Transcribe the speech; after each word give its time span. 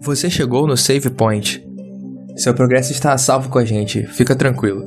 Você 0.00 0.30
chegou 0.30 0.66
no 0.66 0.76
Save 0.76 1.10
Point. 1.10 1.66
Seu 2.36 2.54
progresso 2.54 2.92
está 2.92 3.12
a 3.12 3.18
salvo 3.18 3.50
com 3.50 3.58
a 3.58 3.64
gente, 3.64 4.06
fica 4.06 4.36
tranquilo. 4.36 4.84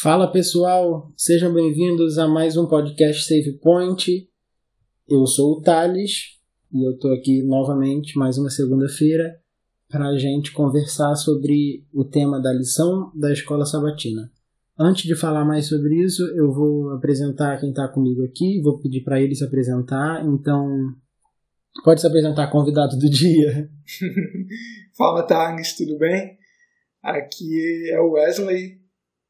Fala 0.00 0.30
pessoal, 0.30 1.12
sejam 1.16 1.52
bem-vindos 1.52 2.16
a 2.18 2.26
mais 2.26 2.56
um 2.56 2.66
podcast 2.66 3.26
Save 3.26 3.58
Point. 3.58 4.26
Eu 5.08 5.26
sou 5.26 5.58
o 5.58 5.60
Thales 5.60 6.38
e 6.72 6.86
eu 6.86 6.92
estou 6.92 7.12
aqui 7.12 7.42
novamente, 7.42 8.18
mais 8.18 8.38
uma 8.38 8.48
segunda-feira, 8.48 9.38
para 9.88 10.08
a 10.08 10.18
gente 10.18 10.52
conversar 10.52 11.14
sobre 11.16 11.84
o 11.92 12.04
tema 12.04 12.40
da 12.40 12.52
lição 12.52 13.12
da 13.14 13.30
escola 13.32 13.66
sabatina. 13.66 14.30
Antes 14.78 15.04
de 15.04 15.16
falar 15.16 15.44
mais 15.44 15.66
sobre 15.66 15.94
isso, 16.04 16.22
eu 16.36 16.52
vou 16.52 16.90
apresentar 16.90 17.58
quem 17.58 17.70
está 17.70 17.88
comigo 17.88 18.24
aqui, 18.24 18.60
vou 18.60 18.78
pedir 18.78 19.02
para 19.02 19.20
ele 19.20 19.34
se 19.34 19.44
apresentar. 19.44 20.24
Então, 20.26 20.94
pode 21.82 22.00
se 22.00 22.06
apresentar, 22.06 22.50
convidado 22.50 22.98
do 22.98 23.08
dia. 23.08 23.70
Fala, 24.96 25.22
Thales, 25.22 25.76
tudo 25.76 25.98
bem? 25.98 26.36
Aqui 27.02 27.90
é 27.90 28.00
o 28.00 28.12
Wesley. 28.12 28.78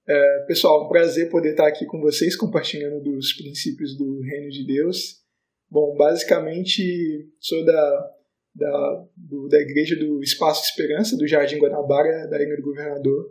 É, 0.08 0.44
pessoal, 0.46 0.84
um 0.84 0.88
prazer 0.88 1.30
poder 1.30 1.50
estar 1.50 1.66
aqui 1.66 1.84
com 1.86 2.00
vocês, 2.00 2.36
compartilhando 2.36 3.02
dos 3.02 3.32
princípios 3.32 3.96
do 3.96 4.20
Reino 4.20 4.50
de 4.50 4.66
Deus. 4.66 5.22
Bom, 5.70 5.96
basicamente, 5.96 7.28
sou 7.40 7.64
da 7.64 8.16
da, 8.56 9.06
do, 9.14 9.48
da 9.48 9.58
igreja 9.58 9.94
do 9.96 10.22
Espaço 10.22 10.64
Esperança, 10.64 11.16
do 11.16 11.26
Jardim 11.26 11.58
Guanabara, 11.58 12.26
da 12.26 12.42
Ilha 12.42 12.56
do 12.56 12.62
Governador. 12.62 13.26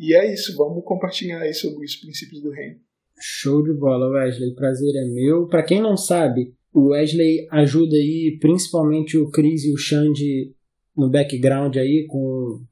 E 0.00 0.14
é 0.14 0.32
isso, 0.32 0.56
vamos 0.56 0.82
compartilhar 0.82 1.40
aí 1.40 1.52
sobre 1.52 1.84
os 1.84 1.94
princípios 1.94 2.40
do 2.40 2.50
reino. 2.50 2.80
Show 3.20 3.62
de 3.62 3.74
bola, 3.74 4.08
Wesley. 4.08 4.54
Prazer 4.54 4.94
é 4.96 5.04
meu. 5.04 5.46
Para 5.46 5.62
quem 5.62 5.78
não 5.78 5.94
sabe, 5.94 6.54
o 6.72 6.92
Wesley 6.92 7.46
ajuda 7.50 7.94
aí 7.96 8.38
principalmente 8.40 9.18
o 9.18 9.30
Chris 9.30 9.62
e 9.62 9.74
o 9.74 9.76
Xande 9.76 10.54
no 10.96 11.10
background 11.10 11.76
aí 11.76 12.06
com 12.08 12.64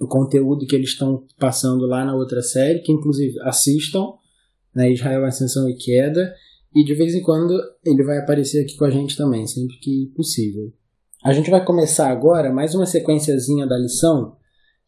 o 0.00 0.08
conteúdo 0.08 0.66
que 0.66 0.74
eles 0.74 0.90
estão 0.90 1.24
passando 1.38 1.86
lá 1.86 2.04
na 2.04 2.16
outra 2.16 2.42
série, 2.42 2.80
que 2.80 2.90
inclusive 2.90 3.38
assistam, 3.42 4.14
né, 4.74 4.90
Israel 4.90 5.24
Ascensão 5.26 5.70
e 5.70 5.76
Queda, 5.76 6.34
e 6.74 6.82
de 6.82 6.94
vez 6.94 7.14
em 7.14 7.22
quando 7.22 7.54
ele 7.86 8.02
vai 8.02 8.18
aparecer 8.18 8.64
aqui 8.64 8.76
com 8.76 8.86
a 8.86 8.90
gente 8.90 9.16
também, 9.16 9.46
sempre 9.46 9.76
que 9.76 10.10
possível. 10.16 10.72
A 11.22 11.32
gente 11.32 11.48
vai 11.48 11.64
começar 11.64 12.10
agora 12.10 12.52
mais 12.52 12.74
uma 12.74 12.86
sequenciazinha 12.86 13.68
da 13.68 13.78
lição 13.78 14.39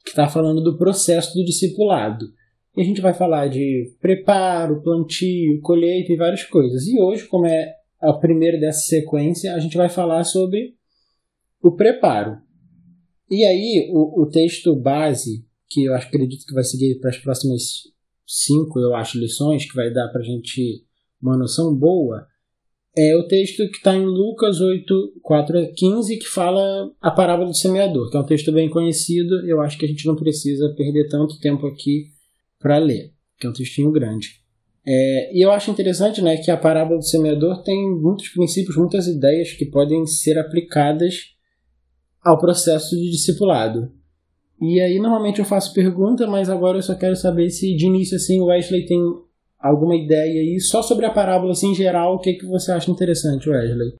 que 0.05 0.11
está 0.11 0.29
falando 0.29 0.63
do 0.63 0.77
processo 0.77 1.35
do 1.35 1.45
discipulado. 1.45 2.27
E 2.77 2.81
a 2.81 2.85
gente 2.85 3.01
vai 3.01 3.13
falar 3.13 3.49
de 3.49 3.95
preparo, 4.01 4.83
plantio, 4.83 5.61
colheita 5.61 6.13
e 6.13 6.17
várias 6.17 6.45
coisas. 6.45 6.87
E 6.87 7.01
hoje, 7.01 7.27
como 7.27 7.47
é 7.47 7.75
a 8.01 8.13
primeira 8.13 8.59
dessa 8.59 8.81
sequência, 8.81 9.55
a 9.55 9.59
gente 9.59 9.77
vai 9.77 9.89
falar 9.89 10.25
sobre 10.25 10.75
o 11.63 11.71
preparo. 11.73 12.39
E 13.31 13.45
aí, 13.45 13.89
o, 13.93 14.23
o 14.23 14.27
texto 14.27 14.75
base, 14.75 15.45
que 15.69 15.85
eu 15.85 15.95
acredito 15.95 16.47
que 16.47 16.55
vai 16.55 16.65
seguir 16.65 16.99
para 16.99 17.11
as 17.11 17.19
próximas 17.19 17.83
cinco, 18.27 18.81
eu 18.81 18.95
acho, 18.95 19.19
lições, 19.19 19.65
que 19.65 19.77
vai 19.77 19.93
dar 19.93 20.09
para 20.09 20.21
a 20.21 20.25
gente 20.25 20.85
uma 21.21 21.37
noção 21.37 21.75
boa, 21.75 22.27
é 22.97 23.17
o 23.17 23.27
texto 23.27 23.67
que 23.69 23.79
está 23.79 23.97
em 23.97 24.05
Lucas 24.05 24.61
8, 24.61 25.15
4 25.23 25.59
a 25.59 25.67
15, 25.67 26.19
que 26.19 26.27
fala 26.27 26.91
a 27.01 27.11
parábola 27.11 27.49
do 27.49 27.57
semeador, 27.57 28.11
que 28.11 28.17
é 28.17 28.21
um 28.21 28.27
texto 28.27 28.53
bem 28.53 28.69
conhecido. 28.69 29.47
Eu 29.47 29.61
acho 29.63 29.79
que 29.79 29.87
a 29.87 29.89
gente 29.89 30.07
não 30.07 30.15
precisa 30.15 30.75
perder 30.77 31.09
tanto 31.09 31.41
tempo 31.41 31.67
aqui 31.67 32.09
para 32.61 32.79
ler, 32.79 33.13
que 33.39 33.47
é 33.47 33.51
um 33.51 33.55
textinho 33.55 33.91
grande. 33.91 34.43
É, 34.85 35.37
e 35.37 35.41
eu 35.41 35.51
acho 35.51 35.71
interessante 35.71 36.21
né, 36.21 36.37
que 36.37 36.51
a 36.51 36.57
parábola 36.57 36.99
do 36.99 37.05
semeador 37.05 37.63
tem 37.63 37.91
muitos 37.99 38.29
princípios, 38.29 38.77
muitas 38.77 39.07
ideias 39.07 39.53
que 39.53 39.65
podem 39.65 40.05
ser 40.07 40.39
aplicadas 40.39 41.33
ao 42.23 42.39
processo 42.39 42.95
de 42.97 43.11
discipulado. 43.11 43.91
E 44.61 44.81
aí, 44.81 44.99
normalmente 44.99 45.39
eu 45.39 45.45
faço 45.45 45.73
pergunta, 45.73 46.27
mas 46.27 46.49
agora 46.49 46.79
eu 46.79 46.83
só 46.83 46.95
quero 46.95 47.17
saber 47.17 47.51
se 47.51 47.75
de 47.75 47.87
início 47.87 48.17
assim, 48.17 48.41
o 48.41 48.47
Wesley 48.47 48.85
tem 48.85 49.01
alguma 49.63 49.95
ideia 49.95 50.41
aí 50.41 50.61
só 50.61 50.83
sobre 50.83 51.07
a 51.07 51.11
parábola 51.11 51.53
assim, 51.53 51.71
em 51.71 51.75
geral, 51.75 52.15
o 52.17 52.19
que, 52.19 52.35
que 52.35 52.47
você 52.47 52.73
acha 52.73 52.91
interessante, 52.91 53.49
Wesley? 53.49 53.95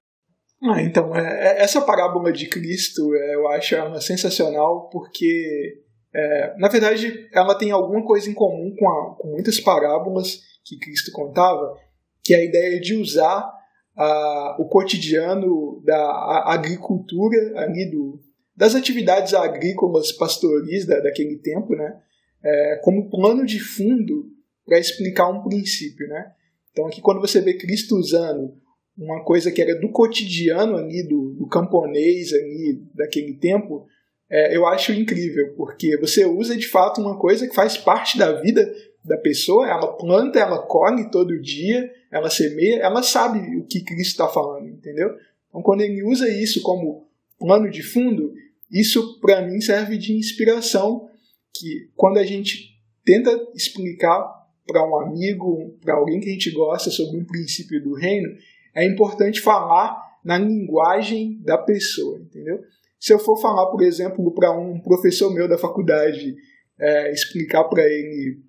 Ah, 0.61 0.81
então, 0.81 1.15
é, 1.15 1.59
é, 1.59 1.61
essa 1.61 1.81
parábola 1.81 2.31
de 2.31 2.47
Cristo 2.47 3.13
é, 3.15 3.35
eu 3.35 3.47
acho 3.49 3.75
ela 3.75 3.99
sensacional 3.99 4.89
porque, 4.89 5.81
é, 6.13 6.55
na 6.57 6.67
verdade, 6.67 7.27
ela 7.33 7.55
tem 7.55 7.71
alguma 7.71 8.05
coisa 8.05 8.29
em 8.29 8.33
comum 8.33 8.73
com, 8.77 8.89
a, 8.89 9.15
com 9.15 9.29
muitas 9.29 9.59
parábolas 9.59 10.39
que 10.65 10.77
Cristo 10.77 11.11
contava, 11.11 11.77
que 12.23 12.33
é 12.33 12.37
a 12.37 12.45
ideia 12.45 12.79
de 12.79 12.95
usar 12.95 13.49
a, 13.97 14.57
o 14.59 14.67
cotidiano 14.69 15.81
da 15.83 16.43
agricultura 16.45 17.37
ali 17.59 17.89
do, 17.91 18.21
das 18.55 18.73
atividades 18.73 19.33
agrícolas 19.33 20.13
pastoris 20.13 20.85
da, 20.85 20.99
daquele 21.01 21.39
tempo, 21.39 21.75
né, 21.75 21.93
é, 22.41 22.79
como 22.83 23.09
plano 23.09 23.45
de 23.45 23.59
fundo 23.59 24.32
para 24.65 24.79
explicar 24.79 25.29
um 25.29 25.43
princípio, 25.43 26.07
né? 26.07 26.31
Então 26.71 26.87
aqui 26.87 27.01
quando 27.01 27.21
você 27.21 27.41
vê 27.41 27.53
Cristo 27.55 27.95
usando 27.95 28.55
uma 28.97 29.23
coisa 29.23 29.51
que 29.51 29.61
era 29.61 29.79
do 29.79 29.89
cotidiano 29.89 30.77
ali, 30.77 31.03
do, 31.07 31.33
do 31.33 31.47
camponês 31.47 32.31
ali, 32.33 32.81
daquele 32.93 33.33
tempo, 33.35 33.87
é, 34.29 34.55
eu 34.55 34.65
acho 34.67 34.91
incrível, 34.93 35.53
porque 35.55 35.97
você 35.97 36.25
usa 36.25 36.55
de 36.55 36.67
fato 36.67 37.01
uma 37.01 37.17
coisa 37.17 37.47
que 37.47 37.55
faz 37.55 37.77
parte 37.77 38.17
da 38.17 38.39
vida 38.41 38.71
da 39.03 39.17
pessoa, 39.17 39.67
ela 39.67 39.97
planta, 39.97 40.39
ela 40.39 40.65
colhe 40.65 41.11
todo 41.11 41.41
dia, 41.41 41.91
ela 42.11 42.29
semeia, 42.29 42.77
ela 42.77 43.03
sabe 43.03 43.39
o 43.57 43.65
que 43.65 43.83
Cristo 43.83 44.11
está 44.11 44.27
falando, 44.27 44.69
entendeu? 44.69 45.09
Então 45.49 45.61
quando 45.61 45.81
ele 45.81 46.03
usa 46.03 46.29
isso 46.29 46.61
como 46.61 47.07
plano 47.37 47.69
de 47.69 47.83
fundo, 47.83 48.31
isso 48.71 49.19
para 49.19 49.45
mim 49.45 49.59
serve 49.59 49.97
de 49.97 50.13
inspiração, 50.13 51.09
que 51.53 51.91
quando 51.95 52.17
a 52.17 52.25
gente 52.25 52.73
tenta 53.05 53.29
explicar 53.53 54.42
para 54.65 54.87
um 54.87 54.99
amigo, 54.99 55.77
para 55.81 55.95
alguém 55.95 56.19
que 56.19 56.29
a 56.29 56.33
gente 56.33 56.51
gosta 56.51 56.89
sobre 56.89 57.19
um 57.19 57.25
princípio 57.25 57.83
do 57.83 57.93
reino, 57.93 58.29
é 58.75 58.85
importante 58.85 59.41
falar 59.41 59.97
na 60.23 60.37
linguagem 60.37 61.39
da 61.43 61.57
pessoa, 61.57 62.17
entendeu? 62.19 62.59
Se 62.99 63.13
eu 63.13 63.19
for 63.19 63.37
falar, 63.41 63.67
por 63.67 63.81
exemplo, 63.81 64.33
para 64.33 64.57
um 64.57 64.79
professor 64.79 65.33
meu 65.33 65.47
da 65.47 65.57
faculdade, 65.57 66.35
é, 66.79 67.11
explicar 67.11 67.65
para 67.65 67.83
ele, 67.83 68.39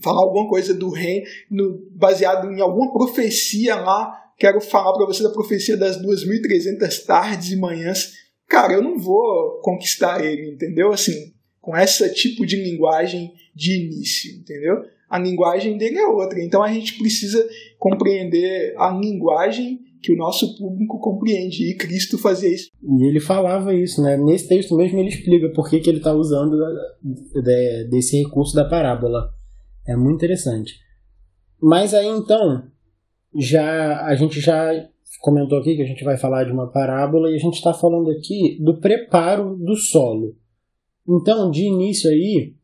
falar 0.00 0.22
alguma 0.22 0.48
coisa 0.48 0.72
do 0.72 0.90
reino, 0.90 1.26
baseado 1.90 2.50
em 2.52 2.60
alguma 2.60 2.92
profecia 2.92 3.74
lá, 3.76 4.16
quero 4.38 4.60
falar 4.60 4.92
para 4.92 5.06
você 5.06 5.22
da 5.22 5.30
profecia 5.30 5.76
das 5.76 6.00
2.300 6.00 7.04
tardes 7.04 7.50
e 7.50 7.56
manhãs, 7.56 8.12
cara, 8.48 8.72
eu 8.72 8.82
não 8.82 8.98
vou 8.98 9.60
conquistar 9.60 10.24
ele, 10.24 10.52
entendeu? 10.52 10.92
Assim, 10.92 11.34
com 11.60 11.76
esse 11.76 12.08
tipo 12.14 12.46
de 12.46 12.56
linguagem 12.56 13.34
de 13.54 13.84
início, 13.84 14.34
entendeu? 14.36 14.82
A 15.10 15.18
linguagem 15.18 15.76
dele 15.76 15.98
é 15.98 16.06
outra. 16.06 16.40
Então 16.42 16.62
a 16.62 16.72
gente 16.72 16.96
precisa 16.96 17.44
compreender 17.78 18.74
a 18.78 18.90
linguagem 18.90 19.80
que 20.00 20.12
o 20.12 20.16
nosso 20.16 20.56
público 20.56 20.98
compreende. 21.00 21.68
E 21.68 21.76
Cristo 21.76 22.16
fazia 22.16 22.48
isso. 22.48 22.70
E 22.82 23.08
ele 23.08 23.18
falava 23.18 23.74
isso, 23.74 24.00
né? 24.00 24.16
Nesse 24.16 24.48
texto 24.48 24.76
mesmo 24.76 24.98
ele 25.00 25.08
explica 25.08 25.52
por 25.52 25.68
que, 25.68 25.80
que 25.80 25.90
ele 25.90 25.98
está 25.98 26.14
usando 26.14 26.56
desse 27.90 28.22
recurso 28.22 28.54
da 28.54 28.64
parábola. 28.64 29.28
É 29.86 29.96
muito 29.96 30.16
interessante. 30.16 30.74
Mas 31.60 31.92
aí 31.92 32.06
então, 32.06 32.62
já 33.34 34.06
a 34.06 34.14
gente 34.14 34.40
já 34.40 34.72
comentou 35.20 35.58
aqui 35.58 35.74
que 35.74 35.82
a 35.82 35.86
gente 35.86 36.04
vai 36.04 36.16
falar 36.16 36.44
de 36.44 36.52
uma 36.52 36.70
parábola 36.70 37.30
e 37.30 37.34
a 37.34 37.38
gente 37.38 37.54
está 37.54 37.74
falando 37.74 38.10
aqui 38.10 38.58
do 38.62 38.78
preparo 38.78 39.56
do 39.56 39.74
solo. 39.76 40.36
Então, 41.08 41.50
de 41.50 41.64
início 41.64 42.08
aí, 42.08 42.54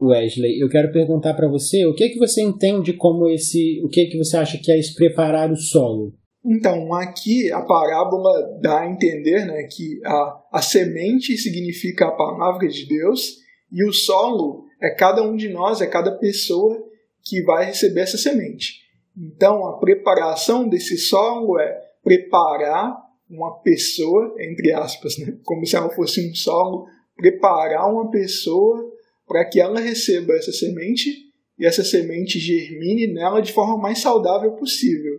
Wesley, 0.00 0.60
eu 0.60 0.68
quero 0.68 0.92
perguntar 0.92 1.34
para 1.34 1.48
você 1.48 1.86
o 1.86 1.94
que 1.94 2.04
é 2.04 2.08
que 2.08 2.18
você 2.18 2.42
entende 2.42 2.92
como 2.94 3.28
esse, 3.28 3.80
o 3.84 3.88
que 3.88 4.00
é 4.00 4.04
que 4.06 4.18
você 4.18 4.36
acha 4.36 4.58
que 4.58 4.70
é 4.70 4.78
esse 4.78 4.94
preparar 4.94 5.50
o 5.50 5.56
solo? 5.56 6.12
Então, 6.44 6.92
aqui 6.92 7.50
a 7.50 7.62
parábola 7.62 8.58
dá 8.60 8.80
a 8.80 8.90
entender 8.90 9.46
né, 9.46 9.62
que 9.64 10.00
a, 10.04 10.42
a 10.52 10.62
semente 10.62 11.38
significa 11.38 12.06
a 12.06 12.12
palavra 12.12 12.68
de 12.68 12.86
Deus 12.86 13.38
e 13.72 13.82
o 13.88 13.92
solo 13.92 14.64
é 14.80 14.90
cada 14.90 15.22
um 15.22 15.36
de 15.36 15.48
nós, 15.48 15.80
é 15.80 15.86
cada 15.86 16.12
pessoa 16.12 16.76
que 17.22 17.42
vai 17.42 17.64
receber 17.64 18.02
essa 18.02 18.18
semente. 18.18 18.84
Então, 19.16 19.66
a 19.66 19.78
preparação 19.78 20.68
desse 20.68 20.98
solo 20.98 21.58
é 21.58 21.80
preparar 22.02 22.94
uma 23.30 23.58
pessoa, 23.62 24.34
entre 24.38 24.70
aspas, 24.72 25.16
né, 25.18 25.38
como 25.44 25.64
se 25.64 25.74
ela 25.74 25.88
fosse 25.88 26.28
um 26.28 26.34
solo, 26.34 26.86
preparar 27.16 27.90
uma 27.90 28.10
pessoa 28.10 28.92
para 29.26 29.44
que 29.44 29.60
ela 29.60 29.80
receba 29.80 30.34
essa 30.34 30.52
semente 30.52 31.32
e 31.58 31.66
essa 31.66 31.84
semente 31.84 32.38
germine 32.38 33.06
nela 33.06 33.40
de 33.40 33.52
forma 33.52 33.78
mais 33.78 34.00
saudável 34.00 34.52
possível. 34.52 35.18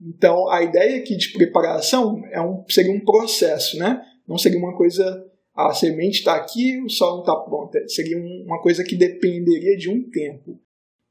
Então, 0.00 0.48
a 0.50 0.62
ideia 0.62 0.96
aqui 0.96 1.16
de 1.16 1.32
preparação 1.32 2.22
é 2.32 2.40
um, 2.40 2.64
seria 2.68 2.92
um 2.92 3.04
processo, 3.04 3.78
né? 3.78 4.02
Não 4.26 4.38
seria 4.38 4.58
uma 4.58 4.76
coisa, 4.76 5.24
a 5.54 5.72
semente 5.74 6.18
está 6.18 6.36
aqui, 6.36 6.80
o 6.82 6.88
sol 6.88 7.20
está 7.20 7.36
pronto. 7.36 7.78
Seria 7.88 8.18
uma 8.18 8.60
coisa 8.62 8.82
que 8.82 8.96
dependeria 8.96 9.76
de 9.76 9.90
um 9.90 10.08
tempo. 10.10 10.58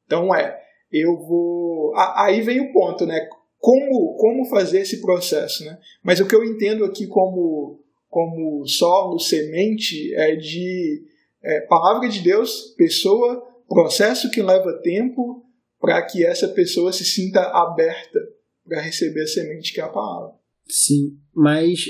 Então, 0.06 0.34
é, 0.34 0.60
eu 0.92 1.18
vou. 1.18 1.94
Aí 2.16 2.42
vem 2.42 2.60
o 2.62 2.74
ponto, 2.74 3.06
né? 3.06 3.28
como, 3.60 4.16
como 4.16 4.46
fazer 4.46 4.80
esse 4.80 5.02
processo. 5.02 5.64
Né? 5.66 5.78
Mas 6.02 6.20
o 6.20 6.28
que 6.28 6.36
eu 6.36 6.44
entendo 6.44 6.86
aqui 6.86 7.06
como, 7.06 7.80
como 8.10 8.66
solo, 8.66 9.20
semente, 9.20 10.14
é 10.16 10.36
de 10.36 11.04
é, 11.44 11.62
palavra 11.62 12.10
de 12.10 12.22
Deus, 12.22 12.74
pessoa, 12.78 13.44
processo 13.68 14.30
que 14.32 14.42
leva 14.42 14.80
tempo 14.82 15.46
para 15.80 16.02
que 16.06 16.26
essa 16.26 16.48
pessoa 16.50 16.92
se 16.92 17.06
sinta 17.06 17.42
aberta 17.42 18.20
para 18.68 18.82
receber 18.82 19.24
a 19.24 19.28
semente 19.28 19.74
que 19.74 19.80
é 19.80 19.84
a 19.84 19.90
palavra. 19.90 20.34
Sim, 20.68 21.18
mas 21.34 21.86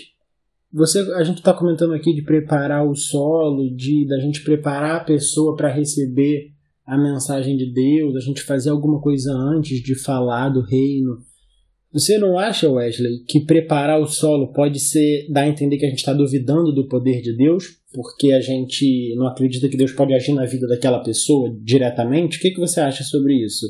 você, 0.71 0.99
a 1.15 1.23
gente 1.23 1.39
está 1.39 1.53
comentando 1.53 1.93
aqui 1.93 2.13
de 2.13 2.21
preparar 2.21 2.87
o 2.87 2.95
solo, 2.95 3.75
de 3.75 4.07
da 4.07 4.19
gente 4.19 4.43
preparar 4.43 4.97
a 4.97 5.03
pessoa 5.03 5.55
para 5.55 5.73
receber 5.73 6.51
a 6.85 6.97
mensagem 6.97 7.57
de 7.57 7.71
Deus, 7.71 8.15
a 8.15 8.19
gente 8.19 8.41
fazer 8.41 8.69
alguma 8.69 9.01
coisa 9.01 9.31
antes 9.31 9.81
de 9.81 9.95
falar 9.95 10.49
do 10.49 10.61
reino. 10.61 11.17
Você 11.91 12.17
não 12.19 12.37
acha, 12.37 12.69
Wesley, 12.69 13.23
que 13.27 13.41
preparar 13.41 13.99
o 13.99 14.05
solo 14.05 14.53
pode 14.53 14.79
ser 14.79 15.27
dar 15.31 15.41
a 15.41 15.47
entender 15.47 15.77
que 15.77 15.85
a 15.85 15.89
gente 15.89 15.99
está 15.99 16.13
duvidando 16.13 16.73
do 16.73 16.87
poder 16.87 17.21
de 17.21 17.35
Deus, 17.35 17.78
porque 17.93 18.31
a 18.31 18.41
gente 18.41 19.15
não 19.15 19.27
acredita 19.27 19.67
que 19.67 19.77
Deus 19.77 19.91
pode 19.91 20.13
agir 20.13 20.33
na 20.33 20.45
vida 20.45 20.67
daquela 20.67 21.03
pessoa 21.03 21.55
diretamente? 21.61 22.37
O 22.37 22.41
que, 22.41 22.51
que 22.51 22.59
você 22.59 22.79
acha 22.79 23.03
sobre 23.03 23.33
isso? 23.33 23.65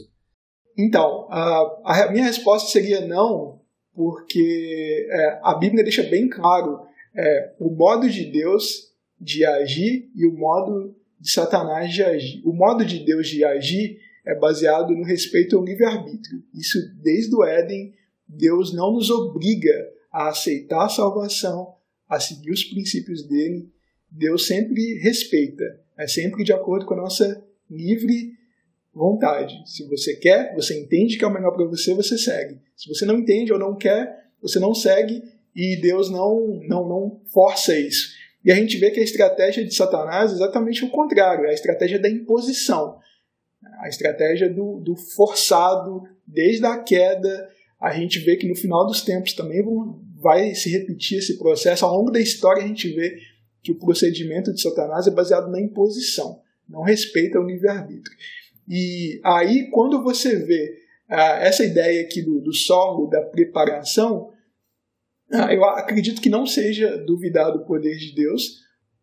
Então, 0.77 1.27
a, 1.29 2.05
a 2.07 2.11
minha 2.11 2.25
resposta 2.25 2.69
seria 2.69 3.05
não, 3.05 3.59
porque 3.93 5.07
é, 5.09 5.39
a 5.43 5.55
Bíblia 5.55 5.83
deixa 5.83 6.03
bem 6.03 6.29
claro 6.29 6.79
é, 7.15 7.53
o 7.59 7.69
modo 7.69 8.09
de 8.09 8.25
Deus 8.25 8.89
de 9.19 9.45
agir 9.45 10.09
e 10.15 10.25
o 10.25 10.37
modo 10.37 10.95
de 11.19 11.29
Satanás 11.31 11.93
de 11.93 12.03
agir. 12.03 12.41
O 12.45 12.53
modo 12.53 12.85
de 12.85 12.99
Deus 12.99 13.27
de 13.27 13.43
agir 13.43 13.99
é 14.25 14.35
baseado 14.35 14.93
no 14.95 15.03
respeito 15.03 15.57
ao 15.57 15.63
livre-arbítrio. 15.63 16.43
Isso 16.53 16.77
desde 17.01 17.35
o 17.35 17.43
Éden 17.43 17.93
Deus 18.27 18.73
não 18.73 18.93
nos 18.93 19.09
obriga 19.09 19.73
a 20.11 20.29
aceitar 20.29 20.85
a 20.85 20.89
salvação, 20.89 21.75
a 22.07 22.19
seguir 22.19 22.51
os 22.51 22.63
princípios 22.63 23.27
dele. 23.27 23.69
Deus 24.11 24.47
sempre 24.47 24.99
respeita, 24.99 25.63
é 25.97 26.07
sempre 26.07 26.43
de 26.43 26.53
acordo 26.53 26.85
com 26.85 26.93
a 26.93 26.97
nossa 26.97 27.43
livre 27.69 28.33
vontade. 28.93 29.53
Se 29.65 29.87
você 29.87 30.15
quer, 30.15 30.53
você 30.55 30.79
entende 30.79 31.17
que 31.17 31.23
é 31.23 31.27
o 31.27 31.33
melhor 31.33 31.51
para 31.51 31.65
você, 31.65 31.93
você 31.93 32.17
segue. 32.17 32.59
Se 32.75 32.87
você 32.87 33.05
não 33.05 33.17
entende 33.17 33.53
ou 33.53 33.59
não 33.59 33.75
quer, 33.75 34.25
você 34.41 34.59
não 34.59 34.73
segue 34.73 35.21
e 35.55 35.79
Deus 35.81 36.09
não, 36.09 36.59
não, 36.67 36.87
não 36.87 37.21
força 37.31 37.77
isso. 37.77 38.09
E 38.43 38.51
a 38.51 38.55
gente 38.55 38.77
vê 38.77 38.89
que 38.89 38.99
a 38.99 39.03
estratégia 39.03 39.65
de 39.65 39.73
Satanás 39.75 40.31
é 40.31 40.35
exatamente 40.35 40.83
o 40.83 40.89
contrário, 40.89 41.45
é 41.45 41.49
a 41.49 41.53
estratégia 41.53 41.99
da 41.99 42.09
imposição, 42.09 42.97
a 43.81 43.89
estratégia 43.89 44.49
do, 44.49 44.79
do 44.79 44.95
forçado 44.95 46.03
desde 46.25 46.65
a 46.65 46.77
queda 46.81 47.49
a 47.79 47.93
gente 47.93 48.19
vê 48.19 48.35
que 48.35 48.47
no 48.47 48.55
final 48.55 48.85
dos 48.85 49.01
tempos 49.01 49.33
também 49.33 49.63
vai 50.17 50.53
se 50.53 50.69
repetir 50.69 51.19
esse 51.19 51.37
processo. 51.37 51.85
Ao 51.85 51.95
longo 51.95 52.11
da 52.11 52.19
história, 52.19 52.61
a 52.61 52.67
gente 52.67 52.89
vê 52.89 53.17
que 53.61 53.71
o 53.71 53.77
procedimento 53.77 54.53
de 54.53 54.61
Satanás 54.61 55.07
é 55.07 55.11
baseado 55.11 55.49
na 55.49 55.59
imposição, 55.59 56.41
não 56.67 56.81
respeita 56.81 57.39
o 57.39 57.45
livre-arbítrio. 57.45 58.15
E 58.67 59.19
aí, 59.23 59.69
quando 59.71 60.03
você 60.03 60.35
vê 60.35 60.77
ah, 61.09 61.39
essa 61.41 61.65
ideia 61.65 62.01
aqui 62.01 62.21
do, 62.21 62.39
do 62.39 62.53
solo, 62.53 63.07
da 63.07 63.21
preparação, 63.21 64.31
ah, 65.31 65.53
eu 65.53 65.63
acredito 65.65 66.21
que 66.21 66.29
não 66.29 66.45
seja 66.45 66.97
duvidado 66.97 67.59
o 67.59 67.65
poder 67.65 67.97
de 67.97 68.13
Deus, 68.13 68.59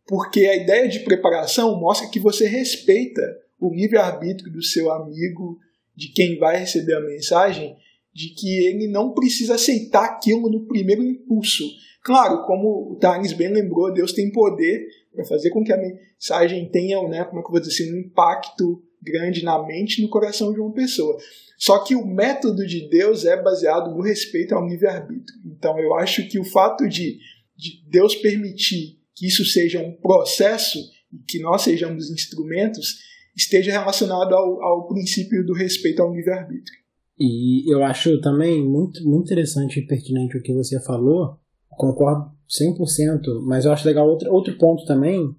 porque 0.06 0.46
a 0.46 0.56
ideia 0.56 0.88
de 0.88 1.00
preparação 1.00 1.78
mostra 1.78 2.08
que 2.08 2.20
você 2.20 2.46
respeita 2.46 3.22
o 3.58 3.74
livre-arbítrio 3.74 4.52
do 4.52 4.62
seu 4.62 4.92
amigo, 4.92 5.58
de 5.94 6.08
quem 6.12 6.38
vai 6.38 6.58
receber 6.58 6.94
a 6.94 7.00
mensagem, 7.00 7.76
de 8.14 8.30
que 8.30 8.66
ele 8.66 8.86
não 8.86 9.12
precisa 9.12 9.56
aceitar 9.56 10.04
aquilo 10.04 10.48
no 10.48 10.66
primeiro 10.66 11.02
impulso. 11.02 11.64
Claro, 12.06 12.46
como 12.46 12.92
o 12.92 12.94
Tarnes 13.00 13.32
bem 13.32 13.52
lembrou, 13.52 13.92
Deus 13.92 14.12
tem 14.12 14.30
poder 14.30 14.86
para 15.12 15.24
fazer 15.24 15.50
com 15.50 15.64
que 15.64 15.72
a 15.72 15.76
mensagem 15.76 16.70
tenha, 16.70 17.02
né, 17.08 17.24
como 17.24 17.40
é 17.40 17.42
que 17.42 17.48
eu 17.48 17.50
vou 17.50 17.58
dizer 17.58 17.72
assim, 17.72 17.92
um 17.92 17.98
impacto 17.98 18.80
grande 19.02 19.42
na 19.42 19.60
mente 19.66 19.98
e 19.98 20.04
no 20.04 20.08
coração 20.08 20.52
de 20.52 20.60
uma 20.60 20.72
pessoa. 20.72 21.16
Só 21.58 21.82
que 21.82 21.96
o 21.96 22.06
método 22.06 22.64
de 22.64 22.88
Deus 22.88 23.24
é 23.24 23.42
baseado 23.42 23.92
no 23.92 24.00
respeito 24.00 24.54
ao 24.54 24.64
livre-arbítrio. 24.64 25.36
Então 25.46 25.76
eu 25.80 25.96
acho 25.96 26.28
que 26.28 26.38
o 26.38 26.44
fato 26.44 26.88
de, 26.88 27.18
de 27.56 27.82
Deus 27.90 28.14
permitir 28.14 29.00
que 29.12 29.26
isso 29.26 29.44
seja 29.44 29.80
um 29.80 29.90
processo 29.90 30.78
e 31.12 31.18
que 31.26 31.40
nós 31.40 31.62
sejamos 31.62 32.08
instrumentos 32.08 32.98
esteja 33.36 33.72
relacionado 33.72 34.32
ao, 34.32 34.62
ao 34.62 34.86
princípio 34.86 35.44
do 35.44 35.54
respeito 35.54 36.00
ao 36.02 36.14
livre-arbítrio. 36.14 36.78
E 37.18 37.68
eu 37.68 37.82
acho 37.82 38.20
também 38.20 38.64
muito, 38.64 39.04
muito 39.04 39.24
interessante 39.24 39.80
e 39.80 39.86
pertinente 39.88 40.38
o 40.38 40.42
que 40.42 40.54
você 40.54 40.80
falou, 40.84 41.44
concordo 41.76 42.30
100%, 42.48 43.42
mas 43.42 43.64
eu 43.64 43.72
acho 43.72 43.86
legal 43.86 44.08
outro, 44.08 44.32
outro 44.32 44.56
ponto 44.56 44.84
também, 44.84 45.34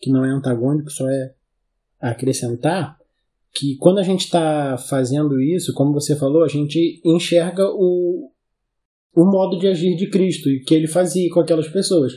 que 0.00 0.10
não 0.10 0.24
é 0.24 0.30
antagônico, 0.30 0.90
só 0.90 1.08
é 1.08 1.34
acrescentar, 2.00 2.96
que 3.54 3.76
quando 3.76 3.98
a 3.98 4.02
gente 4.02 4.24
está 4.24 4.76
fazendo 4.76 5.40
isso, 5.40 5.74
como 5.74 5.92
você 5.92 6.16
falou, 6.16 6.44
a 6.44 6.48
gente 6.48 7.00
enxerga 7.04 7.66
o, 7.66 8.30
o 9.14 9.24
modo 9.24 9.58
de 9.58 9.66
agir 9.66 9.96
de 9.96 10.08
Cristo 10.08 10.48
e 10.48 10.60
que 10.60 10.74
ele 10.74 10.86
fazia 10.86 11.28
com 11.30 11.40
aquelas 11.40 11.68
pessoas. 11.68 12.12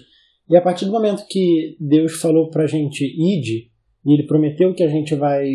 E 0.50 0.56
a 0.56 0.62
partir 0.62 0.86
do 0.86 0.92
momento 0.92 1.26
que 1.28 1.78
Deus 1.80 2.14
falou 2.14 2.50
para 2.50 2.64
a 2.64 2.68
gente, 2.68 3.04
ide, 3.06 3.72
e 4.06 4.14
ele 4.14 4.28
prometeu 4.28 4.74
que 4.74 4.84
a 4.84 4.90
gente 4.90 5.16
vai 5.16 5.48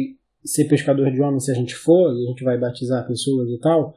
ser 0.45 0.65
pescador 0.65 1.11
de 1.11 1.21
homens 1.21 1.45
se 1.45 1.51
a 1.51 1.55
gente 1.55 1.75
for, 1.75 2.13
e 2.17 2.25
a 2.25 2.29
gente 2.31 2.43
vai 2.43 2.59
batizar 2.59 3.07
pessoas 3.07 3.51
e 3.51 3.59
tal, 3.59 3.95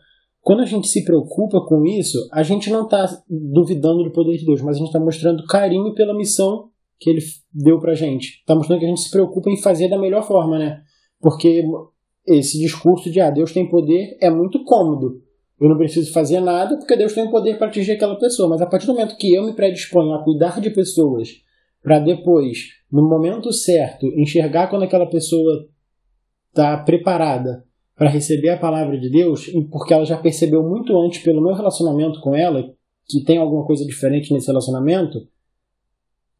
quando 0.50 0.62
a 0.62 0.66
gente 0.66 0.88
se 0.88 1.04
preocupa 1.04 1.64
com 1.64 1.86
isso, 1.86 2.28
a 2.34 2.42
gente 2.42 2.72
não 2.72 2.86
está 2.86 3.06
duvidando 3.30 4.04
do 4.04 4.12
poder 4.12 4.36
de 4.36 4.48
Deus, 4.48 4.64
mas 4.64 4.78
a 4.78 4.80
gente 4.80 4.88
está 4.88 5.00
mostrando 5.00 5.46
carinho 5.46 5.94
pela 5.94 6.12
missão 6.12 6.72
que 7.00 7.12
ele 7.12 7.22
deu 7.54 7.78
pra 7.78 7.94
gente. 7.94 8.40
Está 8.40 8.56
mostrando 8.56 8.80
que 8.80 8.86
a 8.86 8.90
gente 8.90 9.02
se 9.02 9.12
preocupa 9.12 9.52
em 9.52 9.62
fazer 9.62 9.90
da 9.90 10.00
melhor 10.00 10.24
forma, 10.24 10.58
né? 10.58 10.82
Porque 11.22 11.64
esse 12.26 12.60
discurso 12.60 13.12
de 13.12 13.22
ah, 13.22 13.30
Deus 13.30 13.54
tem 13.54 13.70
poder 13.70 14.18
é 14.20 14.32
muito 14.32 14.64
cômodo. 14.64 15.22
Eu 15.62 15.70
não 15.70 15.78
preciso 15.78 16.12
fazer 16.12 16.40
nada 16.40 16.80
porque 16.80 16.98
Deus 16.98 17.14
tem 17.14 17.30
poder 17.30 17.60
para 17.60 17.68
atingir 17.68 17.92
aquela 17.92 18.18
pessoa. 18.18 18.50
Mas 18.50 18.60
a 18.60 18.66
partir 18.66 18.88
do 18.88 18.94
momento 18.94 19.18
que 19.18 19.32
eu 19.32 19.46
me 19.46 19.54
predisponho 19.54 20.16
a 20.16 20.24
cuidar 20.24 20.60
de 20.60 20.72
pessoas, 20.72 21.30
para 21.84 22.00
depois, 22.00 22.70
no 22.92 23.08
momento 23.08 23.54
certo, 23.54 24.08
enxergar 24.18 24.68
quando 24.68 24.82
aquela 24.82 25.06
pessoa 25.06 25.68
está 26.50 26.76
preparada 26.76 27.69
para 28.00 28.10
receber 28.10 28.48
a 28.48 28.58
palavra 28.58 28.98
de 28.98 29.10
Deus, 29.10 29.52
porque 29.70 29.94
ela 29.94 30.06
já 30.06 30.16
percebeu 30.16 30.64
muito 30.64 30.98
antes 30.98 31.22
pelo 31.22 31.42
meu 31.42 31.54
relacionamento 31.54 32.22
com 32.22 32.34
ela 32.34 32.74
que 33.06 33.22
tem 33.26 33.38
alguma 33.38 33.66
coisa 33.66 33.86
diferente 33.86 34.32
nesse 34.32 34.48
relacionamento, 34.48 35.28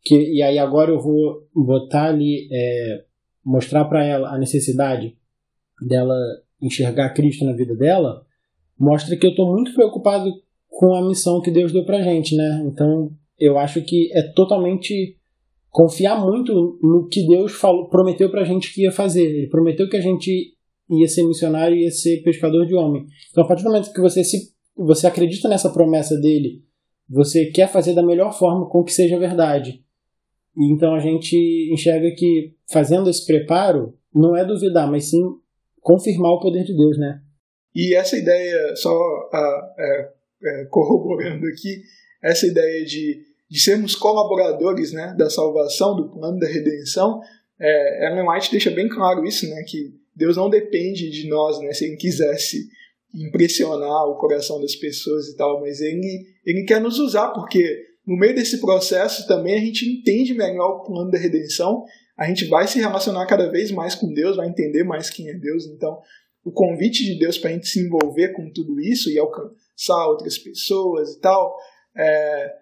que 0.02 0.16
e 0.16 0.42
aí 0.42 0.58
agora 0.58 0.92
eu 0.92 1.02
vou 1.02 1.50
botar 1.54 2.06
ali 2.06 2.48
é, 2.50 3.04
mostrar 3.44 3.84
para 3.86 4.06
ela 4.06 4.34
a 4.34 4.38
necessidade 4.38 5.18
dela 5.86 6.16
enxergar 6.62 7.14
Cristo 7.14 7.44
na 7.44 7.52
vida 7.52 7.76
dela, 7.76 8.26
mostra 8.80 9.18
que 9.18 9.26
eu 9.26 9.32
estou 9.32 9.52
muito 9.54 9.74
preocupado 9.74 10.32
com 10.70 10.96
a 10.96 11.06
missão 11.06 11.42
que 11.42 11.52
Deus 11.52 11.74
deu 11.74 11.84
para 11.84 12.02
gente, 12.02 12.38
né? 12.38 12.64
Então 12.68 13.12
eu 13.38 13.58
acho 13.58 13.82
que 13.82 14.10
é 14.14 14.22
totalmente 14.32 15.18
confiar 15.70 16.22
muito 16.22 16.80
no 16.82 17.10
que 17.10 17.28
Deus 17.28 17.52
falou, 17.52 17.90
prometeu 17.90 18.30
para 18.30 18.42
a 18.42 18.46
gente 18.46 18.74
que 18.74 18.84
ia 18.84 18.94
fazer. 18.94 19.24
Ele 19.24 19.48
prometeu 19.48 19.90
que 19.90 19.98
a 19.98 20.02
gente 20.02 20.58
ia 20.90 21.08
ser 21.08 21.24
missionário 21.24 21.78
ia 21.78 21.92
ser 21.92 22.22
pescador 22.24 22.66
de 22.66 22.76
homem. 22.76 23.06
Então, 23.32 23.44
a 23.44 23.48
partir 23.48 23.64
do 23.64 23.70
momento 23.70 23.94
que 23.94 24.02
você 24.02 24.24
se 24.24 24.54
você 24.76 25.08
acredita 25.08 25.50
nessa 25.50 25.70
promessa 25.70 26.18
dele, 26.18 26.64
você 27.08 27.48
quer 27.48 27.70
fazer 27.70 27.94
da 27.94 28.04
melhor 28.04 28.32
forma 28.38 28.70
com 28.70 28.84
que 28.84 28.94
seja 28.94 29.20
verdade. 29.20 29.84
Então 30.58 30.96
a 30.96 31.00
gente 31.00 31.36
enxerga 31.72 32.12
que 32.16 32.56
fazendo 32.72 33.10
esse 33.10 33.26
preparo 33.26 33.94
não 34.14 34.36
é 34.36 34.46
duvidar, 34.46 34.90
mas 34.90 35.10
sim 35.10 35.22
confirmar 35.82 36.32
o 36.32 36.40
poder 36.40 36.64
de 36.64 36.76
Deus, 36.76 36.98
né? 36.98 37.22
E 37.76 37.94
essa 37.94 38.18
ideia, 38.18 38.76
só 38.76 38.92
uh, 38.92 39.82
é, 39.82 40.12
é, 40.44 40.66
corroborando 40.66 41.46
aqui, 41.48 41.82
essa 42.22 42.48
ideia 42.48 42.86
de 42.86 43.30
de 43.50 43.60
sermos 43.60 43.96
colaboradores 43.96 44.94
né, 44.94 45.16
da 45.18 45.30
salvação, 45.30 45.96
do 45.96 46.10
plano 46.10 46.38
da 46.38 46.48
redenção, 46.48 47.20
é, 47.60 48.06
Ellen 48.06 48.30
White 48.30 48.52
deixa 48.52 48.70
bem 48.70 48.88
claro 48.88 49.26
isso, 49.26 49.50
né, 49.50 49.64
que 49.68 49.92
Deus 50.20 50.36
não 50.36 50.50
depende 50.50 51.10
de 51.10 51.30
nós, 51.30 51.60
né, 51.60 51.72
se 51.72 51.86
Ele 51.86 51.96
quisesse 51.96 52.68
impressionar 53.16 54.06
o 54.06 54.18
coração 54.18 54.60
das 54.62 54.76
pessoas 54.76 55.30
e 55.30 55.36
tal, 55.36 55.62
mas 55.62 55.80
Ele, 55.80 56.26
ele 56.46 56.64
quer 56.66 56.82
nos 56.82 57.00
usar, 57.00 57.30
porque 57.30 57.88
no 58.06 58.18
meio 58.18 58.36
desse 58.36 58.60
processo 58.60 59.26
também 59.28 59.56
a 59.56 59.60
gente 59.60 59.90
entende 59.90 60.34
melhor 60.34 60.78
o 60.78 60.84
plano 60.84 61.10
da 61.10 61.18
redenção, 61.18 61.86
a 62.18 62.28
gente 62.28 62.46
vai 62.46 62.68
se 62.68 62.78
relacionar 62.78 63.26
cada 63.26 63.50
vez 63.50 63.72
mais 63.72 63.96
com 63.96 64.14
Deus, 64.14 64.36
vai 64.36 64.50
entender 64.50 64.84
mais 64.84 65.10
quem 65.10 65.30
é 65.30 65.34
Deus, 65.34 65.66
então 65.66 65.98
o 66.44 66.52
convite 66.52 67.04
de 67.06 67.18
Deus 67.18 67.38
para 67.38 67.50
a 67.50 67.54
gente 67.54 67.68
se 67.68 67.80
envolver 67.80 68.34
com 68.34 68.52
tudo 68.52 68.80
isso 68.80 69.10
e 69.10 69.18
alcançar 69.18 70.08
outras 70.08 70.38
pessoas 70.38 71.14
e 71.14 71.20
tal, 71.20 71.56
é, 71.96 72.54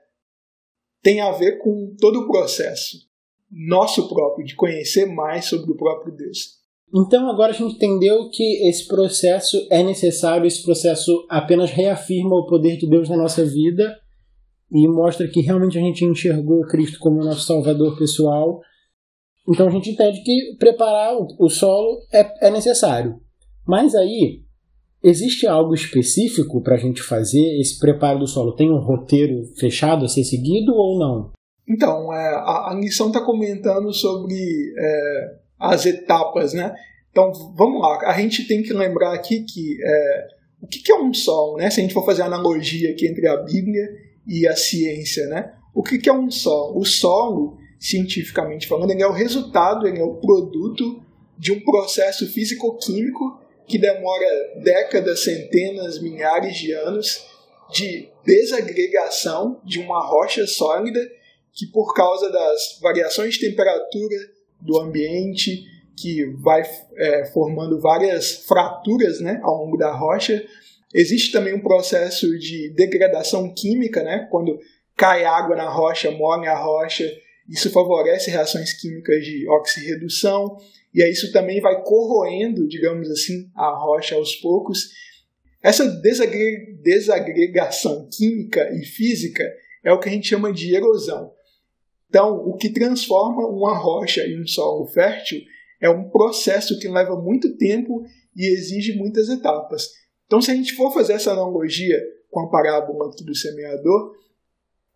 tem 1.01 1.21
a 1.21 1.31
ver 1.31 1.57
com 1.57 1.95
todo 1.99 2.21
o 2.21 2.27
processo 2.27 3.07
nosso 3.49 4.09
próprio 4.09 4.45
de 4.45 4.55
conhecer 4.55 5.05
mais 5.05 5.45
sobre 5.45 5.71
o 5.71 5.77
próprio 5.77 6.13
Deus. 6.13 6.57
Então 6.93 7.29
agora 7.29 7.51
a 7.51 7.55
gente 7.55 7.75
entendeu 7.75 8.29
que 8.29 8.67
esse 8.67 8.87
processo 8.87 9.67
é 9.69 9.83
necessário, 9.83 10.47
esse 10.47 10.63
processo 10.63 11.25
apenas 11.29 11.69
reafirma 11.69 12.35
o 12.35 12.45
poder 12.45 12.77
de 12.77 12.87
Deus 12.87 13.09
na 13.09 13.17
nossa 13.17 13.43
vida 13.43 13.97
e 14.71 14.87
mostra 14.87 15.27
que 15.27 15.41
realmente 15.41 15.77
a 15.77 15.81
gente 15.81 16.05
enxergou 16.05 16.61
Cristo 16.61 16.97
como 16.99 17.23
nosso 17.23 17.41
salvador 17.41 17.97
pessoal. 17.97 18.61
Então 19.47 19.67
a 19.67 19.69
gente 19.69 19.89
entende 19.89 20.21
que 20.23 20.55
preparar 20.57 21.15
o 21.39 21.49
solo 21.49 21.99
é, 22.11 22.47
é 22.47 22.51
necessário. 22.51 23.19
Mas 23.65 23.93
aí, 23.93 24.43
existe 25.03 25.45
algo 25.45 25.73
específico 25.73 26.61
para 26.61 26.75
a 26.75 26.79
gente 26.79 27.01
fazer? 27.01 27.59
Esse 27.59 27.77
preparo 27.79 28.19
do 28.19 28.27
solo 28.27 28.55
tem 28.55 28.71
um 28.71 28.79
roteiro 28.79 29.43
fechado 29.57 30.05
a 30.05 30.07
ser 30.07 30.23
seguido 30.23 30.73
ou 30.73 30.97
não? 30.97 31.31
Então, 31.67 32.13
é, 32.13 32.29
a, 32.35 32.71
a 32.71 32.77
lição 32.79 33.07
está 33.07 33.21
comentando 33.23 33.91
sobre 33.91 34.35
é, 34.77 35.37
as 35.59 35.85
etapas, 35.85 36.53
né? 36.53 36.73
Então, 37.11 37.31
vamos 37.55 37.81
lá. 37.81 37.99
A 38.09 38.19
gente 38.19 38.47
tem 38.47 38.61
que 38.61 38.73
lembrar 38.73 39.13
aqui 39.13 39.43
que 39.43 39.77
é, 39.83 40.27
o 40.61 40.67
que, 40.67 40.91
é 40.91 40.95
um 40.95 41.13
solo, 41.13 41.57
né? 41.57 41.69
Se 41.69 41.79
a 41.79 41.83
gente 41.83 41.93
for 41.93 42.05
fazer 42.05 42.21
analogia 42.21 42.91
aqui 42.91 43.07
entre 43.07 43.27
a 43.27 43.37
Bíblia 43.37 43.89
e 44.27 44.47
a 44.47 44.55
ciência, 44.55 45.25
né? 45.27 45.53
O 45.73 45.81
que, 45.81 45.97
que 45.97 46.09
é 46.09 46.13
um 46.13 46.29
solo? 46.29 46.79
O 46.79 46.85
solo, 46.85 47.57
cientificamente 47.79 48.67
falando, 48.67 48.91
ele 48.91 49.01
é 49.01 49.07
o 49.07 49.13
resultado, 49.13 49.87
ele 49.87 49.99
é 49.99 50.03
o 50.03 50.15
produto 50.15 51.01
de 51.37 51.51
um 51.51 51.59
processo 51.61 52.27
físico-químico 52.27 53.39
que 53.67 53.77
demora 53.77 54.25
décadas, 54.63 55.23
centenas, 55.23 56.01
milhares 56.01 56.55
de 56.55 56.71
anos 56.71 57.25
de 57.71 58.09
desagregação 58.23 59.59
de 59.63 59.79
uma 59.79 60.05
rocha 60.05 60.47
sólida 60.47 60.99
que 61.53 61.67
por 61.67 61.93
causa 61.93 62.31
das 62.31 62.79
variações 62.81 63.35
de 63.35 63.49
temperatura 63.49 64.15
do 64.61 64.79
ambiente, 64.79 65.65
que 65.95 66.25
vai 66.41 66.63
é, 66.95 67.25
formando 67.25 67.79
várias 67.79 68.43
fraturas 68.45 69.19
né, 69.19 69.39
ao 69.43 69.65
longo 69.65 69.77
da 69.77 69.91
rocha, 69.91 70.45
existe 70.93 71.31
também 71.31 71.53
um 71.53 71.61
processo 71.61 72.37
de 72.37 72.69
degradação 72.69 73.53
química, 73.53 74.03
né, 74.03 74.27
quando 74.29 74.59
cai 74.95 75.25
água 75.25 75.55
na 75.55 75.69
rocha, 75.69 76.11
molha 76.11 76.51
a 76.51 76.63
rocha, 76.63 77.11
isso 77.49 77.71
favorece 77.71 78.29
reações 78.29 78.73
químicas 78.73 79.23
de 79.23 79.47
oxirredução, 79.49 80.57
e 80.93 81.01
aí 81.01 81.11
isso 81.11 81.31
também 81.31 81.61
vai 81.61 81.81
corroendo, 81.83 82.67
digamos 82.67 83.09
assim, 83.09 83.49
a 83.55 83.69
rocha 83.69 84.15
aos 84.15 84.35
poucos. 84.35 84.89
Essa 85.61 85.85
desagregação 86.83 88.09
química 88.11 88.69
e 88.73 88.85
física 88.85 89.43
é 89.83 89.91
o 89.91 89.99
que 89.99 90.09
a 90.09 90.11
gente 90.11 90.27
chama 90.27 90.51
de 90.51 90.75
erosão. 90.75 91.31
Então, 92.09 92.35
o 92.35 92.55
que 92.55 92.69
transforma 92.69 93.47
uma 93.47 93.77
rocha 93.77 94.21
em 94.25 94.41
um 94.41 94.47
solo 94.47 94.87
fértil 94.87 95.41
é 95.81 95.89
um 95.89 96.09
processo 96.09 96.79
que 96.79 96.87
leva 96.87 97.15
muito 97.15 97.57
tempo 97.57 98.03
e 98.35 98.47
exige 98.47 98.95
muitas 98.95 99.29
etapas. 99.29 99.89
Então, 100.25 100.41
se 100.41 100.51
a 100.51 100.55
gente 100.55 100.73
for 100.73 100.93
fazer 100.93 101.13
essa 101.13 101.31
analogia 101.31 101.99
com 102.29 102.41
a 102.41 102.49
parábola 102.49 103.09
do 103.09 103.35
semeador, 103.35 104.13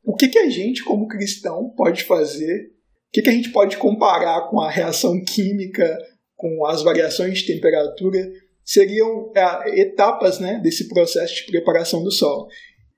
o 0.03 0.15
que, 0.15 0.27
que 0.27 0.39
a 0.39 0.50
gente, 0.50 0.84
como 0.84 1.08
cristão, 1.08 1.70
pode 1.75 2.03
fazer? 2.03 2.72
O 3.10 3.12
que, 3.12 3.22
que 3.22 3.30
a 3.30 3.34
gente 3.34 3.51
pode 3.51 3.77
comparar 3.77 4.50
com 4.50 4.60
a 4.60 4.70
reação 4.70 5.24
química, 5.24 5.98
com 6.36 6.65
as 6.65 6.82
variações 6.82 7.39
de 7.39 7.53
temperatura? 7.53 8.32
Seriam 8.63 9.32
é, 9.36 9.82
etapas 9.82 10.39
né, 10.39 10.60
desse 10.63 10.88
processo 10.88 11.36
de 11.36 11.51
preparação 11.51 12.03
do 12.03 12.12
solo 12.12 12.48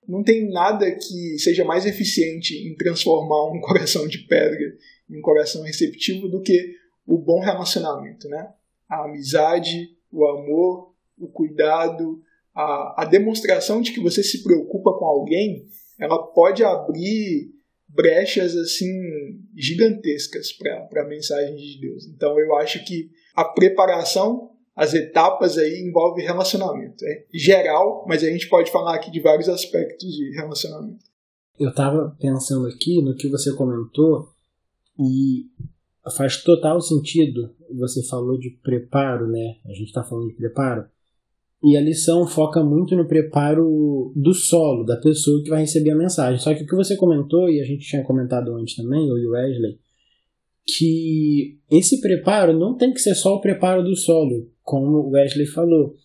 não 0.07 0.23
tem 0.23 0.49
nada 0.49 0.91
que 0.91 1.37
seja 1.39 1.63
mais 1.63 1.85
eficiente 1.85 2.55
em 2.55 2.75
transformar 2.75 3.51
um 3.51 3.59
coração 3.61 4.07
de 4.07 4.19
pedra 4.19 4.75
em 5.09 5.17
um 5.17 5.21
coração 5.21 5.63
receptivo 5.63 6.27
do 6.27 6.41
que 6.41 6.75
o 7.05 7.17
bom 7.17 7.39
relacionamento, 7.39 8.27
né? 8.29 8.53
A 8.89 9.05
amizade, 9.05 9.89
o 10.11 10.25
amor, 10.25 10.93
o 11.17 11.27
cuidado, 11.27 12.21
a, 12.55 13.03
a 13.03 13.05
demonstração 13.05 13.81
de 13.81 13.91
que 13.91 13.99
você 13.99 14.23
se 14.23 14.43
preocupa 14.43 14.93
com 14.93 15.05
alguém, 15.05 15.67
ela 15.99 16.21
pode 16.27 16.63
abrir 16.63 17.51
brechas 17.87 18.55
assim 18.55 18.91
gigantescas 19.55 20.51
para 20.53 21.03
a 21.03 21.07
mensagem 21.07 21.55
de 21.55 21.79
Deus. 21.79 22.07
Então 22.07 22.39
eu 22.39 22.55
acho 22.55 22.83
que 22.85 23.09
a 23.35 23.43
preparação 23.43 24.51
as 24.75 24.93
etapas 24.93 25.57
aí 25.57 25.81
envolvem 25.87 26.25
relacionamento. 26.25 27.05
É 27.05 27.25
geral, 27.33 28.05
mas 28.07 28.23
a 28.23 28.27
gente 28.27 28.49
pode 28.49 28.71
falar 28.71 28.95
aqui 28.95 29.11
de 29.11 29.19
vários 29.19 29.47
aspectos 29.47 30.11
de 30.15 30.31
relacionamento. 30.31 31.05
Eu 31.59 31.69
estava 31.69 32.15
pensando 32.19 32.67
aqui 32.67 33.01
no 33.01 33.15
que 33.15 33.29
você 33.29 33.53
comentou 33.55 34.29
e 34.99 35.45
faz 36.17 36.43
total 36.43 36.81
sentido. 36.81 37.51
Você 37.79 38.03
falou 38.03 38.37
de 38.37 38.49
preparo, 38.63 39.27
né? 39.27 39.57
A 39.65 39.73
gente 39.73 39.87
está 39.87 40.03
falando 40.03 40.29
de 40.29 40.35
preparo. 40.35 40.85
E 41.63 41.77
a 41.77 41.81
lição 41.81 42.27
foca 42.27 42.61
muito 42.61 42.93
no 42.95 43.07
preparo 43.07 44.11
do 44.15 44.33
solo, 44.33 44.83
da 44.83 44.97
pessoa 44.97 45.41
que 45.41 45.49
vai 45.49 45.61
receber 45.61 45.91
a 45.91 45.95
mensagem. 45.95 46.37
Só 46.37 46.53
que 46.53 46.63
o 46.63 46.67
que 46.67 46.75
você 46.75 46.97
comentou, 46.97 47.49
e 47.49 47.61
a 47.61 47.63
gente 47.63 47.87
tinha 47.87 48.03
comentado 48.03 48.53
antes 48.55 48.75
também, 48.75 49.07
eu 49.07 49.17
e 49.17 49.25
o 49.25 49.31
Wesley, 49.31 49.79
que 50.65 51.59
esse 51.69 51.99
preparo 51.99 52.57
não 52.57 52.75
tem 52.75 52.93
que 52.93 52.99
ser 52.99 53.15
só 53.15 53.35
o 53.35 53.41
preparo 53.41 53.83
do 53.83 53.95
solo, 53.95 54.49
como 54.61 54.97
o 54.97 55.09
Wesley 55.11 55.45
falou. 55.45 55.95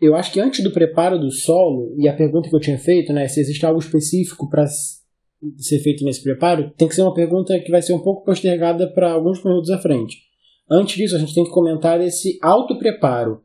Eu 0.00 0.14
acho 0.14 0.32
que 0.32 0.40
antes 0.40 0.62
do 0.62 0.72
preparo 0.72 1.18
do 1.18 1.30
solo, 1.30 1.94
e 1.96 2.08
a 2.08 2.16
pergunta 2.16 2.48
que 2.48 2.54
eu 2.54 2.60
tinha 2.60 2.78
feito, 2.78 3.12
né, 3.12 3.26
se 3.28 3.40
existe 3.40 3.64
algo 3.64 3.80
específico 3.80 4.48
para 4.50 4.66
ser 4.66 5.78
feito 5.78 6.04
nesse 6.04 6.22
preparo, 6.22 6.70
tem 6.76 6.88
que 6.88 6.94
ser 6.94 7.02
uma 7.02 7.14
pergunta 7.14 7.58
que 7.60 7.70
vai 7.70 7.80
ser 7.80 7.94
um 7.94 8.02
pouco 8.02 8.24
postergada 8.24 8.92
para 8.92 9.12
alguns 9.12 9.42
minutos 9.42 9.70
à 9.70 9.78
frente. 9.78 10.18
Antes 10.70 10.96
disso, 10.96 11.16
a 11.16 11.18
gente 11.18 11.34
tem 11.34 11.44
que 11.44 11.50
comentar 11.50 12.00
esse 12.00 12.38
auto-preparo, 12.42 13.42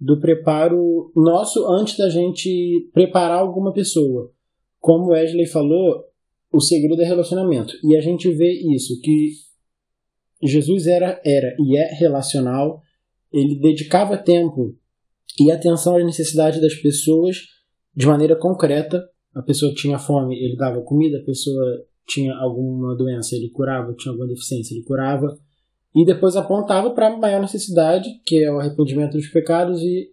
do 0.00 0.18
preparo 0.18 1.12
nosso 1.14 1.66
antes 1.68 1.96
da 1.96 2.08
gente 2.08 2.88
preparar 2.92 3.38
alguma 3.38 3.72
pessoa. 3.72 4.32
Como 4.78 5.06
o 5.06 5.08
Wesley 5.08 5.46
falou, 5.46 6.04
o 6.50 6.60
segredo 6.60 7.02
é 7.02 7.04
relacionamento. 7.04 7.74
E 7.84 7.94
a 7.94 8.00
gente 8.00 8.32
vê 8.32 8.50
isso, 8.74 8.98
que 9.02 9.32
Jesus 10.48 10.86
era, 10.86 11.20
era 11.24 11.54
e 11.58 11.76
é 11.76 11.94
relacional, 11.94 12.82
ele 13.32 13.58
dedicava 13.58 14.16
tempo 14.16 14.74
e 15.38 15.50
atenção 15.50 15.96
às 15.96 16.04
necessidades 16.04 16.60
das 16.60 16.74
pessoas 16.74 17.36
de 17.94 18.06
maneira 18.06 18.36
concreta. 18.36 19.04
A 19.34 19.42
pessoa 19.42 19.72
tinha 19.74 19.98
fome, 19.98 20.36
ele 20.36 20.56
dava 20.56 20.80
comida, 20.82 21.18
a 21.18 21.24
pessoa 21.24 21.62
tinha 22.06 22.34
alguma 22.34 22.96
doença, 22.96 23.36
ele 23.36 23.50
curava, 23.50 23.94
tinha 23.94 24.10
alguma 24.10 24.28
deficiência, 24.28 24.74
ele 24.74 24.84
curava. 24.84 25.38
E 25.94 26.04
depois 26.04 26.36
apontava 26.36 26.90
para 26.90 27.08
a 27.08 27.16
maior 27.16 27.40
necessidade, 27.40 28.08
que 28.24 28.44
é 28.44 28.50
o 28.50 28.58
arrependimento 28.58 29.12
dos 29.12 29.28
pecados. 29.28 29.80
E 29.82 30.10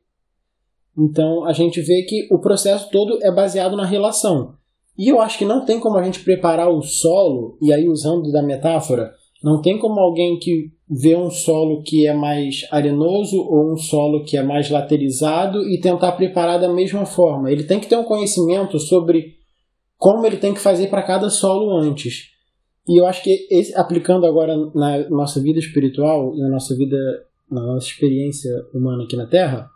então 0.98 1.46
a 1.46 1.54
gente 1.54 1.82
vê 1.82 2.04
que 2.04 2.28
o 2.32 2.40
processo 2.40 2.90
todo 2.92 3.20
é 3.24 3.32
baseado 3.32 3.76
na 3.76 3.86
relação. 3.86 4.56
E 4.98 5.08
eu 5.08 5.22
acho 5.22 5.38
que 5.38 5.46
não 5.46 5.64
tem 5.64 5.80
como 5.80 5.98
a 5.98 6.04
gente 6.04 6.24
preparar 6.24 6.70
o 6.70 6.82
solo, 6.82 7.58
e 7.62 7.72
aí 7.72 7.88
usando 7.88 8.32
da 8.32 8.42
metáfora, 8.42 9.14
não 9.44 9.62
tem 9.62 9.78
como 9.78 10.00
alguém 10.00 10.40
que 10.40 10.72
vê 10.90 11.16
um 11.16 11.30
solo 11.30 11.84
que 11.84 12.08
é 12.08 12.14
mais 12.14 12.66
arenoso 12.72 13.38
ou 13.38 13.74
um 13.74 13.78
solo 13.78 14.24
que 14.24 14.38
é 14.38 14.44
mais 14.44 14.70
laterizado 14.70 15.68
e 15.68 15.80
tentar 15.80 16.14
preparar 16.14 16.60
da 16.60 16.72
mesma 16.72 17.06
forma. 17.06 17.52
Ele 17.52 17.64
tem 17.64 17.80
que 17.80 17.88
ter 17.88 17.98
um 17.98 18.04
conhecimento 18.04 18.80
sobre 18.80 19.36
como 19.98 20.26
ele 20.26 20.38
tem 20.38 20.54
que 20.54 20.60
fazer 20.60 20.88
para 20.88 21.04
cada 21.04 21.30
solo 21.30 21.76
antes. 21.76 22.30
E 22.88 23.00
eu 23.00 23.06
acho 23.06 23.22
que 23.22 23.48
esse, 23.52 23.76
aplicando 23.76 24.26
agora 24.26 24.56
na 24.74 25.10
nossa 25.10 25.42
vida 25.42 25.60
espiritual 25.60 26.34
e 26.36 26.40
na 26.40 26.50
nossa 26.50 26.76
vida, 26.76 26.98
na 27.52 27.62
nossa 27.62 27.88
experiência 27.88 28.50
humana 28.74 29.04
aqui 29.04 29.16
na 29.16 29.28
Terra, 29.28 29.70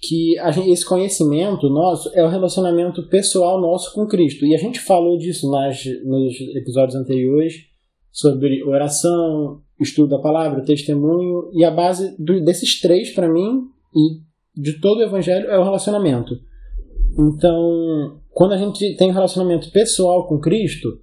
que 0.00 0.34
gente, 0.52 0.70
esse 0.70 0.84
conhecimento 0.84 1.68
nosso 1.68 2.10
é 2.14 2.24
o 2.24 2.28
relacionamento 2.28 3.08
pessoal 3.08 3.60
nosso 3.60 3.94
com 3.94 4.06
Cristo. 4.06 4.44
E 4.44 4.54
a 4.54 4.58
gente 4.58 4.80
falou 4.80 5.16
disso 5.16 5.50
nas, 5.50 5.84
nos 6.04 6.34
episódios 6.56 6.96
anteriores 6.96 7.68
sobre 8.10 8.62
oração, 8.64 9.60
estudo 9.80 10.10
da 10.10 10.18
palavra, 10.18 10.64
testemunho, 10.64 11.50
e 11.52 11.64
a 11.64 11.70
base 11.70 12.16
do, 12.18 12.42
desses 12.42 12.80
três, 12.80 13.10
para 13.10 13.28
mim, 13.28 13.68
e 13.94 14.60
de 14.60 14.80
todo 14.80 14.98
o 14.98 15.02
evangelho, 15.02 15.48
é 15.48 15.58
o 15.58 15.64
relacionamento. 15.64 16.38
Então, 17.18 18.20
quando 18.30 18.52
a 18.52 18.56
gente 18.56 18.96
tem 18.96 19.10
um 19.10 19.14
relacionamento 19.14 19.70
pessoal 19.70 20.26
com 20.26 20.38
Cristo, 20.38 21.00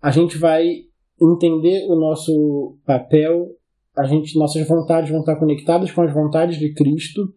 a 0.00 0.10
gente 0.10 0.36
vai 0.36 0.66
entender 1.20 1.86
o 1.88 1.94
nosso 1.94 2.76
papel, 2.84 3.50
a 3.96 4.04
gente, 4.04 4.38
nossas 4.38 4.66
vontades 4.66 5.10
vão 5.10 5.20
estar 5.20 5.36
conectadas 5.36 5.90
com 5.90 6.02
as 6.02 6.12
vontades 6.12 6.58
de 6.58 6.72
Cristo, 6.74 7.32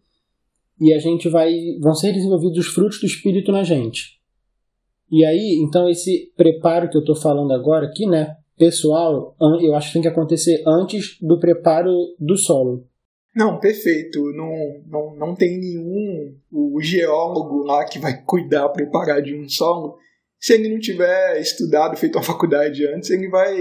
e 0.80 0.94
a 0.94 1.00
gente 1.00 1.28
vai 1.28 1.52
vão 1.82 1.94
ser 1.94 2.14
desenvolvidos 2.14 2.60
os 2.60 2.68
frutos 2.68 3.00
do 3.00 3.06
Espírito 3.06 3.52
na 3.52 3.64
gente. 3.64 4.18
E 5.10 5.26
aí, 5.26 5.60
então 5.64 5.90
esse 5.90 6.32
preparo 6.36 6.90
que 6.90 6.98
eu 6.98 7.02
estou 7.02 7.16
falando 7.16 7.54
agora 7.54 7.88
aqui, 7.88 8.06
né, 8.06 8.36
pessoal, 8.58 9.36
eu 9.62 9.76
acho 9.76 9.88
que 9.88 9.94
tem 9.94 10.02
que 10.02 10.08
acontecer 10.08 10.64
antes 10.66 11.18
do 11.22 11.40
preparo 11.40 11.92
do 12.20 12.36
solo. 12.36 12.88
Não, 13.38 13.60
perfeito. 13.60 14.32
Não, 14.34 14.82
não, 14.88 15.16
não 15.16 15.36
tem 15.36 15.60
nenhum 15.60 16.36
o 16.52 16.82
geólogo 16.82 17.64
lá 17.64 17.86
que 17.86 18.00
vai 18.00 18.24
cuidar, 18.24 18.68
preparar 18.70 19.22
de 19.22 19.36
um 19.36 19.48
solo. 19.48 19.96
Se 20.40 20.54
ele 20.54 20.70
não 20.70 20.80
tiver 20.80 21.40
estudado, 21.40 21.96
feito 21.96 22.18
uma 22.18 22.24
faculdade 22.24 22.86
antes, 22.88 23.12
ele 23.12 23.30
vai, 23.30 23.56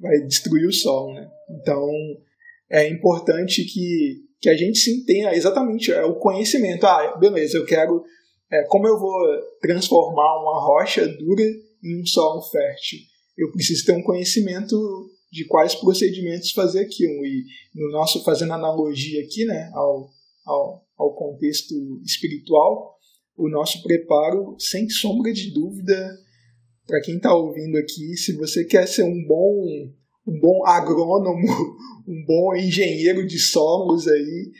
vai 0.00 0.18
destruir 0.26 0.66
o 0.66 0.72
solo, 0.72 1.12
né? 1.12 1.28
Então, 1.50 1.86
é 2.70 2.88
importante 2.88 3.64
que, 3.64 4.22
que 4.40 4.48
a 4.48 4.56
gente 4.56 4.78
sim 4.78 5.04
tenha 5.04 5.34
exatamente 5.34 5.92
é, 5.92 6.02
o 6.04 6.14
conhecimento. 6.14 6.86
Ah, 6.86 7.14
beleza, 7.18 7.58
eu 7.58 7.66
quero. 7.66 8.02
É, 8.50 8.62
como 8.64 8.88
eu 8.88 8.98
vou 8.98 9.14
transformar 9.60 10.40
uma 10.40 10.58
rocha 10.58 11.06
dura 11.06 11.42
em 11.84 12.00
um 12.00 12.06
solo 12.06 12.40
fértil? 12.50 13.11
Eu 13.36 13.50
preciso 13.50 13.84
ter 13.84 13.92
um 13.92 14.02
conhecimento 14.02 14.76
de 15.30 15.46
quais 15.46 15.74
procedimentos 15.74 16.50
fazer 16.50 16.80
aquilo. 16.80 17.24
E 17.24 17.44
no 17.74 17.90
nosso, 17.90 18.22
fazendo 18.22 18.52
analogia 18.52 19.22
aqui 19.22 19.44
né, 19.46 19.70
ao, 19.72 20.10
ao, 20.44 20.86
ao 20.98 21.14
contexto 21.14 21.74
espiritual, 22.04 22.98
o 23.36 23.48
nosso 23.48 23.82
preparo, 23.82 24.54
sem 24.58 24.88
sombra 24.90 25.32
de 25.32 25.52
dúvida, 25.52 26.18
para 26.86 27.00
quem 27.00 27.16
está 27.16 27.34
ouvindo 27.34 27.78
aqui, 27.78 28.16
se 28.16 28.36
você 28.36 28.64
quer 28.64 28.86
ser 28.86 29.04
um 29.04 29.26
bom, 29.26 29.64
um 30.26 30.38
bom 30.38 30.66
agrônomo, 30.66 31.46
um 32.06 32.24
bom 32.26 32.54
engenheiro 32.54 33.26
de 33.26 33.38
solos 33.38 34.06
aí, 34.06 34.52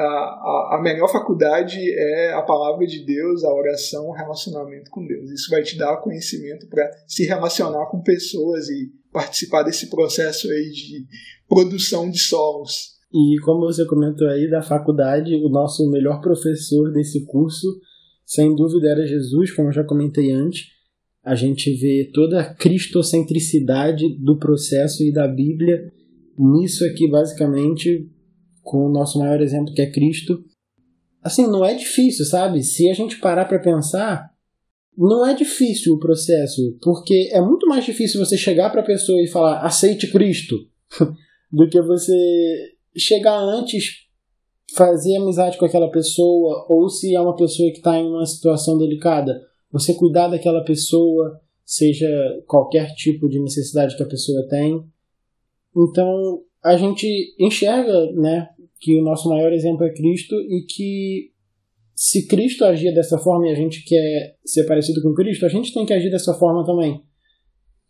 a, 0.00 0.76
a, 0.76 0.80
melhor 0.82 1.08
faculdade 1.10 1.78
é 1.78 2.32
a 2.34 2.42
palavra 2.42 2.86
de 2.86 3.04
Deus, 3.04 3.42
a 3.44 3.52
oração, 3.52 4.08
o 4.08 4.12
relacionamento 4.12 4.90
com 4.90 5.06
Deus. 5.06 5.30
Isso 5.30 5.50
vai 5.50 5.62
te 5.62 5.76
dar 5.78 5.96
conhecimento 5.98 6.68
para 6.68 6.90
se 7.06 7.24
relacionar 7.24 7.86
com 7.86 8.02
pessoas 8.02 8.68
e 8.68 8.92
participar 9.12 9.62
desse 9.62 9.88
processo 9.88 10.50
aí 10.50 10.70
de 10.70 11.06
produção 11.48 12.10
de 12.10 12.18
solos. 12.18 12.96
E 13.12 13.38
como 13.42 13.60
você 13.60 13.86
comentou 13.86 14.28
aí 14.28 14.50
da 14.50 14.60
faculdade, 14.60 15.34
o 15.34 15.48
nosso 15.48 15.88
melhor 15.90 16.20
professor 16.20 16.92
desse 16.92 17.24
curso, 17.24 17.66
sem 18.26 18.54
dúvida, 18.54 18.90
era 18.90 19.06
Jesus, 19.06 19.52
como 19.52 19.68
eu 19.68 19.72
já 19.72 19.84
comentei 19.84 20.30
antes. 20.30 20.66
A 21.24 21.34
gente 21.34 21.72
vê 21.74 22.10
toda 22.12 22.40
a 22.40 22.54
cristocentricidade 22.54 24.06
do 24.18 24.38
processo 24.38 25.02
e 25.02 25.12
da 25.12 25.26
Bíblia 25.26 25.90
nisso 26.38 26.84
aqui, 26.84 27.08
basicamente, 27.08 28.10
com 28.66 28.84
o 28.84 28.90
nosso 28.90 29.18
maior 29.18 29.40
exemplo 29.40 29.72
que 29.72 29.80
é 29.80 29.90
Cristo. 29.90 30.44
Assim, 31.22 31.46
não 31.46 31.64
é 31.64 31.72
difícil, 31.74 32.24
sabe? 32.26 32.62
Se 32.62 32.90
a 32.90 32.94
gente 32.94 33.18
parar 33.18 33.44
para 33.46 33.60
pensar, 33.60 34.28
não 34.98 35.24
é 35.24 35.34
difícil 35.34 35.94
o 35.94 36.00
processo, 36.00 36.76
porque 36.82 37.30
é 37.32 37.40
muito 37.40 37.66
mais 37.66 37.84
difícil 37.84 38.24
você 38.24 38.36
chegar 38.36 38.70
para 38.70 38.80
a 38.80 38.84
pessoa 38.84 39.22
e 39.22 39.28
falar 39.28 39.60
aceite 39.60 40.10
Cristo 40.10 40.56
do 41.50 41.68
que 41.68 41.80
você 41.80 42.72
chegar 42.96 43.38
antes, 43.38 44.06
fazer 44.74 45.16
amizade 45.16 45.58
com 45.58 45.64
aquela 45.64 45.90
pessoa, 45.90 46.66
ou 46.68 46.88
se 46.88 47.14
é 47.14 47.20
uma 47.20 47.36
pessoa 47.36 47.70
que 47.70 47.78
está 47.78 47.96
em 47.96 48.08
uma 48.08 48.26
situação 48.26 48.76
delicada, 48.76 49.40
você 49.70 49.94
cuidar 49.94 50.28
daquela 50.28 50.64
pessoa, 50.64 51.40
seja 51.64 52.08
qualquer 52.46 52.94
tipo 52.94 53.28
de 53.28 53.40
necessidade 53.40 53.96
que 53.96 54.02
a 54.02 54.08
pessoa 54.08 54.46
tem. 54.48 54.82
Então, 55.76 56.42
a 56.64 56.76
gente 56.76 57.34
enxerga, 57.38 58.12
né, 58.12 58.48
que 58.80 58.98
o 58.98 59.02
nosso 59.02 59.28
maior 59.28 59.52
exemplo 59.52 59.84
é 59.84 59.92
Cristo 59.92 60.34
e 60.34 60.66
que 60.68 61.30
se 61.94 62.26
Cristo 62.26 62.64
agia 62.64 62.92
dessa 62.92 63.18
forma 63.18 63.48
e 63.48 63.50
a 63.50 63.54
gente 63.54 63.82
quer 63.84 64.36
ser 64.44 64.64
parecido 64.66 65.00
com 65.02 65.14
Cristo, 65.14 65.46
a 65.46 65.48
gente 65.48 65.72
tem 65.72 65.86
que 65.86 65.94
agir 65.94 66.10
dessa 66.10 66.34
forma 66.34 66.64
também. 66.64 67.00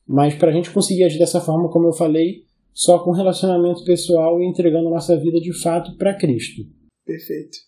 Mas 0.07 0.35
para 0.35 0.51
a 0.51 0.53
gente 0.53 0.71
conseguir 0.71 1.03
agir 1.05 1.19
dessa 1.19 1.41
forma, 1.41 1.69
como 1.69 1.89
eu 1.89 1.93
falei, 1.93 2.45
só 2.73 2.99
com 3.01 3.11
relacionamento 3.11 3.85
pessoal 3.85 4.41
e 4.41 4.47
entregando 4.47 4.89
nossa 4.89 5.17
vida 5.17 5.41
de 5.41 5.53
fato 5.61 5.97
para 5.97 6.15
Cristo. 6.15 6.63
Perfeito. 7.05 7.59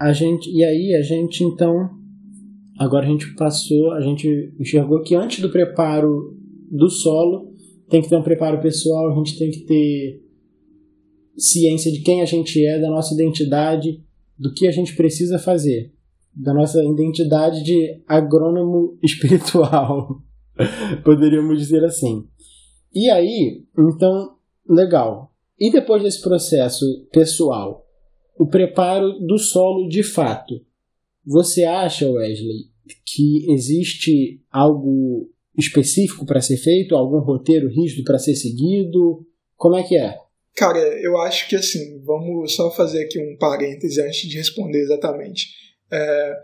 A 0.00 0.12
gente 0.12 0.50
e 0.50 0.64
aí 0.64 0.94
a 0.94 1.02
gente 1.02 1.44
então 1.44 1.90
agora 2.76 3.06
a 3.06 3.08
gente 3.08 3.32
passou, 3.36 3.92
a 3.92 4.00
gente 4.00 4.52
enxergou 4.58 5.00
que 5.02 5.14
antes 5.14 5.40
do 5.40 5.50
preparo 5.50 6.36
do 6.70 6.90
solo 6.90 7.52
tem 7.88 8.02
que 8.02 8.08
ter 8.08 8.16
um 8.16 8.22
preparo 8.22 8.60
pessoal, 8.60 9.12
a 9.12 9.14
gente 9.14 9.38
tem 9.38 9.50
que 9.50 9.60
ter 9.60 10.23
ciência 11.36 11.90
de 11.92 12.00
quem 12.00 12.22
a 12.22 12.24
gente 12.24 12.64
é, 12.64 12.78
da 12.78 12.88
nossa 12.88 13.14
identidade, 13.14 14.02
do 14.38 14.52
que 14.52 14.66
a 14.66 14.70
gente 14.70 14.94
precisa 14.94 15.38
fazer, 15.38 15.92
da 16.34 16.52
nossa 16.52 16.82
identidade 16.82 17.62
de 17.62 18.02
agrônomo 18.06 18.98
espiritual, 19.02 20.22
poderíamos 21.04 21.58
dizer 21.58 21.84
assim. 21.84 22.26
E 22.94 23.10
aí, 23.10 23.64
então, 23.76 24.36
legal. 24.68 25.32
E 25.58 25.70
depois 25.70 26.02
desse 26.02 26.20
processo 26.20 26.84
pessoal, 27.12 27.84
o 28.38 28.46
preparo 28.46 29.18
do 29.20 29.38
solo 29.38 29.88
de 29.88 30.02
fato, 30.02 30.54
você 31.24 31.64
acha, 31.64 32.10
Wesley, 32.10 32.70
que 33.06 33.50
existe 33.52 34.40
algo 34.50 35.30
específico 35.56 36.26
para 36.26 36.40
ser 36.40 36.56
feito, 36.56 36.96
algum 36.96 37.20
roteiro 37.20 37.68
rígido 37.68 38.04
para 38.04 38.18
ser 38.18 38.34
seguido? 38.34 39.24
Como 39.56 39.76
é 39.76 39.82
que 39.82 39.96
é? 39.96 40.18
Cara, 40.56 40.78
eu 40.78 41.18
acho 41.18 41.48
que 41.48 41.56
assim, 41.56 42.00
vamos 42.04 42.54
só 42.54 42.70
fazer 42.70 43.04
aqui 43.04 43.18
um 43.18 43.36
parêntese 43.36 44.00
antes 44.00 44.28
de 44.28 44.36
responder 44.36 44.80
exatamente. 44.80 45.48
É, 45.90 46.36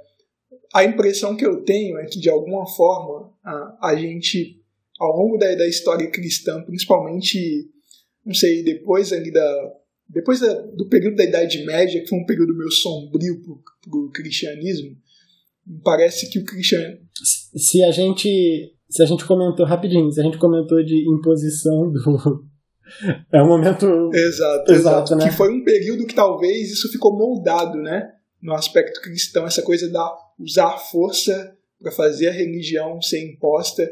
a 0.75 0.85
impressão 0.85 1.37
que 1.37 1.47
eu 1.47 1.63
tenho 1.63 1.99
é 1.99 2.07
que, 2.07 2.19
de 2.19 2.29
alguma 2.29 2.67
forma, 2.67 3.33
a, 3.45 3.89
a 3.91 3.97
gente, 3.97 4.61
ao 4.99 5.17
longo 5.17 5.37
da, 5.37 5.55
da 5.55 5.69
história 5.69 6.11
cristã, 6.11 6.63
principalmente, 6.63 7.69
não 8.25 8.35
sei, 8.35 8.63
depois 8.63 9.13
ali 9.13 9.31
da. 9.31 9.73
Depois 10.09 10.41
da, 10.41 10.53
do 10.55 10.89
período 10.89 11.15
da 11.15 11.25
Idade 11.25 11.65
Média, 11.65 12.01
que 12.01 12.09
foi 12.09 12.19
um 12.19 12.27
período 12.27 12.57
meio 12.57 12.71
sombrio 12.73 13.41
para 13.41 13.97
o 13.97 14.11
cristianismo, 14.11 14.97
parece 15.85 16.29
que 16.29 16.41
o 16.41 16.45
cristianismo. 16.45 17.07
Se 17.55 17.83
a 17.85 17.93
gente. 17.93 18.75
Se 18.89 19.05
a 19.05 19.07
gente 19.07 19.25
comentou 19.25 19.65
rapidinho, 19.65 20.11
se 20.11 20.21
a 20.21 20.25
gente 20.25 20.37
comentou 20.37 20.85
de 20.85 21.09
imposição 21.09 21.93
do, 21.93 22.50
é 23.33 23.43
um 23.43 23.47
momento. 23.47 24.11
Exato, 24.13 24.73
exato. 24.73 24.73
exato 24.73 25.17
né? 25.17 25.29
Que 25.29 25.37
foi 25.37 25.53
um 25.53 25.65
período 25.65 26.07
que 26.07 26.15
talvez 26.15 26.71
isso 26.71 26.91
ficou 26.91 27.17
moldado, 27.17 27.79
né? 27.79 28.11
No 28.43 28.55
aspecto 28.55 29.01
cristão, 29.01 29.47
essa 29.47 29.63
coisa 29.63 29.89
da 29.91 30.17
usar 30.39 30.77
força 30.79 31.57
para 31.81 31.93
fazer 31.93 32.29
a 32.29 32.33
religião 32.33 33.01
ser 33.01 33.23
imposta. 33.23 33.89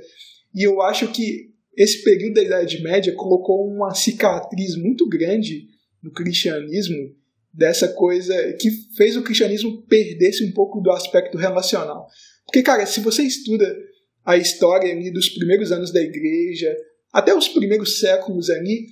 E 0.55 0.67
eu 0.67 0.81
acho 0.83 1.09
que 1.09 1.51
esse 1.77 2.03
período 2.03 2.35
da 2.35 2.43
Idade 2.43 2.83
Média 2.83 3.15
colocou 3.15 3.69
uma 3.69 3.95
cicatriz 3.95 4.77
muito 4.77 5.09
grande 5.09 5.69
no 6.03 6.11
cristianismo 6.13 7.15
dessa 7.53 7.89
coisa 7.89 8.35
que 8.55 8.71
fez 8.97 9.17
o 9.17 9.23
cristianismo 9.23 9.83
perder-se 9.83 10.45
um 10.45 10.53
pouco 10.53 10.81
do 10.81 10.91
aspecto 10.91 11.37
relacional. 11.37 12.07
Porque, 12.45 12.63
cara, 12.63 12.87
se 12.87 13.01
você 13.01 13.23
estuda 13.23 13.77
a 14.25 14.37
história 14.37 14.95
dos 15.13 15.29
primeiros 15.31 15.73
anos 15.73 15.93
da 15.93 16.01
igreja, 16.01 16.75
até 17.13 17.35
os 17.35 17.49
primeiros 17.49 18.01
séculos 18.01 18.51
ali, 18.51 18.87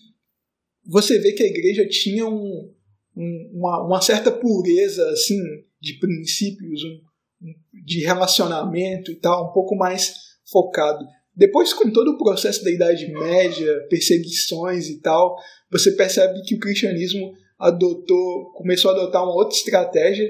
você 0.85 1.19
vê 1.19 1.33
que 1.33 1.43
a 1.43 1.47
igreja 1.47 1.87
tinha 1.89 2.27
um, 2.27 2.73
um, 3.17 3.51
uma, 3.55 3.87
uma, 3.87 4.01
certa 4.01 4.31
pureza 4.31 5.09
assim 5.11 5.39
de 5.81 5.95
princípios, 5.99 6.83
um, 6.85 7.55
de 7.85 8.01
relacionamento 8.01 9.11
e 9.11 9.17
tal, 9.17 9.51
um 9.51 9.53
pouco 9.53 9.77
mais 9.77 10.15
focado. 10.51 11.05
Depois, 11.35 11.75
com 11.75 11.91
todo 11.91 12.13
o 12.13 12.19
processo 12.19 12.65
da 12.65 12.71
Idade 12.71 13.13
Média, 13.13 13.87
perseguições 13.91 14.89
e 14.89 15.01
tal, 15.01 15.37
você 15.71 15.93
percebe 15.93 16.41
que 16.43 16.55
o 16.55 16.59
cristianismo 16.59 17.35
adotou, 17.59 18.53
começou 18.53 18.91
a 18.91 18.95
adotar 18.95 19.23
uma 19.23 19.35
outra 19.35 19.55
estratégia, 19.55 20.27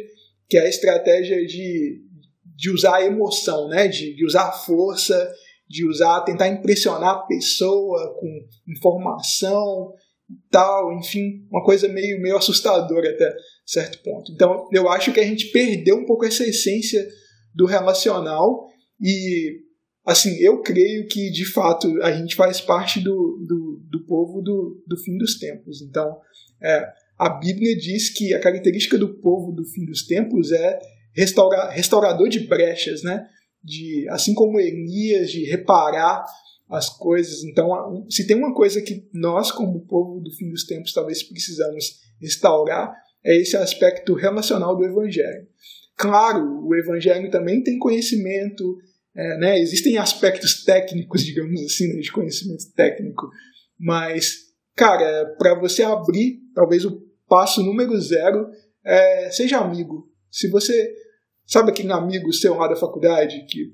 que 0.48 0.56
é 0.56 0.62
a 0.62 0.68
estratégia 0.68 1.44
de, 1.46 2.02
de 2.44 2.70
usar 2.70 2.96
a 2.96 3.04
emoção, 3.04 3.68
né? 3.68 3.86
de, 3.86 4.14
de 4.14 4.24
usar 4.24 4.48
a 4.48 4.52
força, 4.52 5.32
de 5.68 5.86
usar, 5.86 6.22
tentar 6.22 6.48
impressionar 6.48 7.16
a 7.16 7.22
pessoa 7.26 8.16
com 8.18 8.28
informação 8.68 9.92
e 10.28 10.34
tal, 10.50 10.92
enfim, 10.98 11.46
uma 11.50 11.64
coisa 11.64 11.88
meio, 11.88 12.20
meio 12.20 12.36
assustadora 12.36 13.10
até 13.10 13.34
certo 13.64 14.02
ponto. 14.02 14.32
Então, 14.32 14.68
eu 14.72 14.88
acho 14.88 15.12
que 15.12 15.20
a 15.20 15.24
gente 15.24 15.50
perdeu 15.50 15.96
um 15.96 16.04
pouco 16.04 16.24
essa 16.24 16.44
essência 16.44 17.06
do 17.54 17.64
relacional 17.64 18.68
e, 19.00 19.60
assim, 20.04 20.36
eu 20.38 20.62
creio 20.62 21.06
que, 21.06 21.30
de 21.30 21.44
fato, 21.44 22.02
a 22.02 22.12
gente 22.12 22.34
faz 22.34 22.60
parte 22.60 23.00
do, 23.00 23.44
do, 23.46 23.82
do 23.90 24.06
povo 24.06 24.40
do, 24.42 24.82
do 24.86 24.96
fim 24.98 25.16
dos 25.16 25.38
tempos. 25.38 25.80
Então, 25.82 26.18
é, 26.62 26.86
a 27.18 27.28
Bíblia 27.30 27.76
diz 27.76 28.10
que 28.10 28.34
a 28.34 28.40
característica 28.40 28.98
do 28.98 29.20
povo 29.20 29.52
do 29.52 29.64
fim 29.64 29.84
dos 29.84 30.06
tempos 30.06 30.52
é 30.52 30.78
restaurar, 31.14 31.70
restaurador 31.70 32.28
de 32.28 32.40
brechas, 32.40 33.02
né? 33.02 33.26
De 33.66 34.08
assim 34.10 34.32
como 34.32 34.60
Elias, 34.60 35.30
de 35.30 35.44
reparar 35.44 36.24
as 36.70 36.88
coisas. 36.88 37.42
Então, 37.44 38.06
se 38.08 38.26
tem 38.26 38.36
uma 38.36 38.54
coisa 38.54 38.80
que 38.80 39.08
nós, 39.12 39.50
como 39.50 39.84
povo 39.86 40.20
do 40.20 40.30
fim 40.30 40.48
dos 40.48 40.64
tempos, 40.64 40.92
talvez 40.92 41.22
precisamos 41.22 42.00
restaurar, 42.20 42.94
é 43.24 43.36
esse 43.36 43.56
aspecto 43.56 44.14
relacional 44.14 44.76
do 44.76 44.84
Evangelho. 44.84 45.46
Claro, 45.96 46.64
o 46.64 46.74
Evangelho 46.74 47.30
também 47.30 47.62
tem 47.62 47.78
conhecimento, 47.78 48.78
é, 49.14 49.38
né? 49.38 49.58
existem 49.58 49.98
aspectos 49.98 50.64
técnicos, 50.64 51.22
digamos 51.26 51.60
assim, 51.62 51.92
né, 51.92 52.00
de 52.00 52.12
conhecimento 52.12 52.64
técnico, 52.74 53.28
mas, 53.78 54.46
cara, 54.74 55.34
para 55.38 55.58
você 55.58 55.82
abrir, 55.82 56.40
talvez 56.54 56.84
o 56.84 57.02
passo 57.28 57.62
número 57.62 57.98
zero 58.00 58.48
é 58.84 59.30
seja 59.30 59.58
amigo. 59.58 60.08
Se 60.30 60.48
você 60.48 60.94
Sabe 61.46 61.70
aquele 61.70 61.92
amigo 61.92 62.32
seu 62.32 62.56
lá 62.56 62.68
da 62.68 62.76
faculdade 62.76 63.46
que 63.46 63.72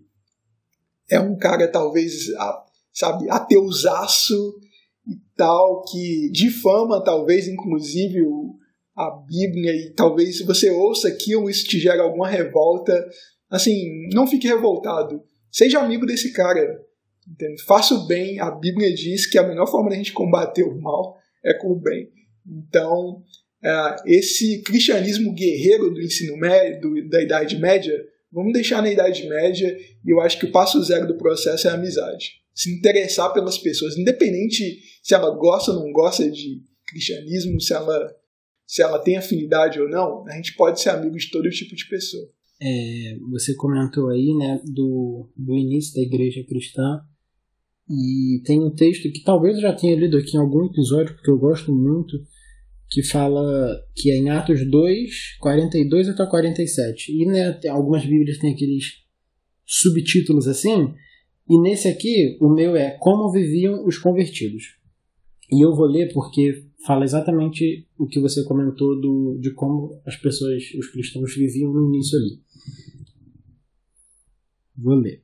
é 1.10 1.18
um 1.18 1.36
cara 1.36 1.66
talvez, 1.68 2.26
sabe, 2.92 3.28
ateusaço 3.30 4.54
e 5.06 5.16
tal, 5.36 5.82
que 5.84 6.30
difama 6.30 7.02
talvez 7.02 7.48
inclusive 7.48 8.20
a 8.94 9.10
Bíblia 9.10 9.72
e 9.72 9.94
talvez 9.94 10.38
se 10.38 10.44
você 10.44 10.70
ouça 10.70 11.08
aquilo 11.08 11.48
isso 11.48 11.66
te 11.66 11.78
gera 11.78 12.02
alguma 12.02 12.28
revolta, 12.28 12.92
assim, 13.50 14.08
não 14.12 14.26
fique 14.26 14.46
revoltado. 14.46 15.22
Seja 15.50 15.80
amigo 15.80 16.06
desse 16.06 16.32
cara. 16.32 16.80
Entende? 17.28 17.62
Faça 17.62 17.94
o 17.94 18.06
bem. 18.06 18.40
A 18.40 18.50
Bíblia 18.50 18.92
diz 18.94 19.26
que 19.26 19.38
a 19.38 19.46
melhor 19.46 19.66
forma 19.66 19.90
da 19.90 19.96
gente 19.96 20.12
combater 20.12 20.64
o 20.64 20.80
mal 20.80 21.16
é 21.44 21.54
com 21.54 21.68
o 21.68 21.78
bem. 21.78 22.10
Então, 22.46 23.22
esse 24.04 24.62
cristianismo 24.62 25.32
guerreiro 25.32 25.92
do 25.92 26.00
ensino 26.00 26.36
médio, 26.36 27.08
da 27.08 27.22
Idade 27.22 27.56
Média, 27.58 27.94
vamos 28.32 28.52
deixar 28.52 28.82
na 28.82 28.90
Idade 28.90 29.28
Média 29.28 29.78
e 30.04 30.10
eu 30.10 30.20
acho 30.20 30.38
que 30.38 30.46
o 30.46 30.52
passo 30.52 30.82
zero 30.82 31.06
do 31.06 31.16
processo 31.16 31.68
é 31.68 31.70
a 31.70 31.74
amizade. 31.74 32.42
Se 32.54 32.74
interessar 32.74 33.32
pelas 33.32 33.58
pessoas, 33.58 33.96
independente 33.96 34.80
se 35.02 35.14
ela 35.14 35.30
gosta 35.30 35.72
ou 35.72 35.80
não 35.80 35.92
gosta 35.92 36.30
de 36.30 36.62
cristianismo, 36.86 37.60
se 37.60 37.72
ela, 37.72 38.14
se 38.66 38.82
ela 38.82 38.98
tem 38.98 39.16
afinidade 39.16 39.80
ou 39.80 39.88
não, 39.88 40.26
a 40.26 40.36
gente 40.36 40.54
pode 40.54 40.80
ser 40.80 40.90
amigo 40.90 41.16
de 41.16 41.30
todo 41.30 41.48
tipo 41.50 41.74
de 41.74 41.88
pessoa. 41.88 42.28
É, 42.60 43.16
você 43.30 43.54
comentou 43.54 44.08
aí 44.10 44.34
né, 44.34 44.60
do, 44.64 45.28
do 45.36 45.56
início 45.56 45.94
da 45.94 46.02
igreja 46.02 46.44
cristã 46.44 47.00
e 47.90 48.40
tem 48.44 48.60
um 48.60 48.70
texto 48.70 49.10
que 49.10 49.22
talvez 49.24 49.56
eu 49.56 49.62
já 49.62 49.72
tenha 49.72 49.96
lido 49.96 50.16
aqui 50.16 50.36
em 50.36 50.40
algum 50.40 50.66
episódio, 50.66 51.14
porque 51.14 51.30
eu 51.30 51.38
gosto 51.38 51.74
muito, 51.74 52.22
que 52.92 53.02
fala 53.02 53.42
que 53.94 54.10
é 54.10 54.16
em 54.16 54.28
Atos 54.28 54.68
2, 54.68 55.38
42 55.40 56.08
até 56.10 56.26
47. 56.26 57.12
E 57.12 57.26
né, 57.26 57.58
algumas 57.70 58.04
bíblias 58.04 58.38
têm 58.38 58.52
aqueles 58.52 59.02
subtítulos 59.64 60.46
assim, 60.46 60.92
e 61.48 61.58
nesse 61.60 61.88
aqui, 61.88 62.36
o 62.40 62.48
meu 62.48 62.76
é 62.76 62.90
Como 62.98 63.32
Viviam 63.32 63.86
os 63.86 63.98
Convertidos. 63.98 64.76
E 65.50 65.64
eu 65.64 65.74
vou 65.74 65.86
ler 65.86 66.12
porque 66.12 66.64
fala 66.86 67.04
exatamente 67.04 67.86
o 67.98 68.06
que 68.06 68.20
você 68.20 68.44
comentou 68.44 69.00
do, 69.00 69.38
de 69.40 69.52
como 69.52 70.00
as 70.06 70.16
pessoas, 70.16 70.62
os 70.78 70.88
cristãos, 70.88 71.34
viviam 71.34 71.72
no 71.72 71.88
início 71.88 72.18
ali. 72.18 72.40
Vou 74.76 74.94
ler. 74.94 75.22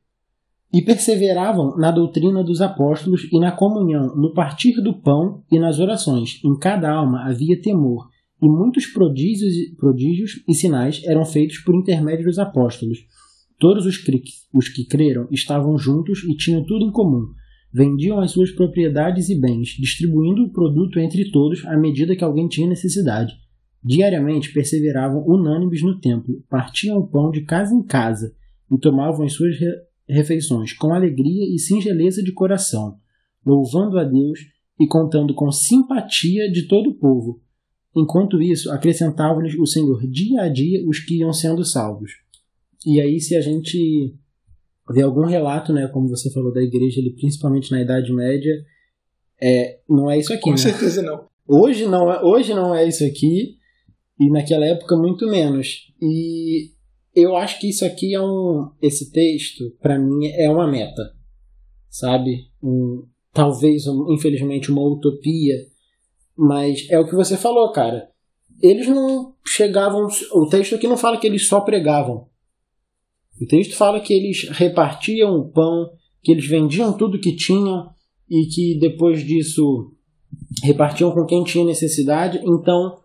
E 0.72 0.82
perseveravam 0.82 1.76
na 1.76 1.90
doutrina 1.90 2.44
dos 2.44 2.60
apóstolos 2.60 3.26
e 3.32 3.40
na 3.40 3.52
comunhão, 3.52 4.14
no 4.14 4.34
partir 4.34 4.82
do 4.82 5.00
pão 5.00 5.42
e 5.50 5.58
nas 5.58 5.78
orações. 5.78 6.40
Em 6.44 6.58
cada 6.58 6.90
alma 6.90 7.26
havia 7.26 7.60
temor, 7.60 8.08
e 8.40 8.46
muitos 8.46 8.86
prodígios, 8.86 9.54
prodígios 9.76 10.42
e 10.46 10.54
sinais 10.54 11.02
eram 11.04 11.24
feitos 11.24 11.58
por 11.58 11.74
intermédio 11.74 12.26
dos 12.26 12.38
apóstolos. 12.38 12.98
Todos 13.58 13.86
os 13.86 13.96
que, 13.96 14.22
os 14.54 14.68
que 14.68 14.84
creram 14.84 15.26
estavam 15.30 15.76
juntos 15.76 16.22
e 16.22 16.36
tinham 16.36 16.64
tudo 16.64 16.84
em 16.84 16.92
comum. 16.92 17.26
Vendiam 17.72 18.20
as 18.20 18.30
suas 18.30 18.50
propriedades 18.52 19.28
e 19.28 19.38
bens, 19.38 19.70
distribuindo 19.70 20.44
o 20.44 20.52
produto 20.52 21.00
entre 21.00 21.30
todos 21.30 21.66
à 21.66 21.76
medida 21.76 22.14
que 22.14 22.22
alguém 22.22 22.46
tinha 22.46 22.68
necessidade. 22.68 23.34
Diariamente 23.82 24.52
perseveravam 24.52 25.24
unânimes 25.26 25.82
no 25.82 25.98
templo, 25.98 26.42
partiam 26.48 26.98
o 26.98 27.06
pão 27.06 27.30
de 27.30 27.42
casa 27.42 27.74
em 27.74 27.82
casa 27.82 28.32
e 28.70 28.78
tomavam 28.78 29.24
as 29.24 29.32
suas 29.32 29.56
refeições 30.08 30.72
com 30.72 30.94
alegria 30.94 31.44
e 31.54 31.58
singeleza 31.58 32.22
de 32.22 32.32
coração, 32.32 32.98
louvando 33.44 33.98
a 33.98 34.04
Deus 34.04 34.40
e 34.80 34.86
contando 34.86 35.34
com 35.34 35.50
simpatia 35.50 36.50
de 36.50 36.66
todo 36.66 36.90
o 36.90 36.94
povo. 36.94 37.40
Enquanto 37.94 38.40
isso, 38.40 38.70
acrescentava-lhes 38.70 39.54
o 39.58 39.66
Senhor 39.66 40.06
dia 40.06 40.42
a 40.42 40.48
dia 40.48 40.86
os 40.86 41.00
que 41.00 41.18
iam 41.18 41.32
sendo 41.32 41.64
salvos. 41.64 42.12
E 42.86 43.00
aí, 43.00 43.20
se 43.20 43.36
a 43.36 43.40
gente 43.40 44.14
vê 44.90 45.02
algum 45.02 45.26
relato, 45.26 45.72
né, 45.72 45.88
como 45.88 46.08
você 46.08 46.30
falou, 46.30 46.52
da 46.52 46.62
igreja, 46.62 47.00
ele, 47.00 47.10
principalmente 47.10 47.70
na 47.70 47.82
Idade 47.82 48.12
Média, 48.12 48.54
é, 49.40 49.80
não 49.88 50.10
é 50.10 50.18
isso 50.18 50.32
aqui. 50.32 50.42
Com 50.42 50.52
né? 50.52 50.56
certeza 50.56 51.02
não. 51.02 51.26
Hoje 51.46 51.86
não, 51.86 52.12
é, 52.12 52.22
hoje 52.22 52.54
não 52.54 52.74
é 52.74 52.86
isso 52.86 53.04
aqui, 53.04 53.56
e 54.20 54.30
naquela 54.30 54.66
época 54.66 54.96
muito 54.96 55.26
menos. 55.28 55.92
E 56.00 56.70
eu 57.14 57.36
acho 57.36 57.58
que 57.60 57.68
isso 57.68 57.84
aqui 57.84 58.14
é 58.14 58.20
um. 58.20 58.70
Esse 58.80 59.10
texto, 59.10 59.70
para 59.80 59.98
mim, 59.98 60.26
é 60.26 60.48
uma 60.50 60.66
meta. 60.66 61.14
Sabe? 61.88 62.48
Um, 62.62 63.04
talvez, 63.32 63.86
um, 63.86 64.12
infelizmente, 64.12 64.70
uma 64.70 64.82
utopia. 64.82 65.56
Mas 66.36 66.86
é 66.90 66.98
o 66.98 67.06
que 67.06 67.14
você 67.14 67.36
falou, 67.36 67.72
cara. 67.72 68.08
Eles 68.60 68.88
não 68.88 69.34
chegavam. 69.46 70.06
O 70.32 70.46
texto 70.48 70.74
aqui 70.74 70.86
não 70.86 70.96
fala 70.96 71.16
que 71.16 71.26
eles 71.26 71.48
só 71.48 71.60
pregavam. 71.60 72.28
O 73.40 73.46
texto 73.46 73.76
fala 73.76 74.00
que 74.00 74.12
eles 74.12 74.48
repartiam 74.50 75.36
o 75.36 75.48
pão, 75.48 75.90
que 76.22 76.32
eles 76.32 76.46
vendiam 76.46 76.96
tudo 76.96 77.20
que 77.20 77.36
tinham 77.36 77.88
e 78.28 78.46
que 78.46 78.78
depois 78.78 79.24
disso 79.24 79.92
repartiam 80.62 81.12
com 81.12 81.24
quem 81.24 81.44
tinha 81.44 81.64
necessidade. 81.64 82.40
Então, 82.44 82.98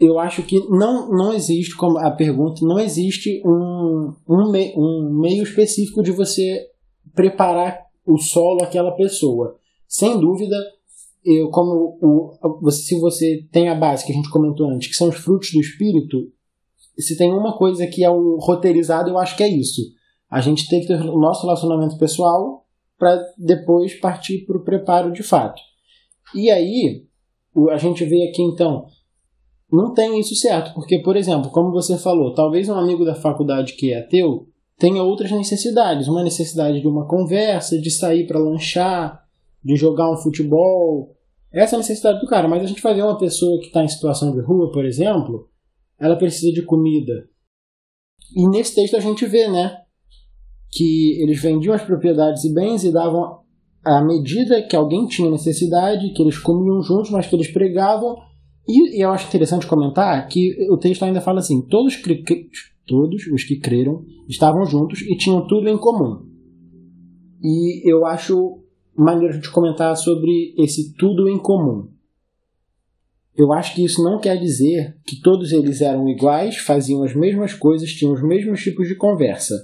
eu 0.00 0.18
acho 0.18 0.42
que 0.42 0.58
não, 0.70 1.10
não 1.10 1.32
existe, 1.32 1.76
como 1.76 1.98
a 1.98 2.10
pergunta, 2.10 2.64
não 2.64 2.78
existe 2.78 3.42
um, 3.44 4.14
um, 4.26 4.50
me, 4.50 4.72
um 4.74 5.20
meio 5.20 5.42
específico 5.42 6.02
de 6.02 6.10
você 6.10 6.66
preparar 7.14 7.86
o 8.06 8.16
solo 8.16 8.62
àquela 8.62 8.92
pessoa. 8.92 9.58
Sem 9.86 10.18
dúvida, 10.18 10.56
eu, 11.22 11.50
como 11.50 11.98
o, 12.00 12.70
se 12.70 12.98
você 12.98 13.46
tem 13.52 13.68
a 13.68 13.74
base 13.74 14.06
que 14.06 14.12
a 14.12 14.14
gente 14.14 14.30
comentou 14.30 14.70
antes, 14.70 14.88
que 14.88 14.94
são 14.94 15.10
os 15.10 15.16
frutos 15.16 15.52
do 15.52 15.60
espírito, 15.60 16.32
se 16.98 17.16
tem 17.16 17.30
uma 17.30 17.58
coisa 17.58 17.86
que 17.86 18.02
é 18.02 18.08
o 18.08 18.38
roteirizado, 18.38 19.10
eu 19.10 19.18
acho 19.18 19.36
que 19.36 19.42
é 19.42 19.48
isso. 19.48 19.82
A 20.30 20.40
gente 20.40 20.66
tem 20.68 20.80
que 20.80 20.86
ter 20.86 20.98
o 20.98 21.18
nosso 21.18 21.42
relacionamento 21.42 21.98
pessoal 21.98 22.64
para 22.98 23.20
depois 23.36 23.98
partir 24.00 24.46
para 24.46 24.56
o 24.56 24.64
preparo 24.64 25.12
de 25.12 25.22
fato. 25.22 25.60
E 26.34 26.50
aí, 26.50 27.04
a 27.70 27.76
gente 27.76 28.04
vê 28.04 28.28
aqui 28.28 28.42
então 28.42 28.86
não 29.72 29.94
tem 29.94 30.18
isso 30.18 30.34
certo, 30.34 30.74
porque, 30.74 30.98
por 30.98 31.16
exemplo, 31.16 31.50
como 31.50 31.70
você 31.70 31.96
falou, 31.96 32.34
talvez 32.34 32.68
um 32.68 32.74
amigo 32.74 33.04
da 33.04 33.14
faculdade 33.14 33.74
que 33.74 33.92
é 33.92 34.00
ateu 34.00 34.46
tenha 34.78 35.02
outras 35.02 35.30
necessidades, 35.30 36.08
uma 36.08 36.24
necessidade 36.24 36.80
de 36.80 36.88
uma 36.88 37.06
conversa, 37.06 37.78
de 37.78 37.90
sair 37.90 38.26
para 38.26 38.40
lanchar, 38.40 39.22
de 39.62 39.76
jogar 39.76 40.10
um 40.10 40.16
futebol. 40.16 41.14
Essa 41.52 41.74
é 41.74 41.76
a 41.76 41.80
necessidade 41.80 42.18
do 42.18 42.26
cara, 42.26 42.48
mas 42.48 42.62
a 42.62 42.66
gente 42.66 42.82
vai 42.82 42.94
ver 42.94 43.02
uma 43.02 43.18
pessoa 43.18 43.60
que 43.60 43.66
está 43.66 43.84
em 43.84 43.88
situação 43.88 44.32
de 44.32 44.40
rua, 44.40 44.72
por 44.72 44.84
exemplo, 44.84 45.48
ela 45.98 46.16
precisa 46.16 46.50
de 46.50 46.62
comida. 46.62 47.28
E 48.34 48.48
nesse 48.48 48.74
texto 48.74 48.96
a 48.96 49.00
gente 49.00 49.26
vê, 49.26 49.48
né, 49.48 49.76
que 50.70 51.20
eles 51.22 51.40
vendiam 51.40 51.74
as 51.74 51.82
propriedades 51.82 52.44
e 52.44 52.54
bens 52.54 52.82
e 52.82 52.90
davam 52.90 53.40
à 53.84 54.02
medida 54.02 54.62
que 54.62 54.76
alguém 54.76 55.06
tinha 55.06 55.30
necessidade, 55.30 56.12
que 56.14 56.22
eles 56.22 56.38
comiam 56.38 56.80
juntos, 56.82 57.10
mas 57.10 57.26
que 57.26 57.34
eles 57.34 57.52
pregavam 57.52 58.16
e, 58.66 58.98
e 58.98 59.00
eu 59.00 59.10
acho 59.10 59.28
interessante 59.28 59.66
comentar 59.66 60.26
que 60.28 60.56
o 60.70 60.76
texto 60.76 61.04
ainda 61.04 61.20
fala 61.20 61.40
assim: 61.40 61.62
todos, 61.62 61.96
todos 62.86 63.26
os 63.26 63.44
que 63.44 63.58
creram 63.58 64.04
estavam 64.28 64.64
juntos 64.64 65.00
e 65.02 65.16
tinham 65.16 65.46
tudo 65.46 65.68
em 65.68 65.78
comum. 65.78 66.28
E 67.42 67.90
eu 67.90 68.04
acho 68.04 68.62
maneiro 68.96 69.34
gente 69.34 69.50
comentar 69.50 69.96
sobre 69.96 70.54
esse 70.58 70.94
tudo 70.94 71.28
em 71.28 71.38
comum. 71.38 71.88
Eu 73.34 73.52
acho 73.52 73.74
que 73.74 73.84
isso 73.84 74.02
não 74.02 74.20
quer 74.20 74.36
dizer 74.38 74.98
que 75.06 75.20
todos 75.20 75.52
eles 75.52 75.80
eram 75.80 76.08
iguais, 76.08 76.58
faziam 76.58 77.02
as 77.02 77.14
mesmas 77.14 77.54
coisas, 77.54 77.90
tinham 77.92 78.12
os 78.12 78.22
mesmos 78.22 78.60
tipos 78.62 78.86
de 78.86 78.94
conversa. 78.94 79.54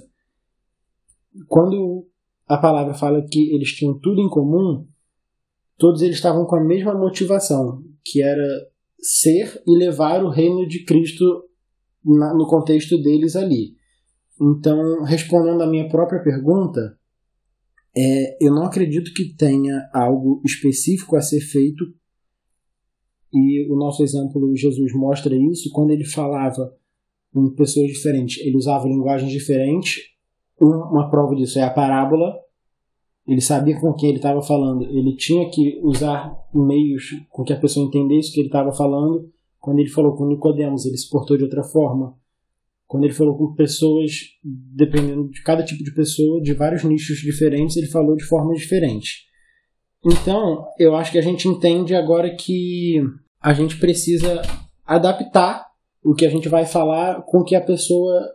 Quando 1.47 2.07
a 2.47 2.57
palavra 2.57 2.95
fala 2.95 3.23
que 3.29 3.53
eles 3.53 3.73
tinham 3.73 3.99
tudo 3.99 4.21
em 4.21 4.29
comum, 4.29 4.87
todos 5.77 6.01
eles 6.01 6.15
estavam 6.15 6.45
com 6.45 6.55
a 6.55 6.63
mesma 6.63 6.97
motivação, 6.97 7.83
que 8.03 8.23
era 8.23 8.43
ser 8.99 9.61
e 9.65 9.77
levar 9.77 10.23
o 10.23 10.29
reino 10.29 10.67
de 10.67 10.83
Cristo 10.83 11.43
na, 12.03 12.33
no 12.33 12.47
contexto 12.47 12.97
deles 13.01 13.35
ali. 13.35 13.75
Então, 14.39 15.03
respondendo 15.03 15.61
à 15.61 15.67
minha 15.67 15.87
própria 15.89 16.21
pergunta, 16.21 16.97
é, 17.95 18.37
eu 18.39 18.53
não 18.53 18.63
acredito 18.63 19.13
que 19.13 19.35
tenha 19.35 19.89
algo 19.93 20.41
específico 20.45 21.15
a 21.15 21.21
ser 21.21 21.41
feito, 21.41 21.83
e 23.33 23.67
o 23.71 23.75
nosso 23.75 24.03
exemplo, 24.03 24.55
Jesus, 24.55 24.93
mostra 24.93 25.35
isso 25.35 25.69
quando 25.71 25.91
ele 25.91 26.05
falava 26.05 26.73
com 27.33 27.53
pessoas 27.55 27.87
diferentes, 27.87 28.43
ele 28.45 28.55
usava 28.55 28.87
linguagens 28.87 29.31
diferentes. 29.31 30.03
Uma 30.59 31.09
prova 31.09 31.35
disso 31.35 31.59
é 31.59 31.63
a 31.63 31.69
parábola, 31.69 32.33
ele 33.27 33.41
sabia 33.41 33.79
com 33.79 33.93
quem 33.93 34.09
ele 34.09 34.19
estava 34.19 34.41
falando. 34.41 34.83
Ele 34.83 35.15
tinha 35.15 35.49
que 35.49 35.79
usar 35.83 36.33
meios 36.53 37.03
com 37.29 37.43
que 37.43 37.51
a 37.51 37.59
pessoa 37.59 37.85
entendesse 37.85 38.29
o 38.29 38.33
que 38.33 38.39
ele 38.39 38.47
estava 38.47 38.71
falando. 38.71 39.29
Quando 39.59 39.79
ele 39.79 39.89
falou 39.89 40.15
com 40.15 40.25
Nicodemos, 40.25 40.85
ele 40.85 40.97
se 40.97 41.09
portou 41.09 41.37
de 41.37 41.43
outra 41.43 41.61
forma. 41.61 42.15
Quando 42.87 43.03
ele 43.03 43.13
falou 43.13 43.37
com 43.37 43.53
pessoas, 43.53 44.11
dependendo 44.41 45.27
de 45.29 45.43
cada 45.43 45.61
tipo 45.61 45.83
de 45.83 45.93
pessoa, 45.93 46.41
de 46.41 46.53
vários 46.53 46.85
nichos 46.85 47.17
diferentes, 47.17 47.75
ele 47.75 47.87
falou 47.87 48.15
de 48.15 48.23
formas 48.23 48.59
diferentes. 48.59 49.25
Então, 50.05 50.65
eu 50.79 50.95
acho 50.95 51.11
que 51.11 51.17
a 51.17 51.21
gente 51.21 51.49
entende 51.49 51.93
agora 51.93 52.33
que 52.33 53.01
a 53.41 53.51
gente 53.51 53.77
precisa 53.77 54.41
adaptar 54.85 55.65
o 56.01 56.13
que 56.13 56.25
a 56.25 56.29
gente 56.29 56.47
vai 56.47 56.65
falar 56.65 57.23
com 57.23 57.39
o 57.39 57.43
que 57.43 57.55
a 57.55 57.61
pessoa 57.61 58.25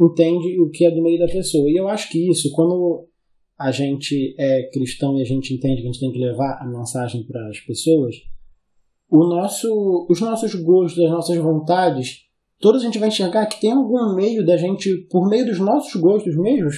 entende, 0.00 0.60
o 0.60 0.68
que 0.68 0.84
é 0.84 0.90
do 0.90 1.02
meio 1.02 1.20
da 1.20 1.26
pessoa. 1.26 1.70
E 1.70 1.76
eu 1.76 1.86
acho 1.86 2.10
que 2.10 2.28
isso, 2.28 2.50
quando 2.52 3.07
a 3.58 3.72
gente 3.72 4.34
é 4.38 4.70
cristão 4.70 5.18
e 5.18 5.22
a 5.22 5.24
gente 5.24 5.52
entende 5.52 5.82
que 5.82 5.88
a 5.88 5.92
gente 5.92 6.00
tem 6.00 6.12
que 6.12 6.18
levar 6.18 6.58
a 6.60 6.66
mensagem 6.66 7.24
para 7.24 7.48
as 7.48 7.58
pessoas, 7.60 8.14
o 9.10 9.24
nosso, 9.24 10.06
os 10.08 10.20
nossos 10.20 10.54
gostos, 10.54 11.02
as 11.02 11.10
nossas 11.10 11.36
vontades, 11.38 12.24
todos 12.60 12.82
a 12.82 12.84
gente 12.84 12.98
vai 12.98 13.08
enxergar 13.08 13.46
que 13.46 13.60
tem 13.60 13.72
algum 13.72 14.14
meio 14.14 14.44
da 14.44 14.56
gente, 14.56 14.94
por 15.10 15.28
meio 15.28 15.46
dos 15.46 15.58
nossos 15.58 16.00
gostos 16.00 16.36
mesmos, 16.36 16.76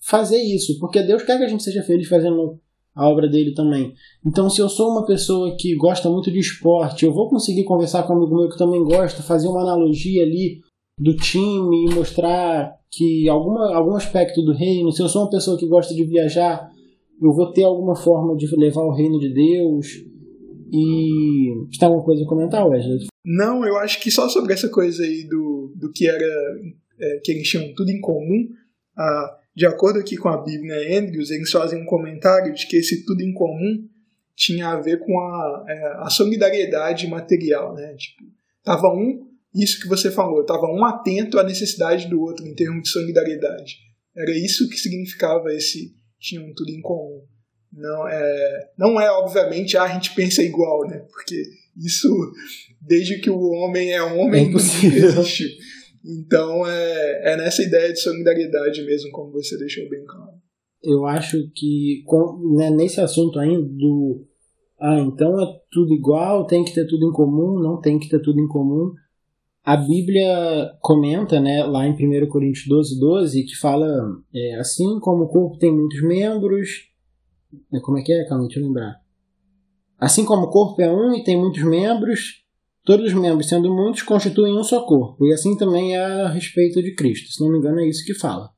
fazer 0.00 0.38
isso, 0.38 0.78
porque 0.78 1.02
Deus 1.02 1.22
quer 1.22 1.38
que 1.38 1.44
a 1.44 1.48
gente 1.48 1.62
seja 1.62 1.82
feliz 1.82 2.08
fazendo 2.08 2.60
a 2.94 3.08
obra 3.08 3.28
dele 3.28 3.54
também. 3.54 3.94
Então, 4.26 4.50
se 4.50 4.60
eu 4.60 4.68
sou 4.68 4.90
uma 4.90 5.06
pessoa 5.06 5.56
que 5.56 5.76
gosta 5.76 6.10
muito 6.10 6.30
de 6.30 6.38
esporte, 6.38 7.04
eu 7.04 7.14
vou 7.14 7.30
conseguir 7.30 7.64
conversar 7.64 8.02
com 8.02 8.12
um 8.12 8.16
amigo 8.16 8.36
meu 8.36 8.48
que 8.48 8.58
também 8.58 8.82
gosta, 8.82 9.22
fazer 9.22 9.48
uma 9.48 9.62
analogia 9.62 10.22
ali 10.22 10.60
do 10.98 11.14
time 11.16 11.86
e 11.86 11.94
mostrar 11.94 12.79
que 12.90 13.28
alguma, 13.28 13.74
algum 13.74 13.94
aspecto 13.94 14.42
do 14.42 14.52
reino, 14.52 14.90
se 14.90 15.02
eu 15.02 15.08
sou 15.08 15.22
uma 15.22 15.30
pessoa 15.30 15.56
que 15.58 15.68
gosta 15.68 15.94
de 15.94 16.04
viajar, 16.04 16.70
eu 17.22 17.32
vou 17.32 17.52
ter 17.52 17.62
alguma 17.62 17.94
forma 17.94 18.36
de 18.36 18.46
levar 18.56 18.82
o 18.82 18.94
reino 18.94 19.18
de 19.18 19.32
Deus. 19.32 19.86
E. 20.72 21.66
Está 21.70 21.86
alguma 21.86 22.04
coisa 22.04 22.24
a 22.24 22.28
comentar, 22.28 22.66
Wesley? 22.66 23.06
Não, 23.24 23.64
eu 23.64 23.76
acho 23.76 24.00
que 24.00 24.10
só 24.10 24.28
sobre 24.28 24.54
essa 24.54 24.68
coisa 24.68 25.02
aí 25.02 25.24
do, 25.28 25.72
do 25.76 25.92
que 25.92 26.08
era. 26.08 26.26
É, 26.98 27.20
que 27.24 27.32
eles 27.32 27.48
tinham 27.48 27.72
tudo 27.74 27.90
em 27.90 28.00
comum. 28.00 28.48
Ah, 28.96 29.36
de 29.54 29.66
acordo 29.66 29.98
aqui 29.98 30.16
com 30.16 30.28
a 30.28 30.42
Bíblia 30.42 30.98
Andrews, 30.98 31.30
eles 31.30 31.50
fazem 31.50 31.82
um 31.82 31.86
comentário 31.86 32.52
de 32.52 32.66
que 32.66 32.76
esse 32.76 33.04
tudo 33.04 33.22
em 33.22 33.32
comum 33.32 33.88
tinha 34.36 34.68
a 34.68 34.80
ver 34.80 34.98
com 34.98 35.18
a, 35.18 35.64
é, 35.68 35.92
a 35.98 36.10
solidariedade 36.10 37.06
material, 37.06 37.74
né? 37.74 37.94
Tipo, 37.94 38.24
tava 38.64 38.88
um 38.88 39.29
isso 39.54 39.80
que 39.80 39.88
você 39.88 40.10
falou, 40.10 40.42
estava 40.42 40.66
um 40.66 40.84
atento 40.84 41.38
à 41.38 41.42
necessidade 41.42 42.08
do 42.08 42.20
outro 42.20 42.46
em 42.46 42.54
termos 42.54 42.82
de 42.82 42.88
solidariedade. 42.90 43.78
Era 44.16 44.30
isso 44.36 44.68
que 44.68 44.76
significava 44.76 45.52
esse 45.52 45.94
tinham 46.18 46.52
tudo 46.54 46.70
em 46.70 46.80
comum. 46.80 47.22
Não 47.72 48.08
é, 48.08 48.70
não 48.76 49.00
é 49.00 49.10
obviamente 49.10 49.76
ah, 49.76 49.84
a 49.84 49.92
gente 49.92 50.14
pensa 50.14 50.42
igual, 50.42 50.86
né? 50.88 50.98
Porque 51.10 51.42
isso 51.76 52.08
desde 52.80 53.20
que 53.20 53.30
o 53.30 53.40
homem 53.52 53.92
é 53.92 54.02
homem 54.02 54.44
é 54.44 54.48
impossível. 54.48 55.08
existe. 55.08 55.56
Então 56.04 56.66
é, 56.66 57.32
é 57.32 57.36
nessa 57.36 57.62
ideia 57.62 57.92
de 57.92 58.00
solidariedade 58.00 58.82
mesmo, 58.84 59.10
como 59.12 59.32
você 59.32 59.56
deixou 59.56 59.88
bem 59.88 60.04
claro. 60.04 60.32
Eu 60.82 61.06
acho 61.06 61.36
que 61.54 62.02
né, 62.56 62.70
nesse 62.70 63.00
assunto 63.00 63.38
ainda 63.38 63.62
do 63.62 64.26
ah, 64.80 64.98
então 64.98 65.40
é 65.40 65.60
tudo 65.70 65.94
igual, 65.94 66.46
tem 66.46 66.64
que 66.64 66.74
ter 66.74 66.86
tudo 66.86 67.06
em 67.06 67.12
comum, 67.12 67.60
não 67.60 67.80
tem 67.80 67.98
que 67.98 68.08
ter 68.08 68.20
tudo 68.20 68.40
em 68.40 68.48
comum 68.48 68.94
a 69.64 69.76
Bíblia 69.76 70.72
comenta, 70.80 71.38
né, 71.38 71.62
lá 71.64 71.86
em 71.86 71.92
1 71.92 72.28
Coríntios 72.28 72.66
12, 72.66 72.98
12, 72.98 73.44
que 73.44 73.56
fala 73.56 73.86
é, 74.34 74.54
assim 74.56 74.98
como 75.00 75.24
o 75.24 75.28
corpo 75.28 75.58
tem 75.58 75.74
muitos 75.74 76.02
membros. 76.02 76.68
Né, 77.70 77.80
como 77.82 77.98
é 77.98 78.02
que 78.02 78.12
é? 78.12 78.24
Calma, 78.24 78.44
deixa 78.44 78.60
eu 78.60 78.66
lembrar. 78.66 79.00
Assim 79.98 80.24
como 80.24 80.46
o 80.46 80.50
corpo 80.50 80.80
é 80.80 80.90
um 80.90 81.14
e 81.14 81.22
tem 81.22 81.36
muitos 81.36 81.62
membros, 81.62 82.42
todos 82.84 83.06
os 83.06 83.12
membros, 83.12 83.48
sendo 83.48 83.74
muitos, 83.74 84.02
constituem 84.02 84.58
um 84.58 84.64
só 84.64 84.84
corpo. 84.86 85.26
E 85.26 85.32
assim 85.32 85.56
também 85.56 85.94
é 85.94 86.02
a 86.02 86.28
respeito 86.28 86.82
de 86.82 86.94
Cristo. 86.94 87.30
Se 87.30 87.42
não 87.42 87.52
me 87.52 87.58
engano, 87.58 87.80
é 87.80 87.86
isso 87.86 88.04
que 88.04 88.14
fala. 88.14 88.50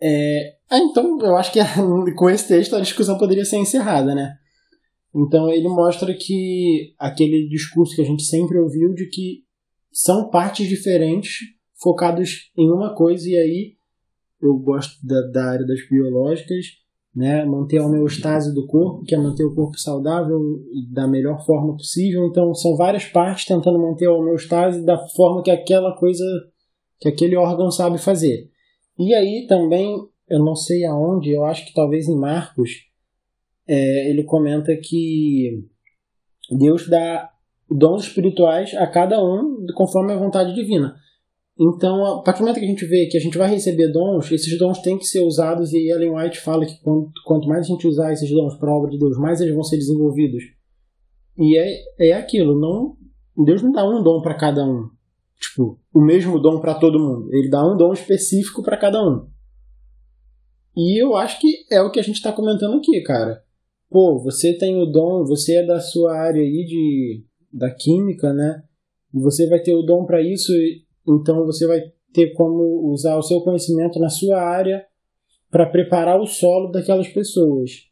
É, 0.00 0.56
ah, 0.70 0.78
então, 0.78 1.18
eu 1.20 1.36
acho 1.36 1.52
que 1.52 1.60
com 2.16 2.30
esse 2.30 2.48
texto 2.48 2.74
a 2.74 2.80
discussão 2.80 3.18
poderia 3.18 3.44
ser 3.44 3.58
encerrada, 3.58 4.14
né? 4.14 4.38
Então 5.14 5.48
ele 5.48 5.68
mostra 5.68 6.12
que 6.14 6.92
aquele 6.98 7.48
discurso 7.48 7.94
que 7.94 8.02
a 8.02 8.04
gente 8.04 8.24
sempre 8.24 8.58
ouviu 8.58 8.92
de 8.92 9.06
que 9.06 9.44
são 9.92 10.28
partes 10.28 10.68
diferentes 10.68 11.36
focadas 11.80 12.50
em 12.56 12.70
uma 12.70 12.94
coisa 12.94 13.28
e 13.28 13.36
aí 13.36 13.74
eu 14.42 14.56
gosto 14.56 14.94
da, 15.06 15.20
da 15.30 15.50
área 15.50 15.66
das 15.66 15.88
biológicas, 15.88 16.66
né, 17.14 17.44
manter 17.44 17.78
a 17.78 17.86
homeostase 17.86 18.52
do 18.52 18.66
corpo, 18.66 19.04
que 19.04 19.14
é 19.14 19.18
manter 19.18 19.44
o 19.44 19.54
corpo 19.54 19.78
saudável 19.78 20.38
da 20.92 21.06
melhor 21.06 21.44
forma 21.46 21.76
possível. 21.76 22.26
Então 22.26 22.52
são 22.52 22.76
várias 22.76 23.04
partes 23.04 23.44
tentando 23.44 23.78
manter 23.78 24.06
a 24.06 24.12
homeostase 24.12 24.84
da 24.84 24.98
forma 25.08 25.42
que 25.42 25.50
aquela 25.50 25.96
coisa, 25.96 26.24
que 27.00 27.08
aquele 27.08 27.36
órgão 27.36 27.70
sabe 27.70 27.98
fazer. 27.98 28.50
E 28.98 29.14
aí 29.14 29.46
também, 29.48 29.96
eu 30.28 30.40
não 30.40 30.56
sei 30.56 30.84
aonde, 30.84 31.30
eu 31.30 31.44
acho 31.44 31.64
que 31.64 31.72
talvez 31.72 32.08
em 32.08 32.18
Marcos, 32.18 32.70
é, 33.66 34.10
ele 34.10 34.24
comenta 34.24 34.76
que 34.76 35.64
Deus 36.50 36.88
dá 36.88 37.30
dons 37.70 38.04
espirituais 38.04 38.74
a 38.74 38.86
cada 38.86 39.22
um 39.22 39.64
conforme 39.74 40.12
a 40.12 40.18
vontade 40.18 40.54
divina. 40.54 40.94
Então, 41.58 42.04
a 42.04 42.22
partir 42.22 42.40
do 42.40 42.46
momento 42.46 42.58
que 42.58 42.66
a 42.66 42.68
gente 42.68 42.84
vê 42.84 43.06
que 43.06 43.16
a 43.16 43.20
gente 43.20 43.38
vai 43.38 43.48
receber 43.48 43.90
dons, 43.92 44.30
esses 44.30 44.58
dons 44.58 44.80
têm 44.80 44.98
que 44.98 45.04
ser 45.04 45.20
usados, 45.20 45.72
e 45.72 45.88
Ellen 45.88 46.16
White 46.16 46.40
fala 46.40 46.66
que 46.66 46.80
quanto, 46.82 47.12
quanto 47.24 47.48
mais 47.48 47.60
a 47.60 47.68
gente 47.68 47.86
usar 47.86 48.12
esses 48.12 48.28
dons 48.28 48.56
para 48.56 48.70
a 48.70 48.76
obra 48.76 48.90
de 48.90 48.98
Deus, 48.98 49.16
mais 49.16 49.40
eles 49.40 49.54
vão 49.54 49.62
ser 49.62 49.76
desenvolvidos. 49.76 50.42
E 51.38 51.56
é, 51.56 52.10
é 52.10 52.12
aquilo, 52.12 52.58
não 52.58 52.96
Deus 53.44 53.62
não 53.62 53.72
dá 53.72 53.84
um 53.84 54.02
dom 54.02 54.20
para 54.20 54.36
cada 54.36 54.64
um. 54.64 54.88
Tipo, 55.40 55.78
o 55.92 56.00
mesmo 56.00 56.38
dom 56.38 56.60
para 56.60 56.74
todo 56.74 56.98
mundo. 56.98 57.28
Ele 57.32 57.50
dá 57.50 57.64
um 57.66 57.76
dom 57.76 57.92
específico 57.92 58.62
para 58.62 58.76
cada 58.76 59.02
um. 59.02 59.28
E 60.76 61.02
eu 61.02 61.16
acho 61.16 61.40
que 61.40 61.64
é 61.70 61.82
o 61.82 61.90
que 61.90 61.98
a 61.98 62.02
gente 62.02 62.16
está 62.16 62.32
comentando 62.32 62.76
aqui, 62.76 63.00
cara 63.02 63.43
pô, 63.94 64.18
você 64.18 64.58
tem 64.58 64.82
o 64.82 64.86
dom, 64.86 65.24
você 65.24 65.58
é 65.58 65.64
da 65.64 65.78
sua 65.78 66.18
área 66.18 66.42
aí 66.42 66.64
de, 66.64 67.24
da 67.52 67.70
química, 67.70 68.32
né? 68.32 68.64
Você 69.12 69.48
vai 69.48 69.60
ter 69.60 69.72
o 69.72 69.82
dom 69.82 70.04
para 70.04 70.20
isso, 70.20 70.52
então 71.06 71.46
você 71.46 71.64
vai 71.64 71.80
ter 72.12 72.32
como 72.32 72.90
usar 72.90 73.16
o 73.16 73.22
seu 73.22 73.40
conhecimento 73.42 74.00
na 74.00 74.08
sua 74.08 74.42
área 74.42 74.84
para 75.48 75.66
preparar 75.66 76.20
o 76.20 76.26
solo 76.26 76.72
daquelas 76.72 77.06
pessoas, 77.06 77.88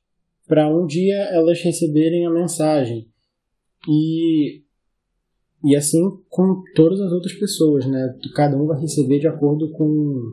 para 0.48 0.68
um 0.68 0.86
dia 0.86 1.14
elas 1.30 1.62
receberem 1.62 2.26
a 2.26 2.30
mensagem. 2.30 3.08
E 3.88 4.60
e 5.64 5.76
assim 5.76 6.02
com 6.28 6.64
todas 6.74 7.00
as 7.00 7.12
outras 7.12 7.34
pessoas, 7.34 7.86
né? 7.86 8.18
Cada 8.34 8.56
um 8.56 8.66
vai 8.66 8.80
receber 8.80 9.20
de 9.20 9.28
acordo 9.28 9.70
com 9.70 10.32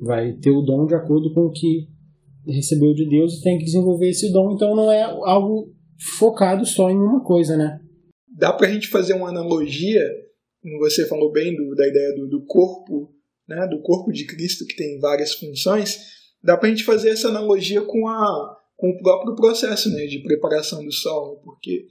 vai 0.00 0.34
ter 0.34 0.52
o 0.52 0.62
dom 0.62 0.86
de 0.86 0.94
acordo 0.94 1.34
com 1.34 1.46
o 1.46 1.50
que 1.50 1.88
recebeu 2.46 2.92
de 2.94 3.08
Deus 3.08 3.34
e 3.34 3.42
tem 3.42 3.58
que 3.58 3.64
desenvolver 3.64 4.10
esse 4.10 4.32
dom, 4.32 4.52
então 4.52 4.74
não 4.74 4.90
é 4.90 5.02
algo 5.02 5.72
focado 6.18 6.66
só 6.66 6.90
em 6.90 6.96
uma 6.96 7.22
coisa, 7.22 7.56
né? 7.56 7.80
Dá 8.36 8.52
pra 8.52 8.68
gente 8.68 8.88
fazer 8.88 9.14
uma 9.14 9.28
analogia, 9.28 10.04
como 10.60 10.78
você 10.78 11.06
falou 11.06 11.30
bem 11.30 11.54
do, 11.54 11.74
da 11.74 11.86
ideia 11.86 12.14
do, 12.16 12.28
do 12.28 12.44
corpo, 12.44 13.14
né, 13.46 13.66
do 13.68 13.80
corpo 13.82 14.10
de 14.12 14.26
Cristo 14.26 14.66
que 14.66 14.76
tem 14.76 14.98
várias 14.98 15.34
funções, 15.34 15.98
dá 16.42 16.56
pra 16.56 16.68
gente 16.68 16.84
fazer 16.84 17.10
essa 17.10 17.28
analogia 17.28 17.82
com, 17.82 18.08
a, 18.08 18.56
com 18.76 18.90
o 18.90 18.98
próprio 18.98 19.34
processo 19.34 19.90
né, 19.90 20.06
de 20.06 20.22
preparação 20.22 20.84
do 20.84 20.92
solo, 20.92 21.40
porque 21.44 21.86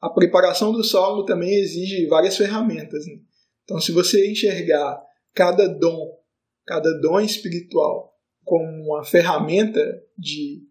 a 0.00 0.10
preparação 0.10 0.72
do 0.72 0.84
solo 0.84 1.24
também 1.24 1.52
exige 1.54 2.06
várias 2.06 2.36
ferramentas. 2.36 3.04
Né? 3.06 3.18
Então, 3.64 3.80
se 3.80 3.90
você 3.90 4.30
enxergar 4.30 5.00
cada 5.34 5.66
dom, 5.66 6.16
cada 6.66 6.92
dom 7.00 7.20
espiritual 7.20 8.17
como 8.48 8.66
uma 8.84 9.04
ferramenta 9.04 9.80
de. 10.16 10.62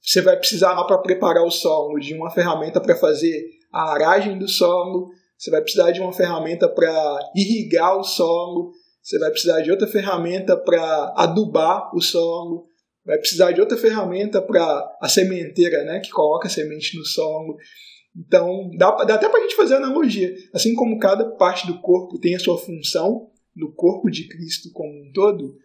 Você 0.00 0.22
vai 0.22 0.36
precisar 0.36 0.72
lá 0.72 0.84
para 0.84 0.98
preparar 0.98 1.44
o 1.44 1.50
solo 1.50 1.98
de 1.98 2.14
uma 2.14 2.30
ferramenta 2.30 2.80
para 2.80 2.96
fazer 2.96 3.50
a 3.72 3.92
aragem 3.92 4.38
do 4.38 4.48
solo, 4.48 5.10
você 5.36 5.50
vai 5.50 5.60
precisar 5.60 5.90
de 5.90 6.00
uma 6.00 6.12
ferramenta 6.12 6.68
para 6.68 7.18
irrigar 7.34 7.98
o 7.98 8.04
solo, 8.04 8.72
você 9.02 9.18
vai 9.18 9.30
precisar 9.30 9.60
de 9.60 9.70
outra 9.70 9.86
ferramenta 9.86 10.56
para 10.56 11.12
adubar 11.16 11.94
o 11.94 12.00
solo, 12.00 12.68
vai 13.04 13.18
precisar 13.18 13.52
de 13.52 13.60
outra 13.60 13.76
ferramenta 13.76 14.40
para 14.40 14.96
a 15.00 15.08
sementeira, 15.08 15.84
né, 15.84 16.00
que 16.00 16.10
coloca 16.10 16.46
a 16.46 16.50
semente 16.50 16.96
no 16.96 17.04
solo. 17.04 17.56
Então, 18.16 18.70
dá, 18.78 18.90
dá 19.04 19.14
até 19.16 19.28
para 19.28 19.40
a 19.40 19.42
gente 19.42 19.56
fazer 19.56 19.74
analogia. 19.74 20.34
Assim 20.54 20.74
como 20.74 20.98
cada 20.98 21.32
parte 21.36 21.66
do 21.66 21.80
corpo 21.80 22.18
tem 22.18 22.34
a 22.34 22.40
sua 22.40 22.56
função, 22.56 23.30
no 23.54 23.72
corpo 23.72 24.10
de 24.10 24.28
Cristo 24.28 24.70
como 24.72 24.90
um 24.90 25.10
todo, 25.12 25.56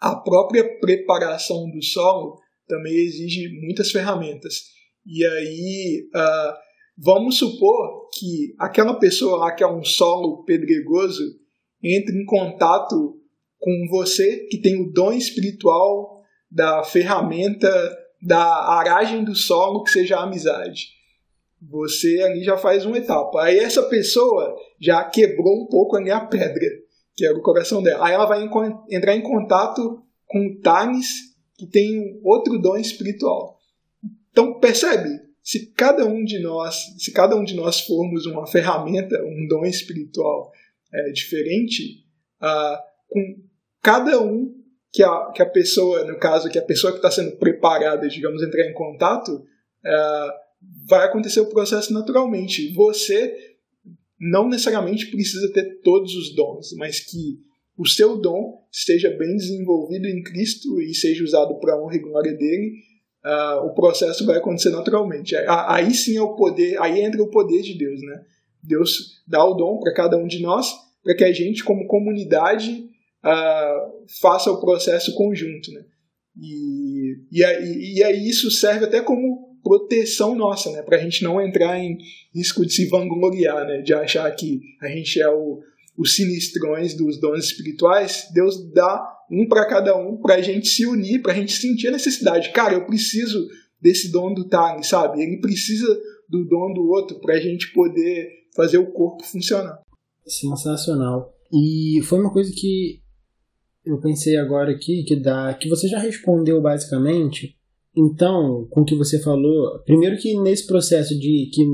a 0.00 0.16
própria 0.16 0.78
preparação 0.80 1.70
do 1.70 1.82
solo 1.82 2.38
também 2.66 2.94
exige 2.94 3.48
muitas 3.60 3.90
ferramentas. 3.90 4.54
E 5.04 5.24
aí, 5.24 6.08
uh, 6.14 6.54
vamos 6.96 7.38
supor 7.38 8.08
que 8.18 8.54
aquela 8.58 8.94
pessoa 8.94 9.38
lá 9.38 9.52
que 9.52 9.62
é 9.62 9.66
um 9.66 9.84
solo 9.84 10.44
pedregoso 10.44 11.22
entre 11.82 12.16
em 12.16 12.24
contato 12.24 13.18
com 13.58 13.86
você 13.90 14.46
que 14.50 14.58
tem 14.58 14.80
o 14.80 14.90
dom 14.90 15.12
espiritual 15.12 16.22
da 16.50 16.82
ferramenta 16.82 17.68
da 18.22 18.42
aragem 18.78 19.24
do 19.24 19.34
solo 19.34 19.82
que 19.82 19.90
seja 19.90 20.16
a 20.16 20.24
amizade. 20.24 20.88
Você 21.62 22.22
ali 22.22 22.42
já 22.42 22.56
faz 22.56 22.86
uma 22.86 22.96
etapa. 22.96 23.42
Aí 23.42 23.58
essa 23.58 23.82
pessoa 23.82 24.56
já 24.80 25.04
quebrou 25.04 25.62
um 25.62 25.66
pouco 25.66 25.96
ali 25.96 26.10
a 26.10 26.20
pedra 26.20 26.66
que 27.14 27.26
era 27.26 27.36
o 27.36 27.42
coração 27.42 27.82
dela. 27.82 28.06
Aí 28.06 28.14
ela 28.14 28.26
vai 28.26 28.48
entrar 28.90 29.16
em 29.16 29.22
contato 29.22 30.02
com 30.26 30.60
Tanis, 30.62 31.08
que 31.56 31.66
tem 31.66 32.20
outro 32.22 32.58
dom 32.58 32.76
espiritual. 32.76 33.58
Então 34.30 34.58
percebe, 34.58 35.08
se 35.42 35.72
cada 35.72 36.06
um 36.06 36.24
de 36.24 36.38
nós, 36.40 36.76
se 36.98 37.12
cada 37.12 37.36
um 37.36 37.44
de 37.44 37.54
nós 37.54 37.80
formos 37.80 38.26
uma 38.26 38.46
ferramenta, 38.46 39.16
um 39.22 39.46
dom 39.48 39.64
espiritual 39.64 40.50
é, 40.92 41.10
diferente, 41.10 42.04
ah, 42.40 42.80
com 43.08 43.20
cada 43.82 44.20
um 44.20 44.54
que 44.92 45.02
a, 45.02 45.30
que 45.34 45.42
a 45.42 45.46
pessoa, 45.46 46.04
no 46.04 46.18
caso, 46.18 46.48
que 46.48 46.58
a 46.58 46.64
pessoa 46.64 46.92
que 46.92 46.98
está 46.98 47.10
sendo 47.10 47.36
preparada, 47.36 48.08
digamos, 48.08 48.42
entrar 48.42 48.64
em 48.68 48.72
contato, 48.72 49.34
uh, 49.34 50.32
vai 50.86 51.06
acontecer 51.06 51.40
o 51.40 51.48
processo 51.48 51.92
naturalmente. 51.92 52.72
Você 52.74 53.49
não 54.20 54.48
necessariamente 54.48 55.06
precisa 55.06 55.50
ter 55.52 55.80
todos 55.82 56.14
os 56.14 56.34
dons, 56.34 56.74
mas 56.76 57.00
que 57.00 57.40
o 57.76 57.86
seu 57.86 58.18
dom 58.18 58.62
esteja 58.70 59.08
bem 59.10 59.36
desenvolvido 59.36 60.06
em 60.06 60.22
Cristo 60.22 60.80
e 60.82 60.94
seja 60.94 61.24
usado 61.24 61.58
para 61.58 61.72
a 61.72 61.82
honra 61.82 61.96
e 61.96 62.00
glória 62.00 62.32
dele, 62.34 62.74
uh, 63.24 63.66
o 63.66 63.74
processo 63.74 64.26
vai 64.26 64.36
acontecer 64.36 64.68
naturalmente. 64.68 65.34
Aí 65.36 65.94
sim 65.94 66.16
é 66.18 66.22
o 66.22 66.34
poder, 66.34 66.78
aí 66.80 67.00
entra 67.00 67.22
o 67.22 67.30
poder 67.30 67.62
de 67.62 67.78
Deus, 67.78 68.02
né? 68.02 68.22
Deus 68.62 69.22
dá 69.26 69.42
o 69.42 69.54
dom 69.54 69.78
para 69.78 69.94
cada 69.94 70.18
um 70.18 70.26
de 70.26 70.42
nós, 70.42 70.70
para 71.02 71.14
que 71.14 71.24
a 71.24 71.32
gente, 71.32 71.64
como 71.64 71.86
comunidade, 71.86 72.84
uh, 73.24 74.04
faça 74.20 74.50
o 74.50 74.60
processo 74.60 75.14
conjunto, 75.14 75.72
né? 75.72 75.84
E, 76.38 77.16
e, 77.32 77.42
aí, 77.42 77.94
e 77.96 78.04
aí 78.04 78.28
isso 78.28 78.50
serve 78.50 78.84
até 78.84 79.00
como 79.00 79.29
proteção 79.62 80.34
nossa, 80.34 80.70
né? 80.70 80.82
Para 80.82 80.96
a 80.96 81.00
gente 81.00 81.22
não 81.22 81.40
entrar 81.40 81.78
em 81.78 81.98
risco 82.34 82.64
de 82.64 82.72
se 82.72 82.88
vangloriar, 82.88 83.66
né? 83.66 83.82
De 83.82 83.92
achar 83.94 84.30
que 84.32 84.60
a 84.80 84.88
gente 84.88 85.20
é 85.20 85.28
o, 85.28 85.60
os 85.96 86.14
sinistrões 86.14 86.94
dos 86.94 87.20
dons 87.20 87.44
espirituais. 87.44 88.28
Deus 88.32 88.70
dá 88.72 89.06
um 89.30 89.46
para 89.46 89.66
cada 89.66 89.96
um, 89.96 90.16
para 90.16 90.36
a 90.36 90.42
gente 90.42 90.68
se 90.68 90.86
unir, 90.86 91.22
para 91.22 91.32
a 91.32 91.36
gente 91.36 91.52
sentir 91.52 91.88
a 91.88 91.92
necessidade. 91.92 92.52
Cara, 92.52 92.74
eu 92.74 92.86
preciso 92.86 93.46
desse 93.80 94.10
dom 94.10 94.34
do 94.34 94.48
Tani, 94.48 94.84
sabe? 94.84 95.22
Ele 95.22 95.40
precisa 95.40 95.86
do 96.28 96.44
dom 96.44 96.72
do 96.72 96.88
outro 96.88 97.20
para 97.20 97.34
a 97.34 97.40
gente 97.40 97.72
poder 97.72 98.28
fazer 98.54 98.78
o 98.78 98.90
corpo 98.92 99.24
funcionar. 99.24 99.80
Sensacional. 100.26 101.34
E 101.52 102.00
foi 102.04 102.20
uma 102.20 102.32
coisa 102.32 102.52
que 102.54 103.00
eu 103.84 103.98
pensei 103.98 104.36
agora 104.36 104.70
aqui 104.70 105.02
que 105.04 105.16
dá, 105.16 105.52
que 105.54 105.68
você 105.68 105.88
já 105.88 105.98
respondeu 105.98 106.60
basicamente. 106.60 107.56
Então, 107.96 108.66
com 108.70 108.82
o 108.82 108.84
que 108.84 108.94
você 108.94 109.20
falou, 109.20 109.80
primeiro 109.84 110.16
que 110.16 110.38
nesse 110.38 110.66
processo 110.66 111.18
de 111.18 111.50
que 111.52 111.64